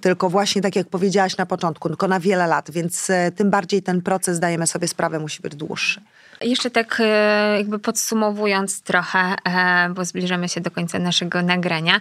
tylko 0.00 0.30
właśnie 0.30 0.62
tak 0.62 0.76
jak 0.76 0.88
powiedziałaś 0.88 1.36
na 1.36 1.46
początku, 1.46 1.88
tylko 1.88 2.08
na 2.08 2.20
wiele 2.20 2.46
lat, 2.46 2.70
więc 2.70 3.10
e, 3.10 3.32
tym 3.32 3.50
bardziej 3.50 3.82
ten 3.82 4.02
proces, 4.02 4.40
dajemy 4.40 4.66
sobie 4.66 4.88
sprawę, 4.88 5.18
musi 5.18 5.42
być 5.42 5.54
dłuższy. 5.54 6.00
Jeszcze 6.40 6.70
tak 6.70 7.02
e, 7.04 7.56
jakby 7.56 7.78
podsumowując 7.78 8.82
trochę, 8.82 9.18
e, 9.44 9.88
bo 9.94 10.04
zbliżamy 10.04 10.48
się 10.48 10.60
do 10.60 10.70
końca 10.70 10.98
naszego 10.98 11.42
nagrania. 11.42 12.00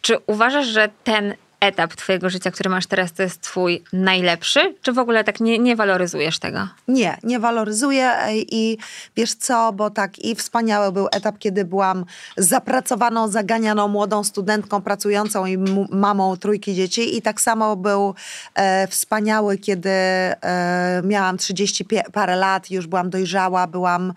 Czy 0.00 0.16
uważasz, 0.26 0.66
że 0.66 0.88
ten 1.04 1.34
etap 1.66 1.94
twojego 1.94 2.30
życia, 2.30 2.50
który 2.50 2.70
masz 2.70 2.86
teraz, 2.86 3.12
to 3.12 3.22
jest 3.22 3.40
twój 3.40 3.82
najlepszy? 3.92 4.74
Czy 4.82 4.92
w 4.92 4.98
ogóle 4.98 5.24
tak 5.24 5.40
nie, 5.40 5.58
nie 5.58 5.76
waloryzujesz 5.76 6.38
tego? 6.38 6.68
Nie, 6.88 7.18
nie 7.22 7.40
waloryzuję 7.40 8.12
i 8.32 8.78
wiesz 9.16 9.34
co, 9.34 9.72
bo 9.72 9.90
tak 9.90 10.18
i 10.18 10.34
wspaniały 10.34 10.92
był 10.92 11.08
etap, 11.12 11.38
kiedy 11.38 11.64
byłam 11.64 12.04
zapracowaną, 12.36 13.28
zaganianą 13.28 13.88
młodą 13.88 14.24
studentką 14.24 14.82
pracującą 14.82 15.46
i 15.46 15.58
mamą 15.90 16.36
trójki 16.36 16.74
dzieci 16.74 17.16
i 17.16 17.22
tak 17.22 17.40
samo 17.40 17.76
był 17.76 18.14
e, 18.54 18.86
wspaniały, 18.86 19.58
kiedy 19.58 19.90
e, 19.90 21.02
miałam 21.04 21.38
30 21.38 21.86
parę 22.12 22.36
lat, 22.36 22.70
już 22.70 22.86
byłam 22.86 23.10
dojrzała, 23.10 23.66
byłam 23.66 24.12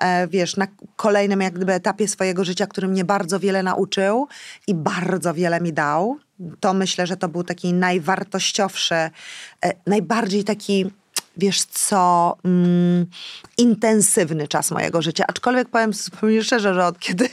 e, 0.00 0.28
wiesz, 0.28 0.56
na 0.56 0.66
kolejnym 0.96 1.40
jak 1.40 1.54
gdyby 1.54 1.72
etapie 1.72 2.08
swojego 2.08 2.44
życia, 2.44 2.66
który 2.66 2.88
mnie 2.88 3.04
bardzo 3.04 3.40
wiele 3.40 3.62
nauczył 3.62 4.28
i 4.66 4.74
bardzo 4.74 5.34
wiele 5.34 5.60
mi 5.60 5.72
dał 5.72 6.18
to 6.60 6.74
myślę, 6.74 7.06
że 7.06 7.16
to 7.16 7.28
był 7.28 7.44
taki 7.44 7.72
najwartościowszy, 7.72 8.94
e, 8.94 9.10
najbardziej 9.86 10.44
taki 10.44 10.90
wiesz 11.36 11.64
co, 11.64 12.36
mm, 12.44 13.06
intensywny 13.58 14.48
czas 14.48 14.70
mojego 14.70 15.02
życia. 15.02 15.24
Aczkolwiek 15.28 15.68
powiem 15.68 15.92
zupełnie 15.92 16.42
szczerze, 16.42 16.74
że 16.74 16.86
od 16.86 16.98
kiedy, 16.98 17.28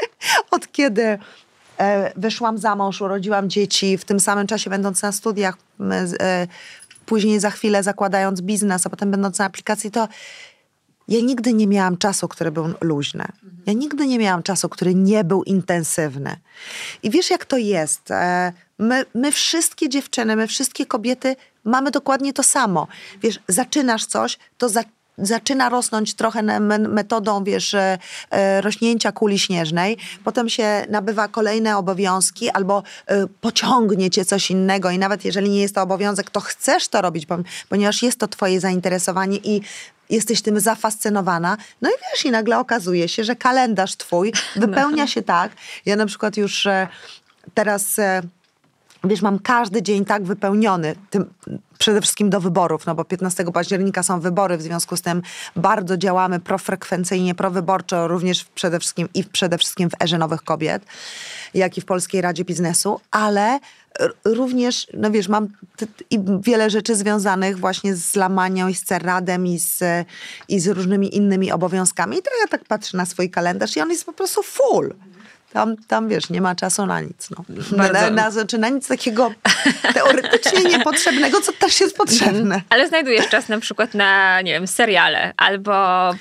od 0.50 0.72
kiedy 0.72 1.18
e, 1.78 2.12
wyszłam 2.16 2.58
za 2.58 2.76
mąż, 2.76 3.00
urodziłam 3.00 3.50
dzieci, 3.50 3.98
w 3.98 4.04
tym 4.04 4.20
samym 4.20 4.46
czasie 4.46 4.70
będąc 4.70 5.02
na 5.02 5.12
studiach, 5.12 5.56
e, 6.20 6.46
później 7.06 7.40
za 7.40 7.50
chwilę 7.50 7.82
zakładając 7.82 8.40
biznes, 8.40 8.86
a 8.86 8.90
potem 8.90 9.10
będąc 9.10 9.38
na 9.38 9.44
aplikacji, 9.44 9.90
to 9.90 10.08
ja 11.08 11.20
nigdy 11.20 11.52
nie 11.52 11.66
miałam 11.66 11.96
czasu, 11.96 12.28
który 12.28 12.50
był 12.50 12.74
luźny. 12.80 13.24
Ja 13.66 13.72
nigdy 13.72 14.06
nie 14.06 14.18
miałam 14.18 14.42
czasu, 14.42 14.68
który 14.68 14.94
nie 14.94 15.24
był 15.24 15.42
intensywny. 15.42 16.36
I 17.02 17.10
wiesz, 17.10 17.30
jak 17.30 17.44
to 17.44 17.56
jest? 17.56 18.10
E, 18.10 18.52
my, 18.78 19.04
my 19.14 19.32
wszystkie 19.32 19.88
dziewczyny, 19.88 20.36
my 20.36 20.46
wszystkie 20.46 20.86
kobiety 20.86 21.36
mamy 21.64 21.90
dokładnie 21.90 22.32
to 22.32 22.42
samo. 22.42 22.88
Wiesz, 23.22 23.40
zaczynasz 23.48 24.06
coś, 24.06 24.38
to 24.58 24.68
za, 24.68 24.82
zaczyna 25.18 25.68
rosnąć 25.68 26.14
trochę 26.14 26.42
metodą, 26.68 27.44
wiesz, 27.44 27.74
e, 27.74 27.98
e, 28.30 28.60
rośnięcia 28.60 29.12
kuli 29.12 29.38
śnieżnej, 29.38 29.96
potem 30.24 30.48
się 30.48 30.86
nabywa 30.90 31.28
kolejne 31.28 31.76
obowiązki 31.76 32.50
albo 32.50 32.82
pociągnie 33.40 34.10
cię 34.10 34.24
coś 34.24 34.50
innego 34.50 34.90
i 34.90 34.98
nawet 34.98 35.24
jeżeli 35.24 35.50
nie 35.50 35.60
jest 35.60 35.74
to 35.74 35.82
obowiązek, 35.82 36.30
to 36.30 36.40
chcesz 36.40 36.88
to 36.88 37.02
robić, 37.02 37.26
ponieważ 37.68 38.02
jest 38.02 38.18
to 38.18 38.28
twoje 38.28 38.60
zainteresowanie 38.60 39.36
i 39.36 39.60
jesteś 40.10 40.42
tym 40.42 40.60
zafascynowana. 40.60 41.56
No 41.82 41.90
i 41.90 41.92
wiesz, 41.92 42.24
i 42.24 42.30
nagle 42.30 42.58
okazuje 42.58 43.08
się, 43.08 43.24
że 43.24 43.36
kalendarz 43.36 43.96
twój 43.96 44.32
wypełnia 44.56 45.06
się 45.06 45.22
tak. 45.22 45.52
Ja 45.86 45.96
na 45.96 46.06
przykład 46.06 46.36
już 46.36 46.66
e, 46.66 46.88
teraz... 47.54 47.98
E, 47.98 48.22
Wiesz, 49.04 49.22
mam 49.22 49.38
każdy 49.38 49.82
dzień 49.82 50.04
tak 50.04 50.24
wypełniony, 50.24 50.96
tym, 51.10 51.34
przede 51.78 52.00
wszystkim 52.00 52.30
do 52.30 52.40
wyborów, 52.40 52.86
no 52.86 52.94
bo 52.94 53.04
15 53.04 53.44
października 53.44 54.02
są 54.02 54.20
wybory, 54.20 54.56
w 54.56 54.62
związku 54.62 54.96
z 54.96 55.02
tym 55.02 55.22
bardzo 55.56 55.96
działamy 55.96 56.40
profrekwencyjnie, 56.40 57.34
prowyborczo, 57.34 58.08
również 58.08 58.44
przede 58.44 58.78
wszystkim 58.80 59.08
i 59.14 59.24
przede 59.24 59.58
wszystkim 59.58 59.90
w 59.90 60.02
Erze 60.02 60.18
Nowych 60.18 60.42
Kobiet, 60.42 60.82
jak 61.54 61.78
i 61.78 61.80
w 61.80 61.84
Polskiej 61.84 62.20
Radzie 62.20 62.44
Biznesu, 62.44 63.00
ale 63.10 63.58
również, 64.24 64.86
no 64.94 65.10
wiesz, 65.10 65.28
mam 65.28 65.48
i 66.10 66.18
wiele 66.40 66.70
rzeczy 66.70 66.96
związanych 66.96 67.58
właśnie 67.58 67.96
z 67.96 68.16
Lamanią 68.16 68.68
i 68.68 68.74
z 68.74 68.84
Cerradem 68.84 69.46
i 69.46 69.58
z, 69.58 69.80
i 70.48 70.60
z 70.60 70.66
różnymi 70.66 71.16
innymi 71.16 71.52
obowiązkami. 71.52 72.18
I 72.18 72.22
to 72.22 72.30
ja 72.40 72.48
tak 72.48 72.64
patrzę 72.64 72.96
na 72.96 73.06
swój 73.06 73.30
kalendarz 73.30 73.76
i 73.76 73.80
on 73.80 73.90
jest 73.90 74.04
po 74.04 74.12
prostu 74.12 74.42
full. 74.42 74.94
Tam, 75.52 75.76
tam 75.76 76.08
wiesz, 76.08 76.30
nie 76.30 76.40
ma 76.40 76.54
czasu 76.54 76.86
na 76.86 77.00
nic. 77.00 77.30
No. 77.30 77.44
Bardzo. 77.76 77.92
Na, 77.92 78.10
na, 78.10 78.30
znaczy 78.30 78.58
na 78.58 78.68
nic 78.68 78.88
takiego 78.88 79.32
teoretycznie 79.94 80.64
niepotrzebnego, 80.64 81.40
co 81.40 81.52
też 81.52 81.80
jest 81.80 81.96
potrzebne. 81.96 82.62
Ale 82.70 82.88
znajdujesz 82.88 83.28
czas 83.28 83.48
na 83.48 83.60
przykład 83.60 83.94
na, 83.94 84.40
nie 84.40 84.52
wiem, 84.52 84.66
seriale 84.66 85.32
albo... 85.36 85.72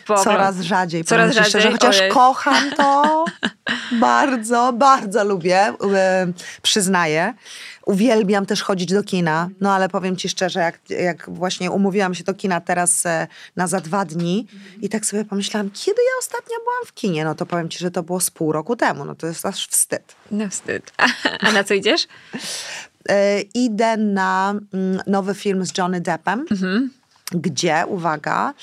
Po 0.08 0.18
Coraz 0.24 0.60
rzadziej. 0.60 1.04
Coraz 1.04 1.36
ci 1.36 1.40
szczerze, 1.40 1.52
rzadziej, 1.52 1.72
chociaż 1.72 2.00
ojej. 2.00 2.12
kocham 2.12 2.72
to, 2.78 3.26
bardzo, 3.92 4.74
bardzo 4.74 5.24
lubię, 5.24 5.60
e, 5.94 6.28
przyznaję. 6.62 7.34
Uwielbiam 7.86 8.46
też 8.46 8.64
chodzić 8.64 8.94
do 8.94 9.04
kina, 9.04 9.50
no 9.62 9.74
ale 9.74 9.90
powiem 9.90 10.18
ci 10.18 10.30
szczerze, 10.30 10.60
jak, 10.60 10.80
jak 10.90 11.30
właśnie 11.30 11.72
umówiłam 11.72 12.16
się 12.16 12.24
do 12.24 12.34
kina 12.34 12.62
teraz 12.62 13.06
e, 13.06 13.28
na 13.56 13.68
za 13.68 13.82
dwa 13.82 14.06
dni 14.06 14.48
i 14.82 14.90
tak 14.90 15.06
sobie 15.06 15.26
pomyślałam, 15.26 15.70
kiedy 15.74 16.02
ja 16.02 16.20
ostatnio 16.20 16.56
byłam 16.64 16.86
w 16.86 16.94
kinie? 16.94 17.26
No 17.26 17.36
to 17.36 17.46
powiem 17.46 17.70
ci, 17.70 17.80
że 17.80 17.92
to 17.92 18.04
było 18.04 18.20
z 18.20 18.32
pół 18.32 18.52
roku 18.52 18.76
temu, 18.76 19.06
no 19.06 19.15
to 19.16 19.28
jest 19.28 19.46
aż 19.46 19.68
wstyd. 19.68 20.16
No 20.32 20.50
wstyd. 20.50 20.92
A 21.40 21.52
na 21.52 21.64
co 21.64 21.74
idziesz? 21.74 22.08
E, 23.10 23.42
idę 23.42 23.98
na 23.98 24.56
mm, 24.74 25.02
nowy 25.08 25.36
film 25.36 25.66
z 25.66 25.78
Johnny 25.78 26.02
Deppem, 26.02 26.46
gdzie, 27.32 27.84
uwaga, 27.88 28.54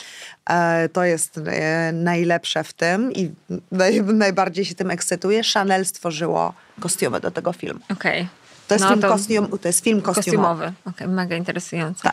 e, 0.50 0.88
to 0.88 1.04
jest 1.04 1.38
e, 1.46 1.92
najlepsze 1.92 2.64
w 2.64 2.72
tym 2.72 3.12
i 3.12 3.30
naj, 3.72 4.02
najbardziej 4.02 4.64
się 4.64 4.74
tym 4.74 4.90
ekscytuję, 4.90 5.42
Chanel 5.54 5.86
stworzyło 5.86 6.54
kostiumy 6.80 7.20
do 7.20 7.30
tego 7.30 7.52
filmu. 7.52 7.80
Okej. 7.92 8.28
To 8.68 8.74
jest, 8.74 8.84
No 8.84 8.88
film, 8.90 9.00
to- 9.02 9.08
kostium, 9.08 9.58
to 9.58 9.68
jest 9.68 9.84
film 9.84 10.02
kostiumowy. 10.02 10.64
Kostiumowy. 10.64 10.72
Okej, 10.96 11.08
mega 11.08 11.36
interesujące. 11.36 12.02
Tak. 12.02 12.12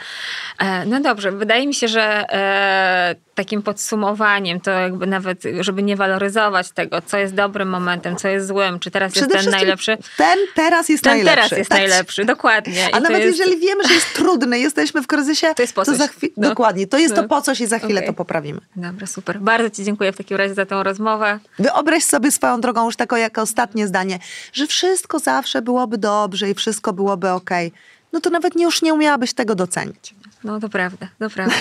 E, 0.60 0.86
no 0.86 1.00
dobrze, 1.00 1.32
wydaje 1.32 1.68
mi 1.68 1.74
się, 1.74 1.88
że 1.88 2.02
e, 2.34 3.16
takim 3.36 3.62
podsumowaniem, 3.62 4.60
to 4.62 4.72
jakby 4.72 5.08
nawet, 5.08 5.44
żeby 5.60 5.84
nie 5.84 5.96
waloryzować 5.96 6.72
tego, 6.72 7.02
co 7.02 7.18
jest 7.18 7.34
dobrym 7.36 7.70
momentem, 7.70 8.16
co 8.16 8.28
jest 8.28 8.48
złym, 8.48 8.80
czy 8.80 8.92
teraz 8.92 9.16
jest 9.16 9.32
ten 9.32 9.50
najlepszy. 9.52 9.98
Ten 10.18 10.38
teraz 10.56 10.90
jest 10.90 11.04
Ten 11.04 11.14
najlepszy. 11.14 11.36
teraz 11.50 11.58
jest 11.58 11.70
Tak. 11.70 11.80
najlepszy, 11.80 12.26
dokładnie. 12.26 12.74
I 12.90 12.94
A 12.94 12.98
to 12.98 13.00
nawet 13.00 13.22
jest, 13.24 13.40
jeżeli 13.40 13.60
wiemy, 13.60 13.88
że 13.88 13.94
jest 13.94 14.14
trudny, 14.14 14.60
jesteśmy 14.60 15.02
w 15.04 15.08
kryzysie, 15.08 15.48
To 15.56 15.62
jest 15.64 15.74
po 15.76 15.86
coś. 15.86 15.98
za 15.98 16.08
chwi- 16.08 16.32
No. 16.38 16.50
Dokładnie, 16.50 16.88
to 16.88 16.98
jest 16.98 17.16
No. 17.16 17.22
to 17.22 17.28
po 17.30 17.42
coś 17.42 17.62
i 17.62 17.68
za 17.68 17.80
chwilę 17.80 17.96
Okej. 18.00 18.08
to 18.08 18.14
poprawimy. 18.14 18.60
Dobra, 18.76 19.08
super. 19.08 19.40
Bardzo 19.40 19.70
Ci 19.70 19.84
dziękuję 19.84 20.12
w 20.12 20.18
takim 20.18 20.38
razie 20.38 20.54
za 20.54 20.66
tę 20.66 20.84
rozmowę. 20.84 21.40
Wyobraź 21.60 22.04
sobie 22.04 22.32
swoją 22.32 22.62
drogą 22.62 22.86
już 22.86 22.96
tako 22.96 23.18
jako 23.18 23.42
ostatnie 23.42 23.88
zdanie, 23.88 24.20
że 24.54 24.68
wszystko 24.68 25.20
zawsze 25.20 25.62
byłoby 25.62 25.98
dobrze 25.98 26.39
i 26.48 26.54
wszystko 26.54 26.94
byłoby 26.94 27.30
okej. 27.30 27.72
No 28.14 28.22
to 28.22 28.30
nawet 28.30 28.56
nie, 28.56 28.64
już 28.64 28.82
nie 28.82 28.94
umiałabyś 28.94 29.34
tego 29.34 29.56
docenić. 29.56 30.16
No 30.44 30.60
to 30.60 30.70
prawda, 30.70 31.08
to 31.20 31.30
prawda. 31.30 31.56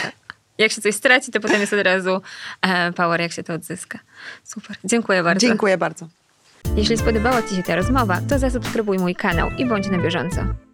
Jak 0.58 0.72
się 0.72 0.80
coś 0.80 0.94
straci, 0.94 1.32
to 1.32 1.40
potem 1.40 1.60
jest 1.60 1.72
od 1.72 1.80
razu 1.80 2.20
e, 2.62 2.92
power, 2.92 3.20
jak 3.20 3.32
się 3.32 3.42
to 3.42 3.54
odzyska. 3.54 3.98
Super. 4.44 4.76
Dziękuję 4.84 5.22
bardzo. 5.22 5.46
Dziękuję 5.46 5.78
bardzo. 5.78 6.08
Jeśli 6.76 6.96
spodobała 6.96 7.42
Ci 7.42 7.56
się 7.56 7.62
ta 7.62 7.76
rozmowa, 7.76 8.20
to 8.28 8.38
zasubskrybuj 8.38 8.98
mój 8.98 9.14
kanał 9.14 9.50
i 9.58 9.66
bądź 9.66 9.88
na 9.88 9.98
bieżąco. 9.98 10.67